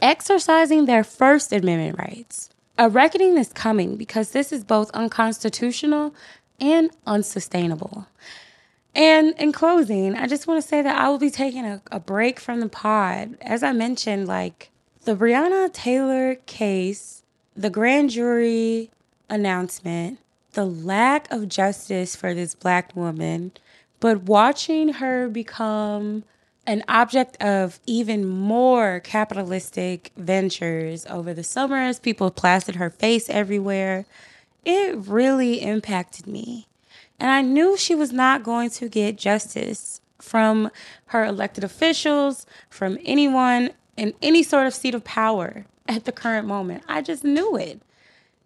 exercising 0.00 0.84
their 0.84 1.04
First 1.04 1.52
Amendment 1.52 1.98
rights. 1.98 2.50
A 2.78 2.88
reckoning 2.88 3.38
is 3.38 3.52
coming 3.52 3.96
because 3.96 4.30
this 4.30 4.52
is 4.52 4.64
both 4.64 4.90
unconstitutional 4.90 6.14
and 6.60 6.90
unsustainable. 7.06 8.06
And 8.94 9.34
in 9.38 9.52
closing, 9.52 10.14
I 10.16 10.26
just 10.26 10.46
want 10.46 10.60
to 10.60 10.68
say 10.68 10.82
that 10.82 11.00
I 11.00 11.08
will 11.08 11.18
be 11.18 11.30
taking 11.30 11.64
a, 11.64 11.80
a 11.90 12.00
break 12.00 12.38
from 12.38 12.60
the 12.60 12.68
pod. 12.68 13.38
As 13.40 13.62
I 13.62 13.72
mentioned, 13.72 14.26
like 14.26 14.70
the 15.04 15.16
Breonna 15.16 15.72
Taylor 15.72 16.34
case, 16.46 17.22
the 17.56 17.70
grand 17.70 18.10
jury 18.10 18.90
announcement, 19.30 20.18
the 20.52 20.66
lack 20.66 21.30
of 21.32 21.48
justice 21.48 22.14
for 22.14 22.34
this 22.34 22.54
black 22.54 22.94
woman, 22.94 23.52
but 24.02 24.24
watching 24.24 24.94
her 24.94 25.28
become 25.28 26.24
an 26.66 26.82
object 26.88 27.40
of 27.40 27.78
even 27.86 28.26
more 28.26 28.98
capitalistic 28.98 30.10
ventures 30.16 31.06
over 31.06 31.32
the 31.32 31.44
summers, 31.44 32.00
people 32.00 32.28
plastered 32.32 32.74
her 32.74 32.90
face 32.90 33.30
everywhere. 33.30 34.04
It 34.64 34.96
really 34.96 35.62
impacted 35.62 36.26
me. 36.26 36.66
And 37.20 37.30
I 37.30 37.42
knew 37.42 37.76
she 37.76 37.94
was 37.94 38.12
not 38.12 38.42
going 38.42 38.70
to 38.70 38.88
get 38.88 39.18
justice 39.18 40.00
from 40.18 40.72
her 41.06 41.24
elected 41.24 41.62
officials, 41.62 42.44
from 42.68 42.98
anyone 43.04 43.70
in 43.96 44.14
any 44.20 44.42
sort 44.42 44.66
of 44.66 44.74
seat 44.74 44.96
of 44.96 45.04
power 45.04 45.64
at 45.86 46.06
the 46.06 46.12
current 46.12 46.48
moment. 46.48 46.82
I 46.88 47.02
just 47.02 47.22
knew 47.22 47.56
it. 47.56 47.80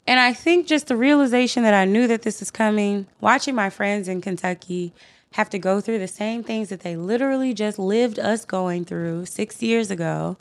And 0.06 0.20
I 0.20 0.34
think 0.34 0.66
just 0.66 0.88
the 0.88 0.96
realization 0.96 1.62
that 1.62 1.72
I 1.72 1.86
knew 1.86 2.06
that 2.08 2.22
this 2.22 2.40
was 2.40 2.50
coming, 2.50 3.06
watching 3.22 3.54
my 3.54 3.70
friends 3.70 4.06
in 4.06 4.20
Kentucky 4.20 4.92
have 5.36 5.50
to 5.50 5.58
go 5.58 5.82
through 5.82 5.98
the 5.98 6.08
same 6.08 6.42
things 6.42 6.70
that 6.70 6.80
they 6.80 6.96
literally 6.96 7.52
just 7.52 7.78
lived 7.78 8.18
us 8.18 8.46
going 8.46 8.86
through 8.86 9.26
six 9.26 9.62
years 9.62 9.90
ago, 9.90 10.38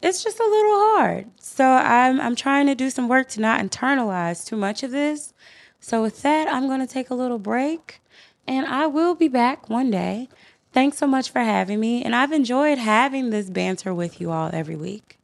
it's 0.00 0.22
just 0.22 0.38
a 0.38 0.44
little 0.44 0.78
hard. 0.94 1.26
So 1.40 1.64
I'm 1.64 2.20
I'm 2.20 2.36
trying 2.36 2.66
to 2.66 2.76
do 2.76 2.88
some 2.88 3.08
work 3.08 3.28
to 3.30 3.40
not 3.40 3.60
internalize 3.60 4.46
too 4.46 4.56
much 4.56 4.84
of 4.84 4.92
this. 4.92 5.34
So 5.80 6.00
with 6.00 6.22
that, 6.22 6.46
I'm 6.46 6.68
going 6.68 6.78
to 6.78 6.86
take 6.86 7.10
a 7.10 7.14
little 7.14 7.40
break 7.40 8.00
and 8.46 8.66
I 8.66 8.86
will 8.86 9.16
be 9.16 9.26
back 9.26 9.68
one 9.68 9.90
day. 9.90 10.28
Thanks 10.72 10.96
so 10.96 11.08
much 11.08 11.28
for 11.30 11.40
having 11.40 11.80
me 11.80 12.04
and 12.04 12.14
I've 12.14 12.32
enjoyed 12.32 12.78
having 12.78 13.30
this 13.30 13.50
banter 13.50 13.92
with 13.92 14.20
you 14.20 14.30
all 14.30 14.50
every 14.52 14.76
week. 14.76 15.18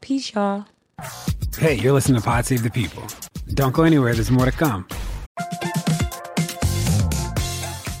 Peace, 0.00 0.34
y'all. 0.34 0.64
Hey, 1.56 1.74
you're 1.74 1.92
listening 1.92 2.20
to 2.20 2.26
Pod 2.26 2.44
Save 2.44 2.64
the 2.64 2.70
People. 2.70 3.04
Don't 3.54 3.72
go 3.72 3.84
anywhere, 3.84 4.14
there's 4.14 4.32
more 4.32 4.46
to 4.46 4.52
come. 4.52 4.88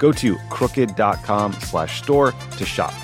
Go 0.00 0.10
to 0.12 0.36
crooked.com 0.48 1.52
slash 1.52 2.02
store 2.02 2.32
to 2.32 2.64
shop. 2.64 2.94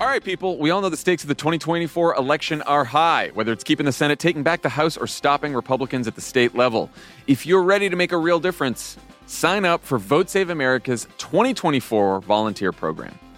All 0.00 0.08
right, 0.08 0.24
people, 0.24 0.58
we 0.58 0.70
all 0.70 0.80
know 0.80 0.88
the 0.88 0.96
stakes 0.96 1.22
of 1.22 1.28
the 1.28 1.34
2024 1.34 2.16
election 2.16 2.60
are 2.62 2.84
high, 2.84 3.30
whether 3.34 3.52
it's 3.52 3.62
keeping 3.62 3.86
the 3.86 3.92
Senate, 3.92 4.18
taking 4.18 4.42
back 4.42 4.62
the 4.62 4.68
House, 4.68 4.96
or 4.96 5.06
stopping 5.06 5.54
Republicans 5.54 6.08
at 6.08 6.16
the 6.16 6.20
state 6.20 6.54
level. 6.56 6.90
If 7.26 7.46
you're 7.46 7.62
ready 7.62 7.88
to 7.88 7.96
make 7.96 8.12
a 8.12 8.18
real 8.18 8.40
difference, 8.40 8.96
sign 9.26 9.64
up 9.64 9.84
for 9.84 9.98
Vote 9.98 10.28
Save 10.28 10.50
America's 10.50 11.06
2024 11.18 12.20
volunteer 12.22 12.72
program. 12.72 13.16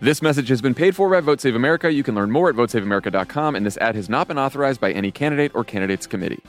This 0.00 0.22
message 0.22 0.48
has 0.50 0.62
been 0.62 0.74
paid 0.74 0.94
for 0.94 1.10
by 1.10 1.18
Vote 1.18 1.40
Save 1.40 1.56
America. 1.56 1.92
You 1.92 2.04
can 2.04 2.14
learn 2.14 2.30
more 2.30 2.48
at 2.48 2.54
votesaveamerica.com, 2.54 3.56
and 3.56 3.66
this 3.66 3.76
ad 3.78 3.96
has 3.96 4.08
not 4.08 4.28
been 4.28 4.38
authorized 4.38 4.80
by 4.80 4.92
any 4.92 5.10
candidate 5.10 5.50
or 5.56 5.64
candidates 5.64 6.06
committee. 6.06 6.40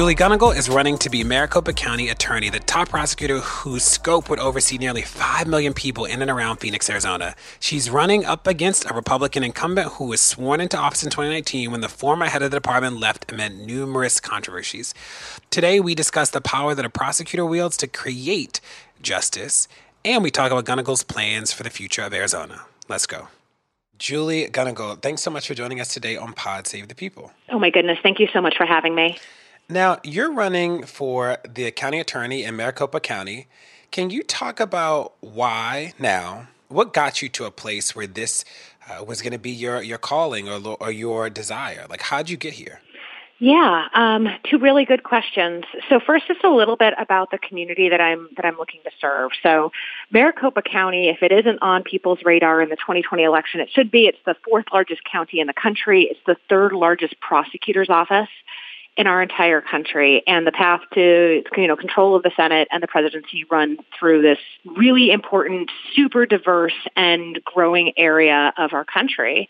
Julie 0.00 0.14
Gunnigle 0.14 0.56
is 0.56 0.70
running 0.70 0.96
to 0.96 1.10
be 1.10 1.22
Maricopa 1.24 1.74
County 1.74 2.08
Attorney, 2.08 2.48
the 2.48 2.58
top 2.58 2.88
prosecutor 2.88 3.40
whose 3.40 3.84
scope 3.84 4.30
would 4.30 4.38
oversee 4.38 4.78
nearly 4.78 5.02
5 5.02 5.46
million 5.46 5.74
people 5.74 6.06
in 6.06 6.22
and 6.22 6.30
around 6.30 6.56
Phoenix, 6.56 6.88
Arizona. 6.88 7.34
She's 7.58 7.90
running 7.90 8.24
up 8.24 8.46
against 8.46 8.90
a 8.90 8.94
Republican 8.94 9.42
incumbent 9.44 9.88
who 9.92 10.06
was 10.06 10.22
sworn 10.22 10.62
into 10.62 10.78
office 10.78 11.04
in 11.04 11.10
2019 11.10 11.70
when 11.70 11.82
the 11.82 11.88
former 11.90 12.24
head 12.24 12.40
of 12.40 12.50
the 12.50 12.56
department 12.56 12.98
left 12.98 13.30
amid 13.30 13.58
numerous 13.58 14.20
controversies. 14.20 14.94
Today, 15.50 15.80
we 15.80 15.94
discuss 15.94 16.30
the 16.30 16.40
power 16.40 16.74
that 16.74 16.86
a 16.86 16.88
prosecutor 16.88 17.44
wields 17.44 17.76
to 17.76 17.86
create 17.86 18.62
justice, 19.02 19.68
and 20.02 20.22
we 20.22 20.30
talk 20.30 20.50
about 20.50 20.64
Gunnigle's 20.64 21.02
plans 21.02 21.52
for 21.52 21.62
the 21.62 21.68
future 21.68 22.00
of 22.00 22.14
Arizona. 22.14 22.62
Let's 22.88 23.04
go. 23.04 23.28
Julie 23.98 24.46
Gunnigle, 24.46 25.02
thanks 25.02 25.20
so 25.20 25.30
much 25.30 25.46
for 25.46 25.52
joining 25.52 25.78
us 25.78 25.92
today 25.92 26.16
on 26.16 26.32
Pod 26.32 26.66
Save 26.66 26.88
the 26.88 26.94
People. 26.94 27.32
Oh 27.50 27.58
my 27.58 27.68
goodness, 27.68 27.98
thank 28.02 28.18
you 28.18 28.28
so 28.32 28.40
much 28.40 28.56
for 28.56 28.64
having 28.64 28.94
me. 28.94 29.18
Now, 29.70 29.98
you're 30.02 30.32
running 30.32 30.82
for 30.84 31.38
the 31.48 31.70
county 31.70 32.00
attorney 32.00 32.42
in 32.42 32.56
Maricopa 32.56 32.98
County. 32.98 33.46
Can 33.92 34.10
you 34.10 34.24
talk 34.24 34.58
about 34.58 35.14
why 35.20 35.94
now? 35.96 36.48
What 36.66 36.92
got 36.92 37.22
you 37.22 37.28
to 37.30 37.44
a 37.44 37.52
place 37.52 37.94
where 37.94 38.08
this 38.08 38.44
uh, 38.88 39.04
was 39.04 39.22
going 39.22 39.32
to 39.32 39.38
be 39.38 39.50
your, 39.50 39.80
your 39.80 39.98
calling 39.98 40.48
or, 40.48 40.76
or 40.80 40.90
your 40.90 41.30
desire? 41.30 41.86
Like, 41.88 42.02
how'd 42.02 42.28
you 42.28 42.36
get 42.36 42.54
here? 42.54 42.80
Yeah, 43.38 43.86
um, 43.94 44.28
two 44.42 44.58
really 44.58 44.84
good 44.84 45.04
questions. 45.04 45.64
So 45.88 46.00
first, 46.04 46.26
just 46.26 46.42
a 46.42 46.50
little 46.50 46.76
bit 46.76 46.92
about 46.98 47.30
the 47.30 47.38
community 47.38 47.88
that 47.90 48.00
I'm 48.00 48.28
that 48.36 48.44
I'm 48.44 48.58
looking 48.58 48.80
to 48.84 48.90
serve. 49.00 49.30
So, 49.42 49.72
Maricopa 50.10 50.60
County, 50.62 51.08
if 51.08 51.22
it 51.22 51.32
isn't 51.32 51.58
on 51.62 51.82
people's 51.82 52.18
radar 52.22 52.60
in 52.60 52.68
the 52.68 52.76
2020 52.76 53.22
election, 53.22 53.60
it 53.60 53.70
should 53.72 53.90
be. 53.90 54.06
It's 54.06 54.18
the 54.26 54.34
fourth 54.46 54.66
largest 54.72 55.02
county 55.10 55.40
in 55.40 55.46
the 55.46 55.54
country. 55.54 56.02
It's 56.02 56.20
the 56.26 56.36
third 56.50 56.72
largest 56.72 57.18
prosecutor's 57.20 57.88
office 57.88 58.28
in 58.96 59.06
our 59.06 59.22
entire 59.22 59.60
country 59.60 60.22
and 60.26 60.46
the 60.46 60.52
path 60.52 60.80
to 60.94 61.42
you 61.56 61.66
know 61.66 61.76
control 61.76 62.14
of 62.16 62.22
the 62.22 62.30
Senate 62.36 62.68
and 62.70 62.82
the 62.82 62.86
presidency 62.86 63.44
run 63.50 63.78
through 63.98 64.22
this 64.22 64.38
really 64.76 65.10
important, 65.10 65.70
super 65.94 66.26
diverse 66.26 66.74
and 66.96 67.40
growing 67.44 67.92
area 67.96 68.52
of 68.58 68.72
our 68.72 68.84
country. 68.84 69.48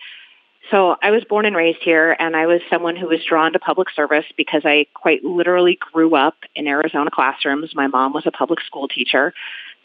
So 0.71 0.97
I 1.03 1.11
was 1.11 1.25
born 1.25 1.47
and 1.47 1.57
raised 1.57 1.81
here 1.83 2.15
and 2.19 2.37
I 2.37 2.47
was 2.47 2.61
someone 2.71 2.95
who 2.95 3.09
was 3.09 3.25
drawn 3.27 3.53
to 3.55 3.59
public 3.59 3.89
service 3.91 4.27
because 4.37 4.63
I 4.65 4.87
quite 4.95 5.25
literally 5.25 5.79
grew 5.93 6.15
up 6.15 6.37
in 6.55 6.69
Arizona 6.69 7.11
classrooms. 7.11 7.75
My 7.75 7.89
mom 7.89 8.13
was 8.13 8.25
a 8.27 8.31
public 8.31 8.61
school 8.61 8.87
teacher. 8.87 9.33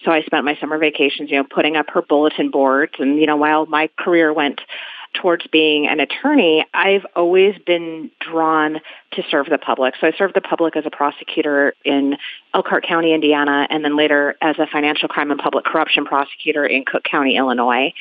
So 0.04 0.12
I 0.12 0.22
spent 0.24 0.46
my 0.46 0.56
summer 0.60 0.78
vacations, 0.78 1.32
you 1.32 1.38
know, 1.38 1.46
putting 1.50 1.76
up 1.76 1.90
her 1.92 2.02
bulletin 2.02 2.52
boards 2.52 2.94
and, 3.00 3.20
you 3.20 3.26
know, 3.26 3.38
while 3.38 3.66
my 3.66 3.90
career 3.98 4.32
went 4.32 4.62
towards 5.22 5.48
being 5.48 5.88
an 5.88 6.00
attorney, 6.00 6.66
I've 6.74 7.06
always 7.16 7.58
been 7.66 8.12
drawn 8.20 8.80
to 9.12 9.24
serve 9.30 9.48
the 9.50 9.58
public. 9.58 9.96
So 10.00 10.08
I 10.08 10.12
served 10.18 10.36
the 10.36 10.42
public 10.42 10.76
as 10.76 10.86
a 10.86 10.92
prosecutor 10.92 11.74
in 11.84 12.18
Elkhart 12.54 12.86
County, 12.86 13.14
Indiana, 13.14 13.68
and 13.70 13.84
then 13.84 13.98
later 13.98 14.36
as 14.42 14.58
a 14.60 14.68
financial 14.68 15.08
crime 15.08 15.32
and 15.32 15.40
public 15.40 15.66
corruption 15.66 16.06
prosecutor 16.06 16.66
in 16.66 16.86
Cook 16.86 17.04
County, 17.04 17.38
Illinois. 17.38 17.94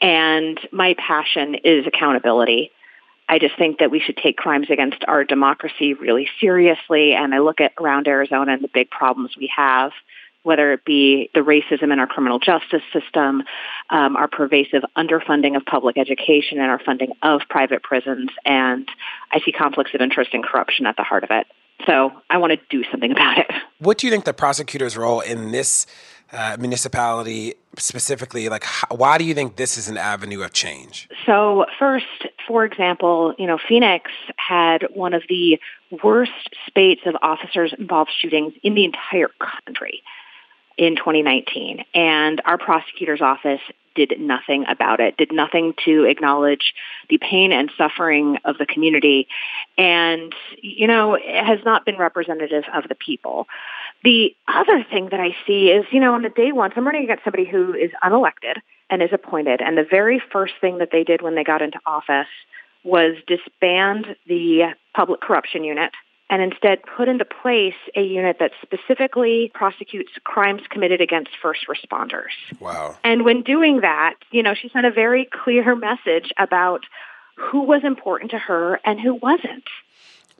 And 0.00 0.58
my 0.72 0.94
passion 0.94 1.56
is 1.56 1.86
accountability. 1.86 2.70
I 3.28 3.38
just 3.38 3.56
think 3.58 3.78
that 3.78 3.90
we 3.90 4.00
should 4.00 4.16
take 4.16 4.36
crimes 4.36 4.68
against 4.70 5.04
our 5.06 5.24
democracy 5.24 5.94
really 5.94 6.28
seriously. 6.40 7.14
And 7.14 7.34
I 7.34 7.40
look 7.40 7.60
at 7.60 7.72
around 7.78 8.08
Arizona 8.08 8.52
and 8.52 8.62
the 8.62 8.68
big 8.68 8.90
problems 8.90 9.36
we 9.36 9.50
have 9.54 9.92
whether 10.42 10.72
it 10.72 10.84
be 10.84 11.30
the 11.34 11.40
racism 11.40 11.92
in 11.92 11.98
our 11.98 12.06
criminal 12.06 12.38
justice 12.38 12.82
system, 12.92 13.42
um, 13.90 14.16
our 14.16 14.28
pervasive 14.28 14.82
underfunding 14.96 15.56
of 15.56 15.64
public 15.64 15.98
education, 15.98 16.58
and 16.58 16.70
our 16.70 16.78
funding 16.78 17.12
of 17.22 17.42
private 17.50 17.82
prisons. 17.82 18.30
And 18.44 18.88
I 19.32 19.40
see 19.40 19.52
conflicts 19.52 19.92
of 19.94 20.00
interest 20.00 20.30
and 20.32 20.44
corruption 20.44 20.86
at 20.86 20.96
the 20.96 21.02
heart 21.02 21.24
of 21.24 21.30
it. 21.30 21.46
So 21.86 22.12
I 22.28 22.38
want 22.38 22.52
to 22.52 22.58
do 22.70 22.84
something 22.90 23.12
about 23.12 23.38
it. 23.38 23.50
What 23.78 23.98
do 23.98 24.06
you 24.06 24.12
think 24.12 24.24
the 24.24 24.34
prosecutor's 24.34 24.96
role 24.96 25.20
in 25.20 25.52
this 25.52 25.86
uh, 26.32 26.56
municipality 26.58 27.54
specifically? 27.78 28.48
Like, 28.48 28.64
how, 28.64 28.88
why 28.96 29.18
do 29.18 29.24
you 29.24 29.34
think 29.34 29.56
this 29.56 29.78
is 29.78 29.88
an 29.88 29.96
avenue 29.96 30.42
of 30.42 30.52
change? 30.52 31.08
So, 31.24 31.66
first, 31.78 32.26
for 32.46 32.64
example, 32.64 33.34
you 33.38 33.46
know, 33.46 33.58
Phoenix 33.68 34.10
had 34.36 34.88
one 34.92 35.14
of 35.14 35.22
the 35.28 35.60
worst 36.02 36.32
spates 36.66 37.02
of 37.06 37.14
officers 37.22 37.72
involved 37.78 38.10
shootings 38.20 38.54
in 38.62 38.74
the 38.74 38.84
entire 38.84 39.30
country 39.64 40.02
in 40.78 40.96
2019. 40.96 41.84
And 41.92 42.40
our 42.44 42.56
prosecutor's 42.56 43.20
office 43.20 43.60
did 43.94 44.14
nothing 44.20 44.64
about 44.68 45.00
it, 45.00 45.16
did 45.16 45.32
nothing 45.32 45.74
to 45.84 46.04
acknowledge 46.04 46.72
the 47.10 47.18
pain 47.18 47.50
and 47.50 47.70
suffering 47.76 48.38
of 48.44 48.56
the 48.56 48.64
community. 48.64 49.26
And, 49.76 50.32
you 50.62 50.86
know, 50.86 51.14
it 51.14 51.44
has 51.44 51.58
not 51.64 51.84
been 51.84 51.98
representative 51.98 52.62
of 52.72 52.88
the 52.88 52.94
people. 52.94 53.48
The 54.04 54.36
other 54.46 54.86
thing 54.88 55.08
that 55.10 55.18
I 55.18 55.34
see 55.46 55.70
is, 55.70 55.84
you 55.90 55.98
know, 55.98 56.14
on 56.14 56.22
the 56.22 56.28
day 56.28 56.52
one, 56.52 56.70
I'm 56.76 56.86
running 56.86 57.02
against 57.02 57.24
somebody 57.24 57.44
who 57.44 57.74
is 57.74 57.90
unelected 58.04 58.58
and 58.88 59.02
is 59.02 59.10
appointed. 59.12 59.60
And 59.60 59.76
the 59.76 59.86
very 59.88 60.22
first 60.32 60.54
thing 60.60 60.78
that 60.78 60.90
they 60.92 61.02
did 61.02 61.20
when 61.20 61.34
they 61.34 61.42
got 61.42 61.60
into 61.60 61.80
office 61.84 62.28
was 62.84 63.16
disband 63.26 64.14
the 64.28 64.74
public 64.94 65.20
corruption 65.20 65.64
unit 65.64 65.90
and 66.30 66.42
instead 66.42 66.80
put 66.82 67.08
into 67.08 67.24
place 67.24 67.74
a 67.96 68.02
unit 68.02 68.36
that 68.40 68.52
specifically 68.62 69.50
prosecutes 69.54 70.10
crimes 70.24 70.62
committed 70.68 71.00
against 71.00 71.30
first 71.40 71.66
responders. 71.68 72.32
Wow. 72.60 72.96
And 73.02 73.24
when 73.24 73.42
doing 73.42 73.80
that, 73.80 74.14
you 74.30 74.42
know, 74.42 74.54
she 74.54 74.68
sent 74.68 74.86
a 74.86 74.90
very 74.90 75.24
clear 75.24 75.74
message 75.88 76.30
about 76.38 76.84
who 77.36 77.62
was 77.62 77.82
important 77.84 78.32
to 78.32 78.38
her 78.38 78.80
and 78.84 79.00
who 79.00 79.14
wasn't. 79.14 79.64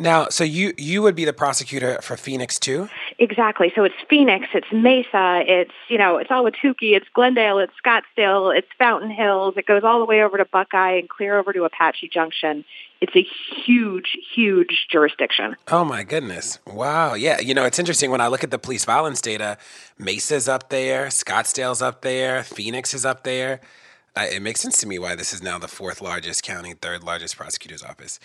Now, 0.00 0.28
so 0.28 0.44
you 0.44 0.74
you 0.76 1.02
would 1.02 1.16
be 1.16 1.24
the 1.24 1.32
prosecutor 1.32 1.98
for 2.02 2.16
Phoenix 2.16 2.58
too? 2.58 2.88
Exactly. 3.18 3.72
So 3.74 3.82
it's 3.82 3.96
Phoenix, 4.08 4.46
it's 4.54 4.66
Mesa, 4.72 5.42
it's 5.46 5.72
you 5.88 5.98
know, 5.98 6.18
it's 6.18 6.30
Ahwatukee, 6.30 6.94
it's 6.94 7.06
Glendale, 7.14 7.58
it's 7.58 7.72
Scottsdale, 7.84 8.56
it's 8.56 8.68
Fountain 8.78 9.10
Hills. 9.10 9.54
It 9.56 9.66
goes 9.66 9.82
all 9.82 9.98
the 9.98 10.04
way 10.04 10.22
over 10.22 10.38
to 10.38 10.44
Buckeye 10.44 10.98
and 10.98 11.08
clear 11.08 11.38
over 11.38 11.52
to 11.52 11.64
Apache 11.64 12.10
Junction. 12.12 12.64
It's 13.00 13.14
a 13.16 13.26
huge, 13.64 14.16
huge 14.34 14.86
jurisdiction. 14.90 15.56
Oh 15.68 15.84
my 15.84 16.04
goodness! 16.04 16.60
Wow. 16.66 17.14
Yeah. 17.14 17.40
You 17.40 17.54
know, 17.54 17.64
it's 17.64 17.78
interesting 17.78 18.10
when 18.10 18.20
I 18.20 18.28
look 18.28 18.44
at 18.44 18.52
the 18.52 18.58
police 18.58 18.84
violence 18.84 19.20
data. 19.20 19.58
Mesa's 19.98 20.48
up 20.48 20.68
there, 20.68 21.06
Scottsdale's 21.06 21.82
up 21.82 22.02
there, 22.02 22.44
Phoenix 22.44 22.94
is 22.94 23.04
up 23.04 23.24
there 23.24 23.60
it 24.16 24.42
makes 24.42 24.60
sense 24.60 24.80
to 24.80 24.86
me 24.86 24.98
why 24.98 25.14
this 25.14 25.32
is 25.32 25.42
now 25.42 25.58
the 25.58 25.68
fourth 25.68 26.00
largest 26.00 26.42
county, 26.42 26.74
third 26.74 27.04
largest 27.04 27.36
prosecutor's 27.36 27.82
office. 27.82 28.18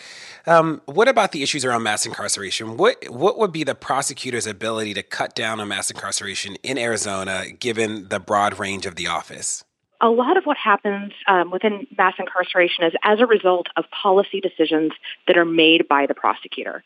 Um, 0.47 0.81
what 0.85 1.07
about 1.07 1.31
the 1.31 1.43
issues 1.43 1.65
around 1.65 1.83
mass 1.83 2.05
incarceration? 2.05 2.77
What 2.77 2.97
what 3.09 3.37
would 3.37 3.51
be 3.51 3.63
the 3.63 3.75
prosecutor's 3.75 4.47
ability 4.47 4.93
to 4.95 5.03
cut 5.03 5.35
down 5.35 5.59
on 5.59 5.67
mass 5.67 5.91
incarceration 5.91 6.55
in 6.63 6.77
Arizona, 6.77 7.45
given 7.51 8.09
the 8.09 8.19
broad 8.19 8.59
range 8.59 8.85
of 8.85 8.95
the 8.95 9.07
office? 9.07 9.63
A 10.01 10.09
lot 10.09 10.35
of 10.35 10.43
what 10.45 10.57
happens 10.57 11.13
um, 11.27 11.49
within 11.49 11.87
mass 11.97 12.15
incarceration 12.19 12.83
is 12.83 12.93
as 13.03 13.21
a 13.21 13.25
result 13.25 13.67
of 13.77 13.85
policy 13.89 14.41
decisions 14.41 14.91
that 15.27 15.37
are 15.37 15.45
made 15.45 15.87
by 15.87 16.07
the 16.07 16.13
prosecutor. 16.13 16.83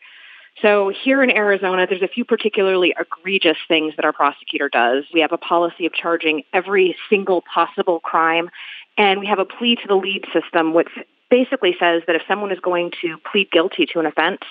So 0.61 0.89
here 0.89 1.21
in 1.21 1.29
Arizona, 1.29 1.85
there's 1.87 2.01
a 2.01 2.07
few 2.07 2.25
particularly 2.25 2.95
egregious 2.99 3.57
things 3.67 3.95
that 3.95 4.05
our 4.05 4.13
prosecutor 4.13 4.69
does. 4.69 5.03
We 5.13 5.21
have 5.21 5.31
a 5.31 5.37
policy 5.37 5.85
of 5.85 5.93
charging 5.93 6.43
every 6.51 6.95
single 7.09 7.41
possible 7.41 7.99
crime 7.99 8.49
and 8.97 9.19
we 9.19 9.27
have 9.27 9.39
a 9.39 9.45
plea 9.45 9.75
to 9.75 9.87
the 9.87 9.95
lead 9.95 10.25
system, 10.33 10.73
which 10.73 10.89
basically 11.29 11.75
says 11.79 12.03
that 12.07 12.15
if 12.15 12.21
someone 12.27 12.51
is 12.51 12.59
going 12.59 12.91
to 13.01 13.17
plead 13.31 13.51
guilty 13.51 13.85
to 13.85 13.99
an 13.99 14.05
offense, 14.05 14.41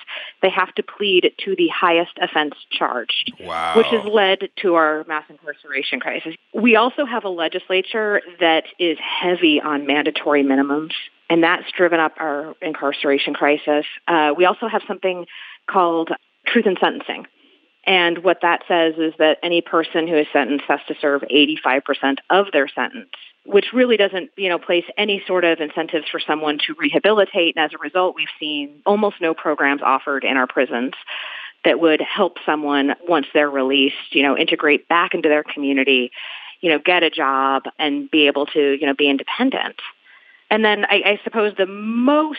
they 0.43 0.51
have 0.51 0.75
to 0.75 0.83
plead 0.83 1.33
to 1.39 1.57
the 1.57 1.69
highest 1.69 2.13
offense 2.21 2.55
charged, 2.71 3.33
wow. 3.41 3.75
which 3.77 3.87
has 3.87 4.05
led 4.05 4.51
to 4.57 4.75
our 4.75 5.05
mass 5.09 5.25
incarceration 5.29 6.01
crisis. 6.01 6.35
We 6.55 6.77
also 6.77 7.05
have 7.07 7.25
a 7.25 7.29
legislature 7.29 8.21
that 8.41 8.65
is 8.79 8.99
heavy 8.99 9.61
on 9.61 9.87
mandatory 9.87 10.45
minimums, 10.45 10.93
and 11.31 11.43
that's 11.43 11.71
driven 11.77 11.99
up 11.99 12.13
our 12.19 12.55
incarceration 12.61 13.35
crisis. 13.35 13.87
Uh, 14.07 14.35
we 14.37 14.45
also 14.45 14.69
have 14.69 14.83
something 14.87 15.27
called 15.67 16.11
truth 16.47 16.67
in 16.67 16.77
sentencing. 16.81 17.27
And 17.87 18.19
what 18.25 18.39
that 18.43 18.63
says 18.67 18.95
is 18.99 19.15
that 19.19 19.39
any 19.43 19.61
person 19.61 20.09
who 20.09 20.17
is 20.17 20.27
sentenced 20.33 20.65
has 20.67 20.81
to 20.89 20.95
serve 21.01 21.23
85% 21.23 22.19
of 22.31 22.47
their 22.53 22.69
sentence 22.69 23.11
which 23.47 23.67
really 23.73 23.97
doesn't, 23.97 24.31
you 24.37 24.49
know, 24.49 24.59
place 24.59 24.85
any 24.99 25.23
sort 25.27 25.45
of 25.45 25.61
incentives 25.61 26.07
for 26.11 26.21
someone 26.21 26.59
to 26.67 26.75
rehabilitate. 26.79 27.57
And 27.57 27.65
as 27.65 27.73
a 27.73 27.79
result, 27.79 28.17
we've 28.17 28.29
seen 28.41 28.83
almost 28.85 29.21
no 29.21 29.35
programs 29.35 29.83
offered 29.83 30.25
in 30.25 30.37
our 30.37 30.47
prisons 30.47 30.95
that 31.65 31.81
would 31.81 32.01
help 32.01 32.39
someone 32.45 32.95
once 33.09 33.27
they're 33.33 33.51
released, 33.51 34.13
you 34.13 34.23
know, 34.23 34.37
integrate 34.37 34.89
back 34.89 35.15
into 35.15 35.29
their 35.29 35.45
community, 35.45 36.11
you 36.61 36.71
know, 36.71 36.79
get 36.79 37.03
a 37.03 37.11
job 37.11 37.65
and 37.79 38.11
be 38.11 38.27
able 38.27 38.47
to, 38.47 38.77
you 38.79 38.87
know, 38.87 38.95
be 38.95 39.09
independent. 39.09 39.77
And 40.51 40.65
then 40.65 40.85
I, 40.85 41.03
I 41.05 41.21
suppose 41.25 41.55
the 41.57 41.67
most 41.67 42.39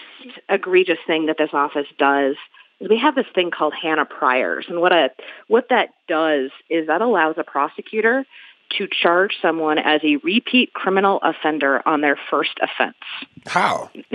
egregious 0.49 0.99
thing 1.05 1.25
that 1.25 1.37
this 1.37 1.49
office 1.53 1.87
does 1.97 2.35
is 2.80 2.89
we 2.89 2.97
have 2.99 3.15
this 3.15 3.25
thing 3.34 3.51
called 3.51 3.73
Hannah 3.73 4.05
Priors. 4.05 4.65
And 4.69 4.82
what 4.82 4.91
a 4.91 5.09
what 5.47 5.69
that 5.69 5.89
does 6.07 6.51
is 6.69 6.88
that 6.88 7.01
allows 7.01 7.36
a 7.38 7.43
prosecutor 7.43 8.25
to 8.78 8.88
charge 8.88 9.38
someone 9.41 9.78
as 9.78 10.01
a 10.03 10.17
repeat 10.17 10.73
criminal 10.73 11.19
offender 11.23 11.82
on 11.88 12.01
their 12.01 12.19
first 12.30 12.59
offense. 12.61 12.97
How? 13.45 13.89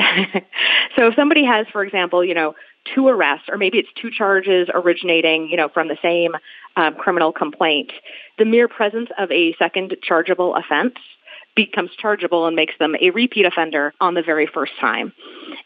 so 0.96 1.06
if 1.06 1.14
somebody 1.14 1.44
has, 1.44 1.66
for 1.72 1.82
example, 1.82 2.22
you 2.24 2.34
know, 2.34 2.54
two 2.94 3.08
arrests, 3.08 3.48
or 3.48 3.56
maybe 3.56 3.78
it's 3.78 3.88
two 4.00 4.10
charges 4.10 4.68
originating, 4.72 5.48
you 5.48 5.56
know, 5.56 5.68
from 5.68 5.88
the 5.88 5.96
same 6.02 6.32
um, 6.76 6.94
criminal 6.94 7.32
complaint, 7.32 7.92
the 8.38 8.44
mere 8.44 8.68
presence 8.68 9.08
of 9.18 9.30
a 9.30 9.54
second 9.54 9.96
chargeable 10.02 10.54
offense 10.54 10.96
becomes 11.54 11.90
chargeable 11.98 12.46
and 12.46 12.56
makes 12.56 12.74
them 12.78 12.94
a 13.00 13.10
repeat 13.10 13.44
offender 13.44 13.92
on 14.00 14.14
the 14.14 14.22
very 14.22 14.46
first 14.46 14.72
time. 14.80 15.12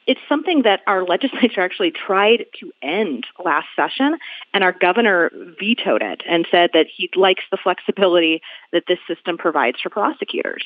It's 0.06 0.20
something 0.28 0.62
that 0.62 0.80
our 0.86 1.04
legislature 1.08 1.60
actually 1.60 1.92
tried 1.92 2.46
to 2.60 2.72
end 2.82 3.26
last 3.44 3.68
session, 3.76 4.18
and 4.52 4.64
our 4.64 4.72
governor 4.72 5.30
vetoed 5.58 6.02
it 6.02 6.22
and 6.28 6.46
said 6.50 6.70
that 6.74 6.86
he 6.94 7.10
likes 7.14 7.44
the 7.50 7.58
flexibility 7.62 8.42
that 8.72 8.84
this 8.88 8.98
system 9.06 9.38
provides 9.38 9.80
for 9.80 9.90
prosecutors. 9.90 10.64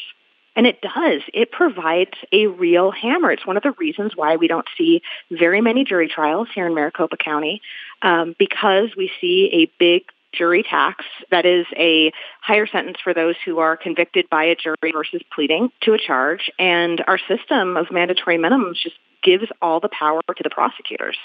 And 0.56 0.66
it 0.66 0.80
does. 0.80 1.22
It 1.32 1.52
provides 1.52 2.10
a 2.32 2.48
real 2.48 2.90
hammer. 2.90 3.30
It's 3.30 3.46
one 3.46 3.56
of 3.56 3.62
the 3.62 3.70
reasons 3.72 4.16
why 4.16 4.36
we 4.36 4.48
don't 4.48 4.66
see 4.76 5.00
very 5.30 5.60
many 5.60 5.84
jury 5.84 6.08
trials 6.08 6.48
here 6.52 6.66
in 6.66 6.74
Maricopa 6.74 7.16
County 7.16 7.62
um, 8.02 8.34
because 8.38 8.90
we 8.96 9.12
see 9.20 9.48
a 9.52 9.70
big 9.78 10.02
jury 10.32 10.62
tax 10.62 11.04
that 11.30 11.44
is 11.44 11.66
a 11.76 12.12
higher 12.40 12.66
sentence 12.66 12.98
for 13.02 13.12
those 13.14 13.34
who 13.44 13.58
are 13.58 13.76
convicted 13.76 14.28
by 14.30 14.44
a 14.44 14.56
jury 14.56 14.92
versus 14.92 15.22
pleading 15.34 15.70
to 15.82 15.92
a 15.92 15.98
charge. 15.98 16.50
And 16.58 17.02
our 17.06 17.18
system 17.18 17.76
of 17.76 17.90
mandatory 17.90 18.38
minimums 18.38 18.76
just 18.82 18.96
gives 19.22 19.44
all 19.60 19.80
the 19.80 19.88
power 19.88 20.20
to 20.26 20.42
the 20.42 20.50
prosecutors. 20.50 21.18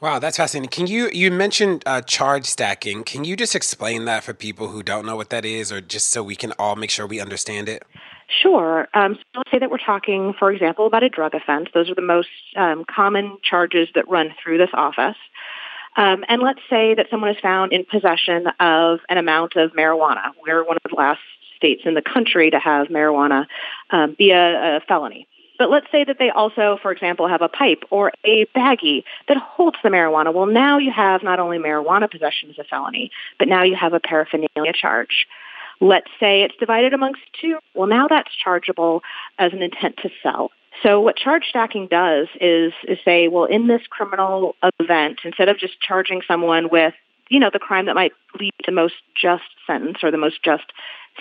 Wow, 0.00 0.18
that's 0.18 0.36
fascinating. 0.36 0.70
Can 0.70 0.86
you 0.86 1.08
you 1.12 1.30
mentioned 1.30 1.82
uh, 1.86 2.02
charge 2.02 2.44
stacking? 2.44 3.04
Can 3.04 3.24
you 3.24 3.36
just 3.36 3.54
explain 3.54 4.04
that 4.04 4.24
for 4.24 4.34
people 4.34 4.68
who 4.68 4.82
don't 4.82 5.06
know 5.06 5.16
what 5.16 5.30
that 5.30 5.44
is, 5.44 5.72
or 5.72 5.80
just 5.80 6.08
so 6.08 6.22
we 6.22 6.36
can 6.36 6.52
all 6.58 6.76
make 6.76 6.90
sure 6.90 7.06
we 7.06 7.20
understand 7.20 7.68
it? 7.68 7.84
Sure. 8.42 8.88
Um, 8.94 9.14
so 9.14 9.38
let's 9.38 9.50
say 9.50 9.58
that 9.58 9.70
we're 9.70 9.78
talking, 9.78 10.34
for 10.38 10.50
example, 10.50 10.86
about 10.86 11.02
a 11.02 11.08
drug 11.08 11.34
offense. 11.34 11.68
Those 11.72 11.90
are 11.90 11.94
the 11.94 12.02
most 12.02 12.28
um, 12.56 12.84
common 12.84 13.38
charges 13.42 13.88
that 13.94 14.08
run 14.08 14.34
through 14.42 14.58
this 14.58 14.70
office. 14.74 15.16
Um, 15.96 16.24
and 16.28 16.42
let's 16.42 16.60
say 16.68 16.94
that 16.94 17.06
someone 17.10 17.30
is 17.30 17.40
found 17.40 17.72
in 17.72 17.84
possession 17.84 18.46
of 18.58 19.00
an 19.08 19.18
amount 19.18 19.56
of 19.56 19.72
marijuana. 19.72 20.32
We're 20.44 20.64
one 20.64 20.76
of 20.76 20.90
the 20.90 20.96
last 20.96 21.20
states 21.56 21.82
in 21.84 21.94
the 21.94 22.02
country 22.02 22.50
to 22.50 22.58
have 22.58 22.88
marijuana 22.88 23.46
um, 23.90 24.14
be 24.18 24.32
a, 24.32 24.76
a 24.76 24.80
felony. 24.80 25.28
But 25.58 25.70
let's 25.70 25.86
say 25.92 26.02
that 26.04 26.18
they 26.18 26.30
also, 26.30 26.78
for 26.82 26.90
example, 26.90 27.28
have 27.28 27.42
a 27.42 27.48
pipe 27.48 27.84
or 27.90 28.12
a 28.24 28.44
baggie 28.46 29.04
that 29.28 29.36
holds 29.36 29.76
the 29.82 29.88
marijuana. 29.88 30.34
Well, 30.34 30.46
now 30.46 30.78
you 30.78 30.90
have 30.90 31.22
not 31.22 31.38
only 31.38 31.58
marijuana 31.58 32.10
possession 32.10 32.50
as 32.50 32.58
a 32.58 32.64
felony, 32.64 33.10
but 33.38 33.46
now 33.46 33.62
you 33.62 33.76
have 33.76 33.92
a 33.92 34.00
paraphernalia 34.00 34.72
charge. 34.72 35.26
Let's 35.80 36.10
say 36.18 36.42
it's 36.42 36.56
divided 36.56 36.92
amongst 36.92 37.22
two. 37.40 37.58
Well, 37.74 37.86
now 37.86 38.08
that's 38.08 38.34
chargeable 38.34 39.02
as 39.38 39.52
an 39.52 39.62
intent 39.62 39.98
to 39.98 40.10
sell. 40.22 40.50
So 40.82 41.00
what 41.00 41.16
charge 41.16 41.44
stacking 41.48 41.86
does 41.88 42.26
is, 42.40 42.72
is 42.86 42.98
say, 43.04 43.28
well, 43.28 43.44
in 43.44 43.68
this 43.68 43.82
criminal 43.88 44.56
event, 44.80 45.20
instead 45.24 45.48
of 45.48 45.58
just 45.58 45.80
charging 45.80 46.20
someone 46.26 46.68
with, 46.70 46.94
you 47.28 47.40
know, 47.40 47.50
the 47.52 47.58
crime 47.58 47.86
that 47.86 47.94
might 47.94 48.12
lead 48.38 48.52
to 48.58 48.64
the 48.66 48.72
most 48.72 48.94
just 49.20 49.44
sentence 49.66 49.98
or 50.02 50.10
the 50.10 50.18
most 50.18 50.42
just 50.42 50.64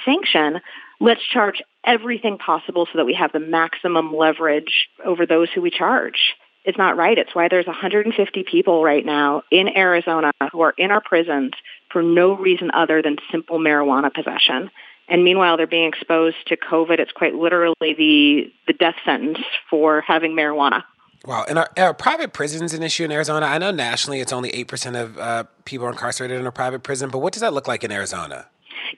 sanction, 0.03 0.59
let's 0.99 1.21
charge 1.23 1.61
everything 1.85 2.37
possible 2.37 2.87
so 2.91 2.97
that 2.97 3.05
we 3.05 3.13
have 3.13 3.31
the 3.31 3.39
maximum 3.39 4.15
leverage 4.15 4.89
over 5.05 5.25
those 5.25 5.49
who 5.53 5.61
we 5.61 5.69
charge. 5.69 6.35
It's 6.65 6.77
not 6.77 6.95
right. 6.95 7.17
It's 7.17 7.35
why 7.35 7.49
there's 7.49 7.67
150 7.67 8.43
people 8.43 8.83
right 8.83 9.05
now 9.05 9.43
in 9.51 9.67
Arizona 9.75 10.31
who 10.51 10.61
are 10.61 10.73
in 10.77 10.91
our 10.91 11.01
prisons 11.01 11.51
for 11.91 12.01
no 12.01 12.35
reason 12.35 12.71
other 12.73 13.01
than 13.01 13.17
simple 13.31 13.59
marijuana 13.59 14.13
possession. 14.13 14.71
And 15.07 15.23
meanwhile, 15.23 15.57
they're 15.57 15.67
being 15.67 15.87
exposed 15.87 16.37
to 16.47 16.57
COVID. 16.57 16.99
It's 16.99 17.11
quite 17.11 17.35
literally 17.35 17.75
the, 17.79 18.53
the 18.67 18.73
death 18.73 18.95
sentence 19.03 19.39
for 19.69 20.01
having 20.01 20.31
marijuana. 20.31 20.83
Wow. 21.25 21.45
And 21.47 21.59
are, 21.59 21.69
are, 21.77 21.93
private 21.93 22.33
prisons 22.33 22.73
an 22.73 22.83
issue 22.83 23.05
in 23.05 23.11
Arizona? 23.11 23.45
I 23.45 23.57
know 23.57 23.71
nationally 23.71 24.19
it's 24.19 24.33
only 24.33 24.51
8% 24.51 25.01
of 25.01 25.17
uh, 25.17 25.43
people 25.65 25.87
incarcerated 25.87 26.39
in 26.39 26.45
a 26.45 26.51
private 26.51 26.83
prison, 26.83 27.09
but 27.09 27.19
what 27.19 27.31
does 27.33 27.41
that 27.41 27.53
look 27.53 27.67
like 27.67 27.83
in 27.83 27.91
Arizona? 27.91 28.47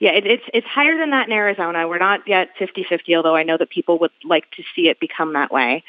Yeah, 0.00 0.10
it, 0.10 0.26
it's 0.26 0.42
it's 0.52 0.66
higher 0.66 0.98
than 0.98 1.10
that 1.10 1.26
in 1.28 1.32
Arizona. 1.32 1.88
We're 1.88 1.98
not 1.98 2.26
yet 2.26 2.50
50-50, 2.58 3.16
although 3.16 3.36
I 3.36 3.44
know 3.44 3.56
that 3.56 3.70
people 3.70 3.98
would 4.00 4.10
like 4.24 4.50
to 4.52 4.62
see 4.74 4.88
it 4.88 5.00
become 5.00 5.32
that 5.34 5.52
way. 5.52 5.84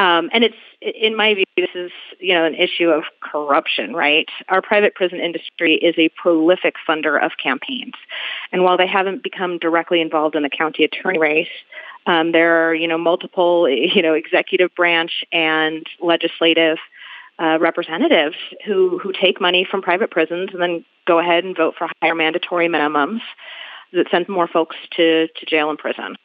Um, 0.00 0.30
and 0.32 0.44
it's, 0.44 0.56
in 0.80 1.14
my 1.14 1.34
view, 1.34 1.44
this 1.58 1.68
is, 1.74 1.90
you 2.18 2.32
know, 2.32 2.46
an 2.46 2.54
issue 2.54 2.88
of 2.88 3.04
corruption, 3.20 3.92
right? 3.94 4.26
Our 4.48 4.62
private 4.62 4.94
prison 4.94 5.20
industry 5.20 5.74
is 5.74 5.94
a 5.98 6.08
prolific 6.08 6.76
funder 6.88 7.22
of 7.22 7.32
campaigns. 7.36 7.92
And 8.50 8.64
while 8.64 8.78
they 8.78 8.86
haven't 8.86 9.22
become 9.22 9.58
directly 9.58 10.00
involved 10.00 10.36
in 10.36 10.42
the 10.42 10.48
county 10.48 10.84
attorney 10.84 11.18
race, 11.18 11.48
um, 12.06 12.32
there 12.32 12.70
are, 12.70 12.74
you 12.74 12.88
know, 12.88 12.96
multiple, 12.96 13.68
you 13.68 14.00
know, 14.00 14.14
executive 14.14 14.74
branch 14.74 15.22
and 15.32 15.86
legislative 16.00 16.78
uh, 17.38 17.58
representatives 17.60 18.36
who, 18.64 18.98
who 18.98 19.12
take 19.12 19.38
money 19.38 19.66
from 19.70 19.82
private 19.82 20.10
prisons 20.10 20.48
and 20.54 20.62
then 20.62 20.82
go 21.06 21.18
ahead 21.18 21.44
and 21.44 21.54
vote 21.54 21.74
for 21.76 21.88
higher 22.00 22.14
mandatory 22.14 22.68
minimums 22.68 23.20
that 23.92 24.06
send 24.10 24.30
more 24.30 24.48
folks 24.48 24.76
to, 24.92 25.28
to 25.28 25.44
jail 25.44 25.68
and 25.68 25.78
prison. 25.78 26.16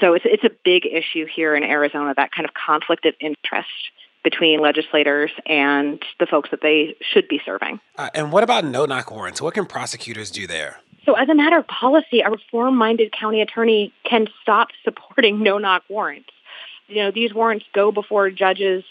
So 0.00 0.14
it's, 0.14 0.24
it's 0.28 0.44
a 0.44 0.50
big 0.64 0.86
issue 0.86 1.26
here 1.26 1.54
in 1.54 1.62
Arizona, 1.62 2.14
that 2.16 2.32
kind 2.32 2.46
of 2.46 2.54
conflict 2.54 3.04
of 3.04 3.14
interest 3.20 3.68
between 4.24 4.60
legislators 4.60 5.30
and 5.46 6.02
the 6.20 6.26
folks 6.26 6.50
that 6.50 6.60
they 6.62 6.96
should 7.00 7.28
be 7.28 7.40
serving. 7.44 7.80
Uh, 7.96 8.08
and 8.14 8.32
what 8.32 8.44
about 8.44 8.64
no-knock 8.64 9.10
warrants? 9.10 9.42
What 9.42 9.54
can 9.54 9.66
prosecutors 9.66 10.30
do 10.30 10.46
there? 10.46 10.80
So 11.04 11.14
as 11.14 11.28
a 11.28 11.34
matter 11.34 11.58
of 11.58 11.66
policy, 11.66 12.20
a 12.20 12.30
reform-minded 12.30 13.12
county 13.12 13.40
attorney 13.40 13.92
can 14.04 14.28
stop 14.40 14.68
supporting 14.84 15.42
no-knock 15.42 15.82
warrants. 15.88 16.30
You 16.88 17.02
know, 17.02 17.10
these 17.10 17.34
warrants 17.34 17.64
go 17.72 17.90
before 17.90 18.30
judges 18.30 18.84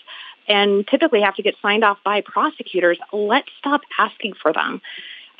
and 0.47 0.87
typically 0.87 1.21
have 1.21 1.35
to 1.35 1.43
get 1.43 1.55
signed 1.61 1.83
off 1.83 1.99
by 2.03 2.21
prosecutors, 2.21 2.97
let's 3.13 3.47
stop 3.59 3.81
asking 3.97 4.33
for 4.41 4.51
them. 4.51 4.81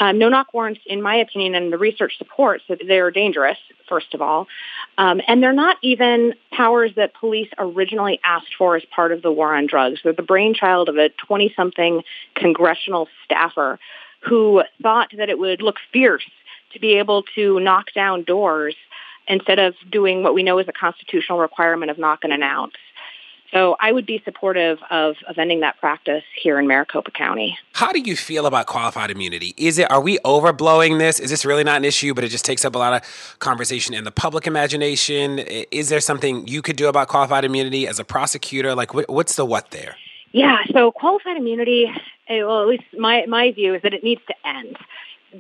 Um, 0.02 0.18
no 0.18 0.30
knock 0.30 0.52
warrants, 0.52 0.82
in 0.88 1.00
my 1.00 1.16
opinion, 1.18 1.54
and 1.54 1.72
the 1.72 1.78
research 1.78 2.18
supports 2.18 2.64
that 2.68 2.82
they're 2.88 3.12
dangerous, 3.12 3.60
first 3.88 4.16
of 4.16 4.22
all. 4.22 4.48
Um, 4.98 5.22
and 5.28 5.44
they're 5.44 5.54
not 5.54 5.78
even 5.84 6.34
powers 6.52 6.90
that 6.96 7.14
police 7.14 7.50
originally 7.60 8.20
asked 8.24 8.56
for 8.58 8.76
as 8.76 8.82
part 8.94 9.12
of 9.12 9.22
the 9.22 9.32
war 9.32 9.56
on 9.56 9.68
drugs. 9.68 10.00
They're 10.04 10.12
the 10.12 10.24
brainchild 10.24 10.90
of 10.90 10.98
a 10.98 11.12
20-something 11.30 12.02
congressional 12.34 13.10
staffer 13.24 13.78
who 14.22 14.64
thought 14.82 15.10
that 15.18 15.30
it 15.30 15.38
would 15.38 15.62
look 15.62 15.76
fierce 15.94 16.30
to 16.74 16.80
be 16.80 16.98
able 16.98 17.24
to 17.36 17.60
knock 17.60 17.94
down 17.94 18.24
doors 18.24 18.76
instead 19.28 19.60
of 19.60 19.76
doing 19.92 20.24
what 20.24 20.34
we 20.34 20.42
know 20.42 20.58
is 20.58 20.68
a 20.68 20.74
constitutional 20.74 21.38
requirement 21.38 21.92
of 21.92 22.00
knock 22.00 22.22
and 22.24 22.34
announce. 22.34 22.74
So 23.52 23.76
I 23.80 23.92
would 23.92 24.06
be 24.06 24.22
supportive 24.24 24.80
of, 24.90 25.16
of 25.28 25.38
ending 25.38 25.60
that 25.60 25.78
practice 25.80 26.24
here 26.42 26.58
in 26.58 26.68
Maricopa 26.68 27.12
County. 27.12 27.58
How 27.74 27.92
do 27.92 28.00
you 28.00 28.16
feel 28.16 28.46
about 28.46 28.66
qualified 28.66 29.12
immunity? 29.12 29.54
Is 29.58 29.78
it 29.78 29.92
are 29.92 30.02
we 30.02 30.20
overblowing 30.20 31.00
this? 31.00 31.20
Is 31.20 31.30
this 31.30 31.44
really 31.44 31.64
not 31.64 31.78
an 31.78 31.86
issue, 31.86 32.14
but 32.14 32.24
it 32.24 32.30
just 32.30 32.46
takes 32.46 32.64
up 32.64 32.76
a 32.76 32.78
lot 32.78 32.94
of 32.94 33.38
conversation 33.40 33.94
in 33.94 34.06
the 34.06 34.12
public 34.12 34.48
imagination? 34.48 35.40
Is 35.40 35.90
there 35.90 36.00
something 36.00 36.48
you 36.48 36.62
could 36.62 36.78
do 36.78 36.88
about 36.88 37.10
qualified 37.10 37.44
immunity 37.44 37.88
as 37.88 38.00
a 38.00 38.06
prosecutor? 38.06 38.74
Like, 38.74 38.94
what's 38.94 39.36
the 39.36 39.46
what 39.46 39.72
there? 39.72 39.98
Yeah, 40.32 40.60
so 40.72 40.92
qualified 40.92 41.36
immunity, 41.36 41.92
eh, 42.30 42.44
well, 42.44 42.62
at 42.62 42.68
least 42.68 42.84
my 42.98 43.26
my 43.26 43.52
view 43.52 43.76
is 43.76 43.82
that 43.82 43.94
it 43.94 44.04
needs 44.04 44.22
to 44.28 44.48
end 44.48 44.78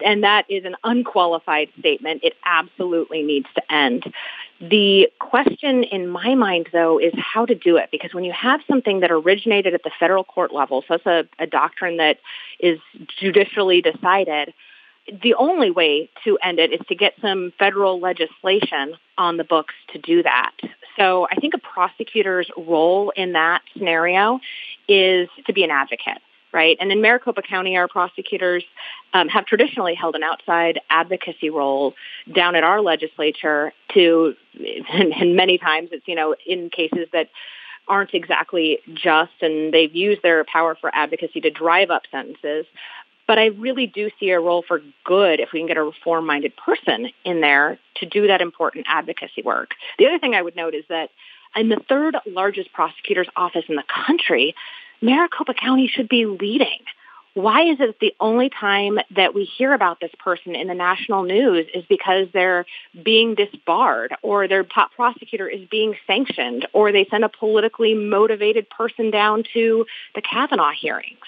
and 0.03 0.23
that 0.23 0.45
is 0.49 0.65
an 0.65 0.75
unqualified 0.83 1.69
statement. 1.79 2.21
It 2.23 2.33
absolutely 2.45 3.23
needs 3.23 3.47
to 3.55 3.73
end. 3.73 4.11
The 4.59 5.09
question 5.19 5.83
in 5.83 6.07
my 6.07 6.35
mind, 6.35 6.69
though, 6.71 6.99
is 6.99 7.13
how 7.17 7.45
to 7.45 7.55
do 7.55 7.77
it. 7.77 7.89
Because 7.91 8.13
when 8.13 8.23
you 8.23 8.31
have 8.31 8.61
something 8.67 8.99
that 8.99 9.11
originated 9.11 9.73
at 9.73 9.83
the 9.83 9.91
federal 9.99 10.23
court 10.23 10.53
level, 10.53 10.83
so 10.87 10.95
it's 10.95 11.05
a, 11.05 11.27
a 11.39 11.47
doctrine 11.47 11.97
that 11.97 12.19
is 12.59 12.79
judicially 13.19 13.81
decided, 13.81 14.53
the 15.23 15.33
only 15.33 15.71
way 15.71 16.09
to 16.23 16.37
end 16.43 16.59
it 16.59 16.71
is 16.71 16.79
to 16.87 16.95
get 16.95 17.13
some 17.21 17.51
federal 17.57 17.99
legislation 17.99 18.95
on 19.17 19.37
the 19.37 19.43
books 19.43 19.73
to 19.93 19.99
do 19.99 20.21
that. 20.23 20.51
So 20.95 21.27
I 21.31 21.35
think 21.35 21.53
a 21.55 21.57
prosecutor's 21.57 22.49
role 22.55 23.11
in 23.15 23.33
that 23.33 23.61
scenario 23.73 24.39
is 24.87 25.27
to 25.47 25.53
be 25.53 25.63
an 25.63 25.71
advocate 25.71 26.21
right? 26.53 26.77
And 26.79 26.91
in 26.91 27.01
Maricopa 27.01 27.41
County, 27.41 27.77
our 27.77 27.87
prosecutors 27.87 28.63
um, 29.13 29.27
have 29.29 29.45
traditionally 29.45 29.95
held 29.95 30.15
an 30.15 30.23
outside 30.23 30.79
advocacy 30.89 31.49
role 31.49 31.93
down 32.33 32.55
at 32.55 32.63
our 32.63 32.81
legislature 32.81 33.73
to, 33.93 34.35
and, 34.93 35.35
many 35.35 35.57
times 35.57 35.89
it's, 35.91 36.07
you 36.07 36.15
know, 36.15 36.35
in 36.45 36.69
cases 36.69 37.07
that 37.13 37.29
aren't 37.87 38.13
exactly 38.13 38.79
just 38.93 39.31
and 39.41 39.73
they've 39.73 39.95
used 39.95 40.21
their 40.21 40.43
power 40.45 40.77
for 40.79 40.93
advocacy 40.93 41.41
to 41.41 41.49
drive 41.49 41.89
up 41.89 42.03
sentences. 42.11 42.65
But 43.27 43.39
I 43.39 43.47
really 43.47 43.87
do 43.87 44.09
see 44.19 44.29
a 44.31 44.39
role 44.39 44.63
for 44.67 44.81
good 45.05 45.39
if 45.39 45.49
we 45.53 45.59
can 45.59 45.67
get 45.67 45.77
a 45.77 45.83
reform-minded 45.83 46.53
person 46.57 47.09
in 47.23 47.41
there 47.41 47.79
to 47.95 48.05
do 48.05 48.27
that 48.27 48.41
important 48.41 48.85
advocacy 48.89 49.41
work. 49.41 49.71
The 49.97 50.07
other 50.07 50.19
thing 50.19 50.35
I 50.35 50.41
would 50.41 50.55
note 50.55 50.75
is 50.75 50.83
that 50.89 51.09
in 51.55 51.69
the 51.69 51.81
third 51.87 52.17
largest 52.25 52.71
prosecutor's 52.73 53.27
office 53.35 53.65
in 53.67 53.75
the 53.75 53.83
country, 54.05 54.55
Maricopa 55.01 55.55
County 55.55 55.87
should 55.87 56.09
be 56.09 56.25
leading. 56.25 56.79
Why 57.33 57.63
is 57.63 57.77
it 57.79 57.97
the 58.01 58.13
only 58.19 58.49
time 58.49 58.99
that 59.15 59.33
we 59.33 59.45
hear 59.45 59.73
about 59.73 60.01
this 60.01 60.11
person 60.19 60.53
in 60.53 60.67
the 60.67 60.73
national 60.73 61.23
news 61.23 61.65
is 61.73 61.85
because 61.87 62.27
they're 62.33 62.65
being 63.03 63.35
disbarred 63.35 64.13
or 64.21 64.49
their 64.49 64.65
top 64.65 64.91
prosecutor 64.93 65.47
is 65.47 65.65
being 65.69 65.95
sanctioned 66.05 66.67
or 66.73 66.91
they 66.91 67.07
send 67.09 67.23
a 67.23 67.29
politically 67.29 67.93
motivated 67.95 68.69
person 68.69 69.11
down 69.11 69.43
to 69.53 69.85
the 70.13 70.21
Kavanaugh 70.21 70.73
hearings? 70.77 71.19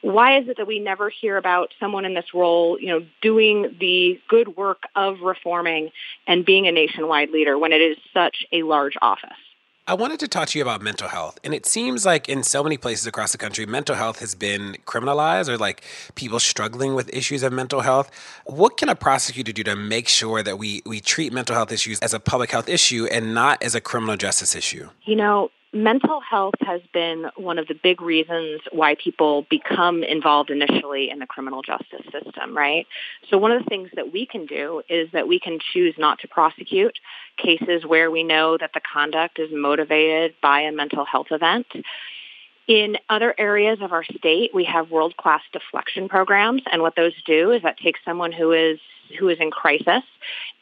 Why 0.00 0.38
is 0.38 0.48
it 0.48 0.56
that 0.56 0.66
we 0.66 0.78
never 0.78 1.10
hear 1.10 1.36
about 1.36 1.74
someone 1.78 2.06
in 2.06 2.14
this 2.14 2.32
role, 2.32 2.80
you 2.80 2.86
know, 2.86 3.06
doing 3.20 3.76
the 3.78 4.18
good 4.28 4.56
work 4.56 4.84
of 4.96 5.20
reforming 5.20 5.90
and 6.26 6.42
being 6.42 6.68
a 6.68 6.72
nationwide 6.72 7.30
leader 7.30 7.58
when 7.58 7.72
it 7.72 7.82
is 7.82 7.98
such 8.14 8.46
a 8.50 8.62
large 8.62 8.94
office? 9.02 9.28
I 9.86 9.94
wanted 9.94 10.20
to 10.20 10.28
talk 10.28 10.48
to 10.48 10.58
you 10.58 10.62
about 10.62 10.82
mental 10.82 11.08
health. 11.08 11.38
And 11.42 11.52
it 11.52 11.66
seems 11.66 12.06
like 12.06 12.28
in 12.28 12.42
so 12.42 12.62
many 12.62 12.76
places 12.76 13.06
across 13.06 13.32
the 13.32 13.38
country, 13.38 13.66
mental 13.66 13.96
health 13.96 14.20
has 14.20 14.34
been 14.34 14.76
criminalized 14.86 15.48
or 15.48 15.58
like 15.58 15.82
people 16.14 16.38
struggling 16.38 16.94
with 16.94 17.12
issues 17.12 17.42
of 17.42 17.52
mental 17.52 17.80
health. 17.80 18.10
What 18.44 18.76
can 18.76 18.88
a 18.88 18.94
prosecutor 18.94 19.52
do 19.52 19.64
to 19.64 19.74
make 19.74 20.08
sure 20.08 20.42
that 20.42 20.58
we, 20.58 20.82
we 20.86 21.00
treat 21.00 21.32
mental 21.32 21.56
health 21.56 21.72
issues 21.72 21.98
as 22.00 22.14
a 22.14 22.20
public 22.20 22.50
health 22.50 22.68
issue 22.68 23.06
and 23.10 23.34
not 23.34 23.62
as 23.62 23.74
a 23.74 23.80
criminal 23.80 24.16
justice 24.16 24.54
issue? 24.54 24.90
You 25.04 25.16
know, 25.16 25.50
mental 25.72 26.20
health 26.20 26.54
has 26.60 26.80
been 26.92 27.26
one 27.36 27.58
of 27.58 27.68
the 27.68 27.74
big 27.74 28.02
reasons 28.02 28.60
why 28.72 28.96
people 28.96 29.46
become 29.48 30.02
involved 30.02 30.50
initially 30.50 31.10
in 31.10 31.20
the 31.20 31.26
criminal 31.26 31.62
justice 31.62 32.04
system, 32.10 32.56
right? 32.56 32.86
So 33.30 33.38
one 33.38 33.52
of 33.52 33.62
the 33.62 33.68
things 33.68 33.88
that 33.94 34.12
we 34.12 34.26
can 34.26 34.46
do 34.46 34.82
is 34.88 35.08
that 35.12 35.28
we 35.28 35.38
can 35.38 35.58
choose 35.72 35.94
not 35.96 36.18
to 36.20 36.28
prosecute 36.28 36.98
cases 37.36 37.84
where 37.86 38.10
we 38.10 38.24
know 38.24 38.58
that 38.58 38.72
the 38.74 38.80
conduct 38.80 39.38
is 39.38 39.50
motivated 39.52 40.34
by 40.42 40.62
a 40.62 40.72
mental 40.72 41.04
health 41.04 41.28
event. 41.30 41.66
In 42.66 42.96
other 43.08 43.34
areas 43.38 43.78
of 43.80 43.92
our 43.92 44.04
state, 44.04 44.50
we 44.54 44.64
have 44.64 44.90
world-class 44.90 45.42
deflection 45.52 46.08
programs, 46.08 46.62
and 46.70 46.82
what 46.82 46.96
those 46.96 47.14
do 47.26 47.52
is 47.52 47.62
that 47.62 47.78
takes 47.78 48.00
someone 48.04 48.32
who 48.32 48.52
is 48.52 48.78
who 49.18 49.28
is 49.28 49.38
in 49.40 49.50
crisis 49.50 50.02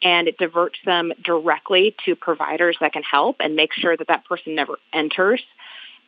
and 0.02 0.28
it 0.28 0.38
diverts 0.38 0.78
them 0.84 1.12
directly 1.22 1.94
to 2.04 2.14
providers 2.14 2.76
that 2.80 2.92
can 2.92 3.02
help 3.02 3.36
and 3.40 3.56
make 3.56 3.72
sure 3.72 3.96
that 3.96 4.08
that 4.08 4.24
person 4.24 4.54
never 4.54 4.78
enters 4.92 5.42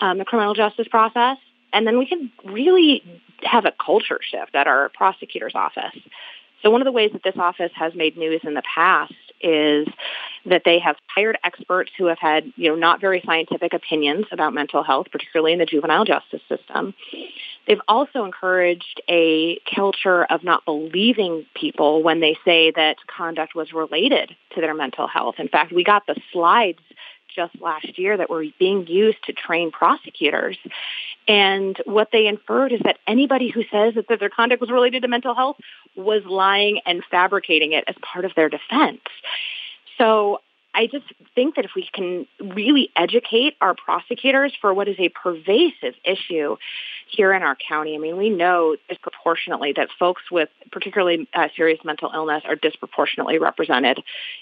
um, 0.00 0.18
the 0.18 0.24
criminal 0.24 0.54
justice 0.54 0.88
process. 0.88 1.38
And 1.72 1.86
then 1.86 1.98
we 1.98 2.06
can 2.06 2.30
really 2.44 3.02
have 3.42 3.64
a 3.64 3.72
culture 3.84 4.20
shift 4.22 4.54
at 4.54 4.66
our 4.66 4.90
prosecutor's 4.90 5.54
office. 5.54 5.96
So 6.62 6.70
one 6.70 6.80
of 6.80 6.84
the 6.84 6.92
ways 6.92 7.10
that 7.12 7.22
this 7.22 7.36
office 7.36 7.72
has 7.74 7.94
made 7.94 8.16
news 8.16 8.40
in 8.44 8.54
the 8.54 8.62
past 8.62 9.14
is 9.40 9.88
that 10.46 10.62
they 10.64 10.78
have 10.78 10.96
hired 11.14 11.38
experts 11.44 11.90
who 11.96 12.06
have 12.06 12.18
had, 12.18 12.52
you 12.56 12.68
know, 12.68 12.74
not 12.74 13.00
very 13.00 13.22
scientific 13.24 13.72
opinions 13.72 14.26
about 14.32 14.52
mental 14.52 14.82
health, 14.82 15.06
particularly 15.10 15.52
in 15.52 15.58
the 15.58 15.66
juvenile 15.66 16.04
justice 16.04 16.42
system. 16.48 16.94
They've 17.70 17.80
also 17.86 18.24
encouraged 18.24 19.00
a 19.08 19.60
culture 19.72 20.24
of 20.24 20.42
not 20.42 20.64
believing 20.64 21.46
people 21.54 22.02
when 22.02 22.18
they 22.18 22.36
say 22.44 22.72
that 22.72 22.96
conduct 23.06 23.54
was 23.54 23.72
related 23.72 24.34
to 24.56 24.60
their 24.60 24.74
mental 24.74 25.06
health. 25.06 25.36
In 25.38 25.46
fact, 25.46 25.70
we 25.70 25.84
got 25.84 26.04
the 26.08 26.16
slides 26.32 26.80
just 27.32 27.54
last 27.60 27.96
year 27.96 28.16
that 28.16 28.28
were 28.28 28.44
being 28.58 28.88
used 28.88 29.22
to 29.26 29.32
train 29.32 29.70
prosecutors. 29.70 30.58
And 31.28 31.80
what 31.84 32.08
they 32.10 32.26
inferred 32.26 32.72
is 32.72 32.80
that 32.82 32.98
anybody 33.06 33.50
who 33.50 33.62
says 33.70 33.94
that 33.94 34.18
their 34.18 34.30
conduct 34.30 34.60
was 34.60 34.72
related 34.72 35.02
to 35.02 35.08
mental 35.08 35.36
health 35.36 35.58
was 35.94 36.24
lying 36.24 36.80
and 36.86 37.04
fabricating 37.08 37.70
it 37.70 37.84
as 37.86 37.94
part 38.02 38.24
of 38.24 38.32
their 38.34 38.48
defense. 38.48 38.98
So 39.96 40.40
I 40.72 40.86
just 40.86 41.06
think 41.34 41.56
that 41.56 41.64
if 41.64 41.72
we 41.74 41.88
can 41.92 42.26
really 42.40 42.90
educate 42.94 43.56
our 43.60 43.74
prosecutors 43.74 44.52
for 44.60 44.72
what 44.72 44.88
is 44.88 44.96
a 44.98 45.08
pervasive 45.08 45.94
issue 46.04 46.56
here 47.08 47.32
in 47.32 47.42
our 47.42 47.56
county, 47.56 47.96
I 47.96 47.98
mean, 47.98 48.16
we 48.16 48.30
know 48.30 48.76
disproportionately 48.88 49.72
that 49.76 49.88
folks 49.98 50.22
with 50.30 50.48
particularly 50.70 51.28
uh, 51.34 51.48
serious 51.56 51.80
mental 51.84 52.12
illness 52.14 52.44
are 52.46 52.54
disproportionately 52.54 53.38
represented 53.38 54.00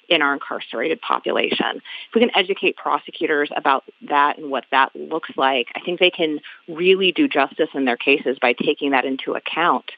in 0.09 0.21
our 0.21 0.35
incarcerated 0.35 1.01
population. 1.01 1.77
If 1.77 2.15
we 2.15 2.21
can 2.21 2.37
educate 2.37 2.77
prosecutors 2.77 3.51
about 3.57 3.85
that 4.09 4.37
and 4.37 4.51
what 4.51 4.65
that 4.71 4.95
looks 4.95 5.31
like, 5.37 5.69
I 5.75 5.81
think 5.81 5.99
they 5.99 6.11
can 6.11 6.41
really 6.69 7.11
do 7.11 7.27
justice 7.27 7.71
in 7.73 7.87
their 7.87 7.97
cases 7.97 8.37
by 8.41 8.53
taking 8.53 8.91
that 8.91 9.07
into 9.07 9.33
account 9.33 9.91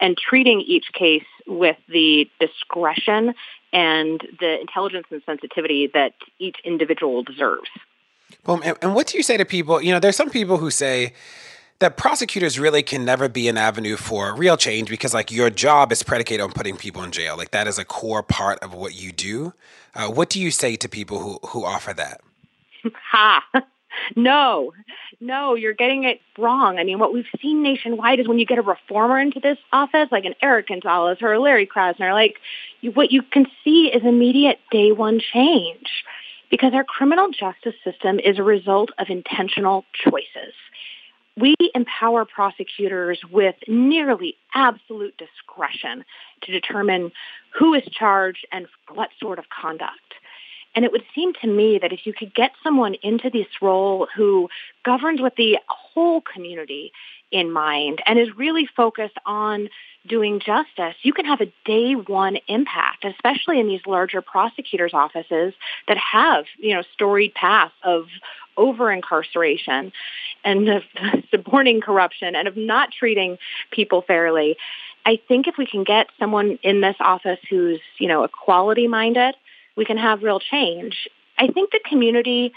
and 0.00 0.16
treating 0.16 0.60
each 0.60 0.92
case 0.92 1.24
with 1.46 1.76
the 1.88 2.28
discretion 2.40 3.34
and 3.72 4.20
the 4.40 4.60
intelligence 4.60 5.06
and 5.10 5.22
sensitivity 5.24 5.90
that 5.94 6.14
each 6.38 6.56
individual 6.64 7.22
deserves. 7.22 7.68
Well, 8.46 8.60
and, 8.62 8.94
what 8.94 9.06
do 9.06 9.16
you 9.16 9.22
say 9.22 9.36
to 9.36 9.44
people? 9.44 9.82
You 9.82 9.92
know, 9.92 10.00
there's 10.00 10.16
some 10.16 10.30
people 10.30 10.58
who 10.58 10.70
say 10.70 11.12
that 11.78 11.96
prosecutors 11.96 12.58
really 12.58 12.82
can 12.82 13.04
never 13.04 13.28
be 13.28 13.48
an 13.48 13.56
avenue 13.56 13.96
for 13.96 14.34
real 14.34 14.56
change 14.56 14.88
because, 14.88 15.14
like, 15.14 15.30
your 15.30 15.50
job 15.50 15.92
is 15.92 16.02
predicated 16.02 16.42
on 16.42 16.52
putting 16.52 16.76
people 16.76 17.02
in 17.02 17.12
jail. 17.12 17.36
Like, 17.36 17.52
that 17.52 17.66
is 17.66 17.78
a 17.78 17.84
core 17.84 18.22
part 18.22 18.58
of 18.60 18.74
what 18.74 19.00
you 19.00 19.12
do. 19.12 19.52
Uh, 19.94 20.08
what 20.08 20.28
do 20.28 20.40
you 20.40 20.50
say 20.50 20.76
to 20.76 20.88
people 20.88 21.18
who, 21.20 21.38
who 21.48 21.64
offer 21.64 21.92
that? 21.94 22.20
Ha! 23.10 23.44
No, 24.16 24.72
no, 25.20 25.54
you're 25.54 25.74
getting 25.74 26.04
it 26.04 26.20
wrong. 26.38 26.78
I 26.78 26.84
mean, 26.84 26.98
what 26.98 27.12
we've 27.12 27.26
seen 27.40 27.62
nationwide 27.62 28.20
is 28.20 28.28
when 28.28 28.38
you 28.38 28.46
get 28.46 28.58
a 28.58 28.62
reformer 28.62 29.18
into 29.18 29.40
this 29.40 29.58
office, 29.72 30.08
like 30.10 30.24
an 30.24 30.34
Eric 30.42 30.68
Gonzalez 30.68 31.18
or 31.20 31.32
a 31.32 31.40
Larry 31.40 31.66
Krasner, 31.66 32.12
like 32.12 32.36
you, 32.80 32.92
what 32.92 33.10
you 33.10 33.22
can 33.22 33.46
see 33.64 33.90
is 33.92 34.02
immediate 34.04 34.58
day 34.70 34.92
one 34.92 35.20
change 35.20 36.04
because 36.50 36.72
our 36.74 36.84
criminal 36.84 37.28
justice 37.30 37.74
system 37.84 38.18
is 38.20 38.38
a 38.38 38.42
result 38.42 38.90
of 38.98 39.08
intentional 39.10 39.84
choices. 39.94 40.54
We 41.36 41.54
empower 41.74 42.24
prosecutors 42.24 43.20
with 43.30 43.54
nearly 43.68 44.36
absolute 44.54 45.14
discretion 45.18 46.04
to 46.42 46.52
determine 46.52 47.12
who 47.56 47.74
is 47.74 47.84
charged 47.92 48.46
and 48.50 48.66
what 48.92 49.10
sort 49.20 49.38
of 49.38 49.44
conduct. 49.48 50.14
And 50.74 50.84
it 50.84 50.92
would 50.92 51.04
seem 51.14 51.32
to 51.40 51.46
me 51.46 51.78
that 51.80 51.92
if 51.92 52.06
you 52.06 52.12
could 52.12 52.34
get 52.34 52.52
someone 52.62 52.94
into 53.02 53.30
this 53.30 53.48
role 53.60 54.06
who 54.14 54.48
governs 54.84 55.20
with 55.20 55.34
the 55.36 55.58
whole 55.66 56.20
community 56.20 56.92
in 57.30 57.50
mind 57.50 58.00
and 58.06 58.18
is 58.18 58.28
really 58.36 58.66
focused 58.76 59.16
on 59.26 59.68
doing 60.06 60.40
justice, 60.40 60.94
you 61.02 61.12
can 61.12 61.24
have 61.24 61.40
a 61.40 61.52
day 61.64 61.94
one 61.94 62.38
impact, 62.48 63.04
especially 63.04 63.60
in 63.60 63.66
these 63.66 63.80
larger 63.86 64.22
prosecutors' 64.22 64.94
offices 64.94 65.52
that 65.88 65.96
have, 65.96 66.44
you 66.58 66.74
know, 66.74 66.82
storied 66.94 67.34
paths 67.34 67.74
of 67.82 68.06
over 68.56 68.90
incarceration 68.90 69.92
and 70.44 70.68
of 70.68 70.82
supporting 71.30 71.80
corruption 71.80 72.34
and 72.34 72.48
of 72.48 72.56
not 72.56 72.90
treating 72.92 73.38
people 73.70 74.02
fairly. 74.02 74.56
I 75.06 75.18
think 75.28 75.46
if 75.48 75.56
we 75.56 75.66
can 75.66 75.84
get 75.84 76.08
someone 76.18 76.58
in 76.62 76.80
this 76.80 76.96
office 77.00 77.38
who's, 77.48 77.80
you 77.98 78.08
know, 78.08 78.24
equality 78.24 78.88
minded, 78.88 79.34
we 79.78 79.84
can 79.84 79.96
have 79.96 80.24
real 80.24 80.40
change. 80.40 81.08
I 81.38 81.46
think 81.46 81.70
the 81.70 81.80
community 81.88 82.52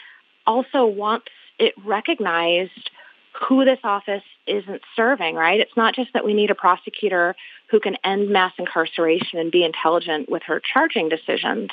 also 0.47 0.85
wants 0.85 1.27
it 1.59 1.75
recognized 1.85 2.89
who 3.47 3.63
this 3.63 3.79
office 3.83 4.23
isn't 4.47 4.81
serving, 4.95 5.35
right? 5.35 5.59
It's 5.59 5.77
not 5.77 5.93
just 5.95 6.11
that 6.13 6.25
we 6.25 6.33
need 6.33 6.49
a 6.49 6.55
prosecutor 6.55 7.35
who 7.69 7.79
can 7.79 7.95
end 8.03 8.29
mass 8.29 8.53
incarceration 8.57 9.37
and 9.37 9.51
be 9.51 9.63
intelligent 9.63 10.29
with 10.29 10.41
her 10.47 10.59
charging 10.59 11.09
decisions. 11.09 11.69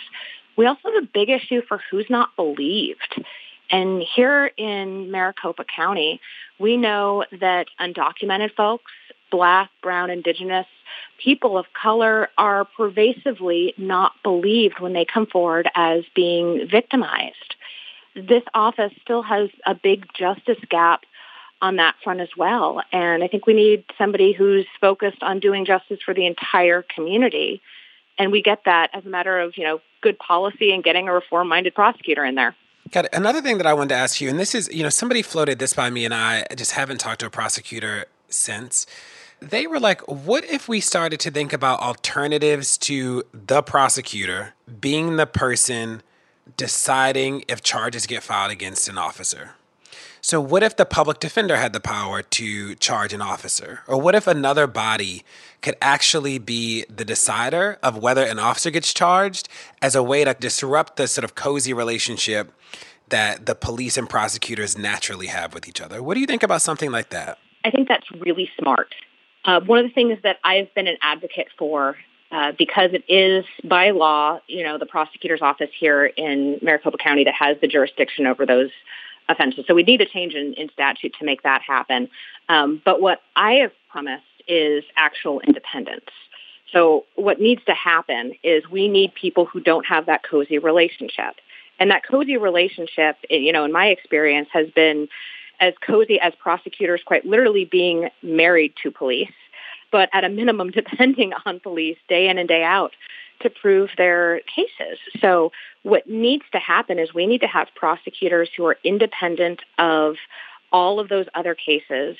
We 0.57 0.67
also 0.67 0.81
have 0.85 1.03
a 1.03 1.09
big 1.13 1.31
issue 1.31 1.63
for 1.67 1.81
who's 1.91 2.07
not 2.11 2.37
believed. 2.37 3.25
And 3.71 4.03
here 4.03 4.51
in 4.59 5.11
Maricopa 5.11 5.65
County, 5.65 6.21
we 6.59 6.77
know 6.77 7.25
that 7.41 7.69
undocumented 7.81 8.55
folks, 8.55 8.93
black, 9.31 9.71
brown, 9.83 10.11
indigenous, 10.11 10.67
people 11.23 11.59
of 11.59 11.67
color 11.81 12.29
are 12.39 12.65
pervasively 12.65 13.75
not 13.77 14.13
believed 14.23 14.81
when 14.81 14.93
they 14.93 15.05
come 15.05 15.27
forward 15.27 15.69
as 15.75 16.05
being 16.15 16.69
victimized. 16.71 17.57
This 18.15 18.43
office 18.55 18.93
still 19.03 19.23
has 19.23 19.51
a 19.67 19.75
big 19.75 20.07
justice 20.13 20.59
gap 20.71 21.03
on 21.61 21.77
that 21.77 21.97
front 22.05 22.21
as 22.21 22.29
well. 22.37 22.83
And 22.93 23.23
I 23.25 23.29
think 23.29 23.47
we 23.47 23.55
need 23.55 23.85
somebody 23.97 24.33
who's 24.33 24.67
focused 24.81 25.23
on 25.23 25.41
doing 25.41 25.65
justice 25.65 25.99
for 26.05 26.15
the 26.15 26.27
entire 26.27 26.83
community. 26.83 27.61
And 28.17 28.33
we 28.33 28.43
get 28.43 28.65
that 28.65 28.91
as 28.93 29.05
a 29.05 29.09
matter 29.09 29.39
of, 29.41 29.57
you 29.57 29.65
know, 29.65 29.81
good 30.01 30.19
policy 30.19 30.73
and 30.73 30.85
getting 30.85 31.09
a 31.09 31.13
reform-minded 31.13 31.75
prosecutor 31.75 32.25
in 32.25 32.37
there. 32.37 32.55
Got 32.91 33.07
it. 33.07 33.11
Another 33.13 33.43
thing 33.43 33.59
that 33.59 33.67
I 33.67 33.75
wanted 33.75 33.91
to 33.91 33.97
ask 33.97 34.21
you, 34.21 34.29
and 34.29 34.39
this 34.39 34.55
is, 34.55 34.69
you 34.73 34.83
know, 34.83 34.89
somebody 34.89 35.21
floated 35.23 35.59
this 35.59 35.75
by 35.75 35.91
me, 35.91 36.05
and 36.05 36.15
I 36.15 36.47
just 36.57 36.73
haven't 36.73 36.99
talked 36.99 37.21
to 37.21 37.27
a 37.27 37.31
prosecutor 37.31 38.07
since. 38.29 38.87
They 39.41 39.67
were 39.67 39.79
like, 39.79 40.01
what 40.09 40.45
if 40.45 40.69
we 40.69 40.81
started 40.81 41.21
to 41.21 41.31
think 41.31 41.53
about 41.53 41.81
alternatives 41.81 42.77
to 42.79 43.23
the 43.33 43.63
prosecutor 43.63 44.55
being 44.81 45.17
the 45.17 45.27
person 45.27 46.03
deciding 46.57 47.45
if 47.49 47.63
charges 47.63 48.07
get 48.07 48.23
filed 48.23 48.51
against 48.51 48.89
an 48.89 48.99
officer? 48.99 49.51
So, 50.21 50.41
what 50.41 50.65
if 50.65 50.77
the 50.77 50.85
public 50.85 51.21
defender 51.21 51.57
had 51.57 51.73
the 51.73 51.81
power 51.81 52.23
to 52.23 52.75
charge 52.75 53.13
an 53.13 53.23
officer? 53.23 53.83
Or 53.87 54.01
what 54.01 54.17
if 54.17 54.27
another 54.27 54.67
body 54.67 55.25
could 55.63 55.77
actually 55.81 56.39
be 56.39 56.85
the 56.85 57.05
decider 57.05 57.79
of 57.83 57.97
whether 57.97 58.25
an 58.25 58.39
officer 58.39 58.71
gets 58.71 58.93
charged 58.93 59.49
as 59.81 59.95
a 59.95 60.03
way 60.03 60.25
to 60.25 60.35
disrupt 60.35 60.97
the 60.97 61.07
sort 61.07 61.25
of 61.25 61.35
cozy 61.35 61.73
relationship 61.73 62.53
that 63.09 63.47
the 63.47 63.55
police 63.55 63.97
and 63.97 64.09
prosecutors 64.09 64.77
naturally 64.77 65.29
have 65.29 65.55
with 65.55 65.69
each 65.69 65.81
other? 65.81 66.03
What 66.03 66.15
do 66.15 66.21
you 66.21 66.27
think 66.27 66.43
about 66.43 66.63
something 66.63 66.91
like 66.91 67.11
that? 67.11 67.39
I 67.65 67.71
think 67.71 67.89
that's 67.89 68.11
really 68.13 68.51
smart. 68.59 68.95
Uh, 69.45 69.61
one 69.61 69.79
of 69.79 69.87
the 69.87 69.93
things 69.93 70.19
that 70.23 70.39
I've 70.45 70.73
been 70.75 70.87
an 70.87 70.97
advocate 71.03 71.49
for 71.59 71.97
uh, 72.31 72.53
because 72.59 72.91
it 72.93 73.05
is 73.09 73.45
by 73.65 73.91
law, 73.91 74.41
you 74.47 74.63
know, 74.63 74.77
the 74.77 74.87
prosecutor's 74.87 75.41
office 75.41 75.71
here 75.79 76.05
in 76.05 76.59
Maricopa 76.61 76.99
County 76.99 77.25
that 77.25 77.35
has 77.35 77.57
the 77.61 77.67
jurisdiction 77.67 78.27
over 78.27 78.45
those 78.45 78.71
offenses. 79.29 79.65
So 79.67 79.75
we 79.75 79.83
need 79.83 80.01
a 80.01 80.07
change 80.07 80.35
in, 80.35 80.53
in 80.55 80.69
statute 80.71 81.15
to 81.19 81.25
make 81.25 81.43
that 81.43 81.63
happen. 81.63 82.09
Um, 82.49 82.83
but 82.85 83.01
what 83.01 83.23
I 83.37 83.53
have 83.55 83.73
promised 83.91 84.25
is 84.47 84.85
actual 84.97 85.41
independence. 85.41 86.11
So 86.73 87.07
what 87.15 87.41
needs 87.41 87.63
to 87.65 87.75
happen 87.75 88.35
is 88.43 88.69
we 88.69 88.89
need 88.89 89.15
people 89.15 89.47
who 89.47 89.61
don't 89.61 89.87
have 89.87 90.07
that 90.07 90.23
cozy 90.23 90.59
relationship. 90.59 91.37
And 91.79 91.91
that 91.91 92.03
cozy 92.07 92.37
relationship, 92.37 93.17
you 93.31 93.53
know, 93.53 93.65
in 93.65 93.73
my 93.73 93.87
experience 93.87 94.49
has 94.53 94.69
been 94.71 95.09
as 95.61 95.75
cozy 95.85 96.21
as 96.21 96.33
prosecutors 96.41 97.03
quite 97.05 97.25
literally 97.25 97.65
being 97.65 98.09
married 98.23 98.75
to 98.83 98.91
police, 98.91 99.33
but 99.91 100.09
at 100.13 100.25
a 100.25 100.29
minimum 100.29 100.71
depending 100.73 101.33
on 101.47 101.61
police 101.61 101.99
day 102.09 102.29
in 102.29 102.39
and 102.39 102.49
day 102.49 102.63
out 102.63 102.93
to 103.41 103.51
prove 103.51 103.91
their 103.97 104.41
cases. 104.41 104.99
So 105.21 105.53
what 105.83 106.09
needs 106.09 106.45
to 106.53 106.59
happen 106.59 106.99
is 106.99 107.15
we 107.15 107.27
need 107.27 107.41
to 107.43 107.47
have 107.47 107.69
prosecutors 107.77 108.51
who 108.57 108.67
are 108.67 108.77
independent 108.83 109.61
of 109.79 110.17
all 110.73 111.01
of 111.01 111.09
those 111.09 111.27
other 111.35 111.55
cases 111.55 112.17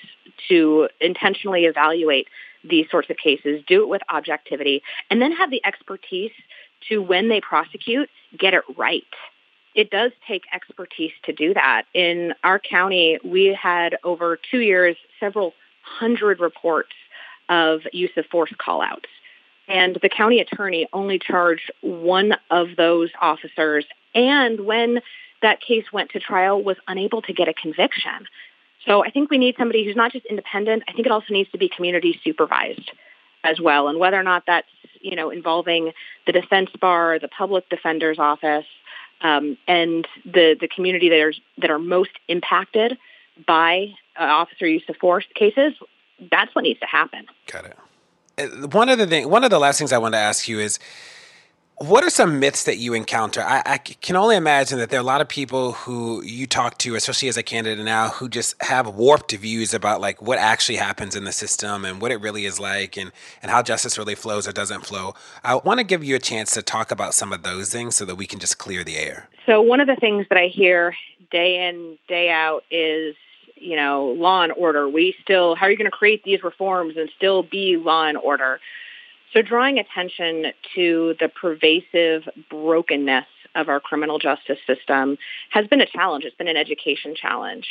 to 0.49 0.89
intentionally 1.01 1.65
evaluate 1.65 2.29
these 2.65 2.87
sorts 2.91 3.11
of 3.11 3.17
cases, 3.17 3.63
do 3.67 3.83
it 3.83 3.89
with 3.89 4.03
objectivity, 4.13 4.83
and 5.11 5.21
then 5.21 5.33
have 5.33 5.51
the 5.51 5.65
expertise 5.65 6.33
to, 6.89 7.03
when 7.03 7.29
they 7.29 7.41
prosecute, 7.41 8.09
get 8.39 8.55
it 8.55 8.63
right. 8.77 9.03
It 9.79 9.93
does 9.93 10.11
take 10.27 10.43
expertise 10.53 11.13
to 11.23 11.33
do 11.33 11.55
that. 11.55 11.85
In 11.95 12.35
our 12.43 12.59
county, 12.59 13.17
we 13.23 13.55
had 13.55 13.97
over 14.03 14.37
two 14.51 14.59
years, 14.59 14.97
several 15.21 15.55
hundred 15.83 16.41
reports 16.41 16.91
of 17.49 17.83
use 17.93 18.11
of 18.17 18.27
force 18.27 18.53
callouts. 18.59 19.07
And 19.69 19.97
the 20.03 20.09
county 20.09 20.41
attorney 20.41 20.89
only 20.93 21.21
charged 21.21 21.71
one 21.81 22.35
of 22.51 22.71
those 22.77 23.11
officers. 23.21 23.85
And 24.17 24.67
when 24.67 25.01
that 25.43 25.61
case 25.61 25.85
went 25.93 26.11
to 26.11 26.19
trial, 26.19 26.61
was 26.61 26.77
unable 26.89 27.23
to 27.23 27.33
get 27.33 27.47
a 27.47 27.55
conviction. 27.55 28.27
So 28.85 29.05
I 29.05 29.11
think 29.11 29.31
we 29.31 29.39
need 29.39 29.55
somebody 29.57 29.85
who's 29.85 29.95
not 29.95 30.11
just 30.11 30.27
independent. 30.27 30.83
I 30.89 30.93
think 30.93 31.07
it 31.07 31.13
also 31.13 31.33
needs 31.33 31.53
to 31.53 31.59
be 31.59 31.69
community 31.69 32.19
supervised 32.25 32.91
as 33.45 33.61
well. 33.61 33.87
And 33.87 34.01
whether 34.01 34.19
or 34.19 34.25
not 34.25 34.43
that's 34.45 34.67
you 35.01 35.15
know 35.15 35.31
involving 35.31 35.93
the 36.27 36.33
defense 36.33 36.71
bar, 36.81 37.21
the 37.21 37.29
public 37.29 37.69
defender's 37.69 38.19
office, 38.19 38.67
um, 39.21 39.57
and 39.67 40.07
the 40.25 40.57
the 40.61 40.69
community 40.69 41.09
that 41.09 41.21
are 41.21 41.33
that 41.59 41.71
are 41.71 41.79
most 41.79 42.11
impacted 42.29 42.99
by 43.47 43.95
uh, 44.19 44.25
officer 44.25 44.67
use 44.67 44.83
of 44.89 44.97
force 44.97 45.25
cases, 45.35 45.73
that's 46.31 46.55
what 46.55 46.63
needs 46.63 46.81
to 46.81 46.87
happen. 46.87 47.27
Got 47.51 47.67
it. 47.67 48.73
One 48.73 48.89
of 48.89 48.99
the 48.99 49.07
thing, 49.07 49.29
one 49.29 49.45
of 49.45 49.51
the 49.51 49.59
last 49.59 49.79
things 49.79 49.93
I 49.93 49.99
want 49.99 50.15
to 50.15 50.19
ask 50.19 50.49
you 50.49 50.61
is, 50.61 50.79
what 51.81 52.03
are 52.03 52.11
some 52.11 52.41
myths 52.41 52.65
that 52.65 52.79
you 52.79 52.93
encounter? 52.95 53.41
I, 53.41 53.63
I, 53.65 53.79
can 53.79 54.17
only 54.17 54.37
imagine 54.37 54.79
that 54.79 54.91
there 54.91 54.99
are 54.99 55.03
a 55.03 55.07
lot 55.07 55.21
of 55.21 55.29
people 55.29 55.73
who 55.73 56.23
you 56.23 56.47
talk 56.47 56.79
to, 56.79 56.97
especially 56.97 57.29
as 57.29 57.37
a 57.37 57.43
candidate 57.43 57.85
now, 57.85 58.09
who 58.09 58.29
just 58.29 58.61
have 58.63 58.89
warped 58.89 59.33
views 59.33 59.73
about 59.73 60.01
like 60.01 60.21
what 60.21 60.39
actually 60.39 60.77
happens 60.77 61.15
in 61.15 61.25
the 61.25 61.33
system 61.33 61.85
and 61.85 62.01
what 62.01 62.11
it 62.11 62.21
really 62.21 62.47
is 62.47 62.59
like 62.59 62.97
and, 62.97 63.13
and 63.43 63.51
how 63.51 63.63
justice 63.63 63.97
really 63.97 64.17
flows 64.17 64.49
or 64.49 64.53
doesn't 64.53 64.87
flow. 64.87 65.15
I 65.45 65.55
want 65.55 65.79
to 65.79 65.85
give 65.85 66.03
you 66.03 66.17
a 66.17 66.21
chance 66.21 66.53
to 66.55 66.63
talk 66.63 66.91
about 66.91 67.15
some 67.15 67.33
of 67.33 67.43
those 67.43 67.71
things 67.71 67.95
so 67.95 68.05
that 68.05 68.17
we 68.17 68.27
can 68.27 68.41
just 68.41 68.59
clear 68.59 68.83
the 68.83 68.97
air. 68.97 69.29
So 69.47 69.63
one 69.63 69.81
of 69.81 69.87
the 69.87 69.97
things 69.97 70.27
that 70.31 70.39
I 70.39 70.49
hear 70.49 70.95
day 71.31 71.69
in, 71.69 71.97
day 72.09 72.31
out 72.31 72.65
is 72.71 73.15
you 73.61 73.75
know, 73.75 74.15
law 74.17 74.43
and 74.43 74.53
order. 74.53 74.89
We 74.89 75.17
still, 75.23 75.57
how 75.57 75.67
are 75.67 75.71
you 75.71 75.77
going 75.77 75.91
to 75.91 75.97
create 75.97 76.23
these 76.23 76.45
reforms 76.45 76.97
and 76.97 77.11
still 77.17 77.43
be 77.43 77.77
law 77.77 78.07
and 78.07 78.17
order? 78.17 78.61
So 79.33 79.43
drawing 79.43 79.79
attention 79.79 80.53
to 80.75 81.15
the 81.21 81.29
pervasive 81.29 82.29
brokenness 82.51 83.27
of 83.55 83.69
our 83.69 83.81
criminal 83.81 84.19
justice 84.19 84.59
system 84.67 85.19
has 85.51 85.67
been 85.67 85.81
a 85.81 85.87
challenge. 85.87 86.25
It's 86.25 86.37
been 86.37 86.49
an 86.49 86.57
education 86.57 87.15
challenge. 87.15 87.67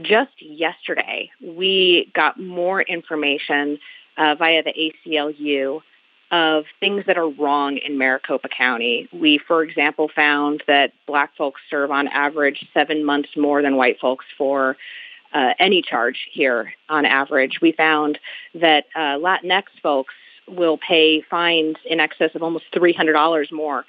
Just 0.00 0.40
yesterday, 0.40 1.30
we 1.42 2.10
got 2.14 2.38
more 2.38 2.82
information 2.82 3.78
uh, 4.16 4.34
via 4.36 4.62
the 4.62 4.92
ACLU 5.06 5.80
of 6.30 6.64
things 6.78 7.04
that 7.06 7.18
are 7.18 7.28
wrong 7.28 7.76
in 7.78 7.98
Maricopa 7.98 8.48
County. 8.48 9.08
We, 9.12 9.38
for 9.38 9.64
example, 9.64 10.08
found 10.14 10.62
that 10.68 10.92
black 11.06 11.36
folks 11.36 11.60
serve 11.68 11.90
on 11.90 12.06
average 12.08 12.64
seven 12.72 13.04
months 13.04 13.30
more 13.36 13.62
than 13.62 13.76
white 13.76 13.98
folks 13.98 14.26
for 14.38 14.76
uh, 15.32 15.54
any 15.58 15.82
charge 15.82 16.28
here 16.32 16.72
on 16.88 17.04
average. 17.04 17.58
We 17.60 17.72
found 17.72 18.18
that 18.54 18.86
uh, 18.94 19.18
Latinx 19.18 19.64
folks 19.82 20.14
will 20.50 20.78
pay 20.78 21.22
fines 21.22 21.76
in 21.84 22.00
excess 22.00 22.30
of 22.34 22.42
almost 22.42 22.64
$300 22.74 23.52
more 23.52 23.84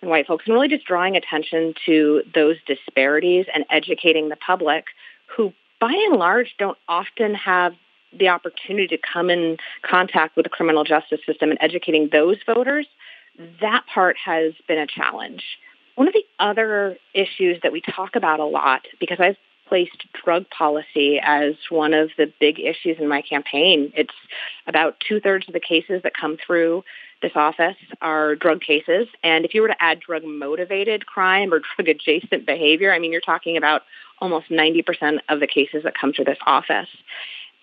than 0.00 0.10
white 0.10 0.26
folks, 0.26 0.44
and 0.46 0.54
really 0.54 0.68
just 0.68 0.84
drawing 0.84 1.16
attention 1.16 1.74
to 1.86 2.22
those 2.34 2.56
disparities 2.66 3.46
and 3.54 3.64
educating 3.70 4.28
the 4.28 4.36
public 4.36 4.86
who, 5.36 5.52
by 5.80 5.92
and 5.92 6.18
large, 6.18 6.54
don't 6.58 6.78
often 6.88 7.34
have 7.34 7.74
the 8.18 8.28
opportunity 8.28 8.88
to 8.88 8.98
come 8.98 9.30
in 9.30 9.56
contact 9.82 10.36
with 10.36 10.44
the 10.44 10.50
criminal 10.50 10.84
justice 10.84 11.20
system 11.26 11.50
and 11.50 11.58
educating 11.62 12.08
those 12.12 12.36
voters. 12.46 12.86
That 13.60 13.84
part 13.92 14.16
has 14.22 14.52
been 14.68 14.78
a 14.78 14.86
challenge. 14.86 15.42
One 15.94 16.08
of 16.08 16.14
the 16.14 16.24
other 16.38 16.98
issues 17.14 17.60
that 17.62 17.72
we 17.72 17.80
talk 17.80 18.16
about 18.16 18.40
a 18.40 18.44
lot, 18.44 18.82
because 19.00 19.18
I've 19.20 19.36
placed 19.68 20.06
drug 20.24 20.48
policy 20.50 21.18
as 21.22 21.54
one 21.70 21.94
of 21.94 22.10
the 22.18 22.32
big 22.40 22.60
issues 22.60 22.98
in 22.98 23.08
my 23.08 23.22
campaign. 23.22 23.92
It's 23.96 24.14
about 24.66 24.96
two-thirds 25.06 25.48
of 25.48 25.54
the 25.54 25.60
cases 25.60 26.02
that 26.02 26.12
come 26.18 26.36
through 26.44 26.84
this 27.22 27.32
office 27.34 27.76
are 28.00 28.34
drug 28.34 28.60
cases. 28.60 29.08
And 29.22 29.44
if 29.44 29.54
you 29.54 29.62
were 29.62 29.68
to 29.68 29.82
add 29.82 30.00
drug-motivated 30.00 31.06
crime 31.06 31.54
or 31.54 31.60
drug-adjacent 31.76 32.44
behavior, 32.44 32.92
I 32.92 32.98
mean, 32.98 33.12
you're 33.12 33.20
talking 33.20 33.56
about 33.56 33.82
almost 34.20 34.50
90% 34.50 35.18
of 35.28 35.40
the 35.40 35.46
cases 35.46 35.84
that 35.84 35.94
come 35.98 36.12
through 36.12 36.26
this 36.26 36.38
office. 36.46 36.88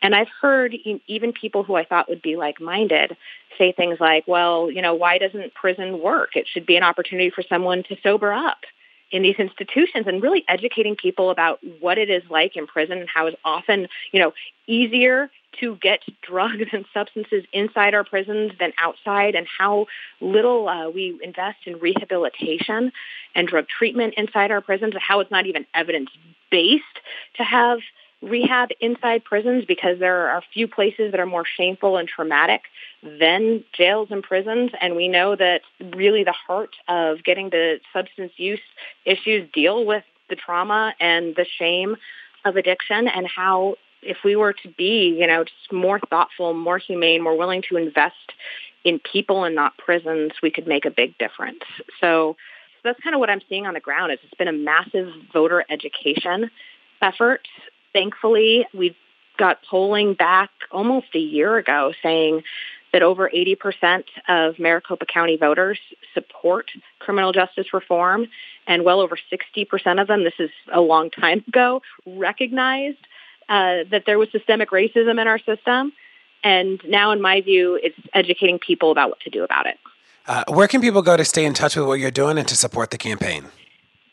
And 0.02 0.16
I've 0.16 0.30
heard 0.42 0.76
even 1.08 1.34
people 1.34 1.64
who 1.64 1.76
I 1.76 1.84
thought 1.84 2.10
would 2.10 2.22
be 2.22 2.38
like-minded 2.38 3.18
say 3.58 3.74
things 3.74 4.00
like, 4.00 4.26
well, 4.28 4.72
you 4.72 4.82
know, 4.82 4.94
why 4.96 5.18
doesn't 5.18 5.54
prison 5.54 6.02
work? 6.02 6.36
It 6.36 6.48
should 6.52 6.66
be 6.66 6.78
an 6.78 6.84
opportunity 6.84 7.30
for 7.30 7.44
someone 7.48 7.84
to 7.84 7.98
sober 8.02 8.32
up 8.32 8.60
in 9.12 9.24
these 9.24 9.36
institutions 9.38 10.06
and 10.08 10.22
really 10.22 10.44
educating 10.48 10.96
people 10.96 11.30
about 11.32 11.60
what 11.80 11.98
it 11.98 12.10
is 12.10 12.24
like 12.30 12.56
in 12.56 12.68
prison 12.68 13.00
and 13.00 13.10
how 13.10 13.28
it's 13.28 13.38
often, 13.44 13.88
you 14.12 14.20
know, 14.20 14.34
easier 14.68 15.30
to 15.60 15.76
get 15.78 16.02
drugs 16.22 16.68
and 16.72 16.86
substances 16.94 17.44
inside 17.52 17.94
our 17.94 18.04
prisons 18.04 18.52
than 18.60 18.72
outside 18.80 19.36
and 19.36 19.48
how 19.58 19.88
little 20.22 20.68
uh, 20.68 20.90
we 20.90 21.20
invest 21.24 21.60
in 21.66 21.80
rehabilitation 21.80 22.92
and 23.36 23.48
drug 23.48 23.66
treatment 23.68 24.14
inside 24.18 24.52
our 24.52 24.62
prisons 24.62 24.94
and 24.94 25.02
how 25.02 25.20
it's 25.20 25.32
not 25.32 25.46
even 25.46 25.66
evidence-based 25.74 26.84
to 27.36 27.44
have 27.44 27.80
rehab 28.22 28.70
inside 28.82 29.24
prisons 29.24 29.66
because 29.66 30.00
there 30.00 30.30
are 30.30 30.44
few 30.54 30.68
places 30.68 31.12
that 31.12 31.20
are 31.20 31.26
more 31.26 31.46
shameful 31.46 31.98
and 31.98 32.08
traumatic 32.08 32.64
than 33.02 33.64
jails 33.74 34.10
and 34.12 34.24
prisons. 34.24 34.72
And 34.82 34.96
we 34.96 35.08
know 35.08 35.36
that 35.36 35.62
really 35.96 36.24
the 36.24 36.34
heart 36.34 36.76
of 36.88 37.24
getting 37.24 37.50
the 37.50 37.80
substance 37.94 38.34
use 38.38 38.60
issues 39.06 39.50
deal 39.54 39.86
with 39.86 40.04
the 40.30 40.36
trauma 40.36 40.94
and 41.00 41.36
the 41.36 41.46
shame 41.46 41.96
of 42.46 42.56
addiction 42.56 43.08
and 43.08 43.28
how 43.28 43.76
if 44.02 44.18
we 44.24 44.36
were 44.36 44.54
to 44.54 44.70
be, 44.78 45.16
you 45.20 45.28
know, 45.28 45.44
just 45.44 45.72
more 45.74 46.00
thoughtful, 46.00 46.54
more 46.54 46.78
humane, 46.78 47.22
more 47.22 47.38
willing 47.38 47.62
to 47.70 47.78
invest 47.78 48.34
in 48.84 49.00
people 49.00 49.44
and 49.44 49.56
not 49.56 49.78
prisons, 49.78 50.32
we 50.42 50.50
could 50.50 50.68
make 50.68 50.86
a 50.86 50.92
big 50.92 51.18
difference. 51.18 51.64
So, 52.00 52.38
so 52.76 52.82
that's 52.84 53.00
kind 53.02 53.14
of 53.14 53.20
what 53.20 53.30
I'm 53.30 53.42
seeing 53.50 53.68
on 53.68 53.74
the 53.74 53.82
ground 53.82 54.14
is 54.14 54.20
it's 54.24 54.34
been 54.36 54.48
a 54.48 54.54
massive 54.54 55.10
voter 55.34 55.66
education 55.70 56.50
effort 57.02 57.48
thankfully, 57.94 58.66
we've 58.74 58.96
got 59.38 59.60
polling 59.70 60.14
back 60.14 60.50
almost 60.72 61.08
a 61.16 61.20
year 61.20 61.58
ago 61.58 61.94
saying 62.04 62.44
that 62.92 63.04
over 63.04 63.30
80% 63.30 64.04
of 64.28 64.60
Maricopa 64.60 65.06
County 65.06 65.38
voters 65.38 65.80
support 66.14 66.72
criminal 67.00 67.32
justice 67.32 67.74
reform, 67.74 68.28
and 68.68 68.84
well 68.84 69.00
over 69.00 69.18
60% 69.32 70.02
of 70.02 70.08
them, 70.08 70.24
this 70.24 70.34
is 70.40 70.50
a 70.74 70.82
long 70.82 71.10
time 71.10 71.44
ago, 71.48 71.82
recognized 72.06 72.98
uh, 73.48 73.84
that 73.92 74.04
there 74.06 74.18
was 74.18 74.30
systemic 74.32 74.72
racism 74.72 75.20
in 75.20 75.28
our 75.28 75.40
system. 75.40 75.94
And 76.44 76.82
now, 76.88 77.12
in 77.12 77.22
my 77.22 77.42
view, 77.42 77.80
it's 77.82 77.98
educating 78.14 78.60
people 78.60 78.92
about 78.92 79.10
what 79.10 79.20
to 79.22 79.30
do 79.30 79.44
about 79.44 79.66
it. 79.66 79.78
Uh, 80.26 80.44
where 80.48 80.68
can 80.68 80.82
people 80.82 81.02
go 81.02 81.18
to 81.18 81.26
stay 81.26 81.46
in 81.46 81.54
touch 81.54 81.76
with 81.76 81.86
what 81.86 82.00
you're 82.00 82.12
doing 82.12 82.38
and 82.38 82.48
to 82.48 82.56
support 82.56 82.92
the 82.92 82.98
campaign? 82.98 83.46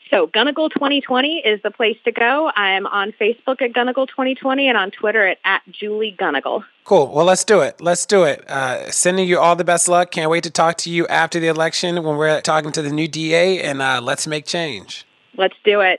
So 0.09 0.27
Gunnigle 0.27 0.71
2020 0.71 1.39
is 1.39 1.61
the 1.63 1.71
place 1.71 1.97
to 2.05 2.11
go. 2.11 2.51
I'm 2.55 2.85
on 2.87 3.11
Facebook 3.13 3.61
at 3.61 3.73
Gunnigle 3.73 4.07
2020 4.07 4.67
and 4.67 4.77
on 4.77 4.91
Twitter 4.91 5.27
at, 5.27 5.37
at 5.43 5.61
Julie 5.69 6.15
Gunnigle. 6.17 6.63
Cool. 6.83 7.13
Well, 7.13 7.25
let's 7.25 7.43
do 7.43 7.61
it. 7.61 7.81
Let's 7.81 8.05
do 8.05 8.23
it. 8.23 8.49
Uh, 8.49 8.89
sending 8.91 9.27
you 9.27 9.39
all 9.39 9.55
the 9.55 9.65
best 9.65 9.89
luck. 9.89 10.11
Can't 10.11 10.31
wait 10.31 10.43
to 10.43 10.51
talk 10.51 10.77
to 10.79 10.89
you 10.89 11.05
after 11.07 11.39
the 11.39 11.47
election 11.47 12.01
when 12.03 12.17
we're 12.17 12.39
talking 12.41 12.71
to 12.71 12.81
the 12.81 12.91
new 12.91 13.07
DA 13.07 13.61
and 13.61 13.81
uh, 13.81 13.99
let's 14.01 14.27
make 14.27 14.45
change. 14.45 15.05
Let's 15.35 15.55
do 15.63 15.81
it. 15.81 15.97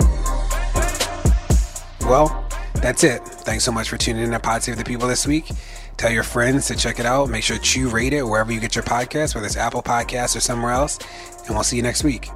Well, 2.00 2.48
that's 2.76 3.04
it. 3.04 3.20
Thanks 3.22 3.64
so 3.64 3.72
much 3.72 3.90
for 3.90 3.98
tuning 3.98 4.22
in 4.22 4.30
to 4.30 4.40
Pod 4.40 4.62
Save 4.62 4.78
the 4.78 4.84
People 4.84 5.08
this 5.08 5.26
week. 5.26 5.50
Tell 5.98 6.10
your 6.10 6.22
friends 6.22 6.68
to 6.68 6.76
check 6.76 6.98
it 6.98 7.06
out. 7.06 7.28
Make 7.28 7.42
sure 7.42 7.58
to 7.58 7.88
rate 7.90 8.12
it 8.12 8.22
wherever 8.22 8.52
you 8.52 8.60
get 8.60 8.74
your 8.74 8.84
podcast, 8.84 9.34
whether 9.34 9.46
it's 9.46 9.56
Apple 9.56 9.82
Podcasts 9.82 10.36
or 10.36 10.40
somewhere 10.40 10.70
else. 10.70 10.98
And 11.46 11.50
we'll 11.50 11.64
see 11.64 11.76
you 11.76 11.82
next 11.82 12.04
week. 12.04 12.30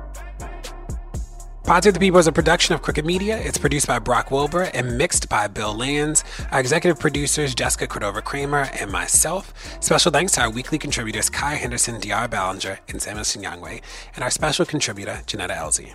Pod 1.65 1.85
Save 1.85 1.95
the 1.95 2.01
People 2.01 2.19
is 2.19 2.27
a 2.27 2.33
production 2.33 2.75
of 2.75 2.83
Crooked 2.83 3.07
Media. 3.07 3.39
It's 3.39 3.57
produced 3.57 3.87
by 3.87 4.01
Brock 4.01 4.33
Wilbur 4.33 4.63
and 4.75 4.99
mixed 4.99 5.29
by 5.29 5.47
Bill 5.47 5.73
Lands. 5.73 6.25
Our 6.51 6.59
executive 6.59 6.99
producers, 6.99 7.55
Jessica 7.55 7.87
Cordova 7.87 8.21
Kramer 8.21 8.69
and 8.81 8.91
myself. 8.91 9.55
Special 9.81 10.11
thanks 10.11 10.33
to 10.33 10.43
our 10.43 10.51
weekly 10.51 10.77
contributors, 10.77 11.31
Kaya 11.31 11.57
Henderson, 11.57 12.01
De'Ara 12.01 12.29
Balenger, 12.29 12.79
and 12.89 13.01
Samuel 13.01 13.25
Sinyangwe, 13.25 13.81
and 14.17 14.25
our 14.25 14.31
special 14.31 14.67
contributor, 14.67 15.23
Johnetta 15.27 15.57
Elzie. 15.57 15.95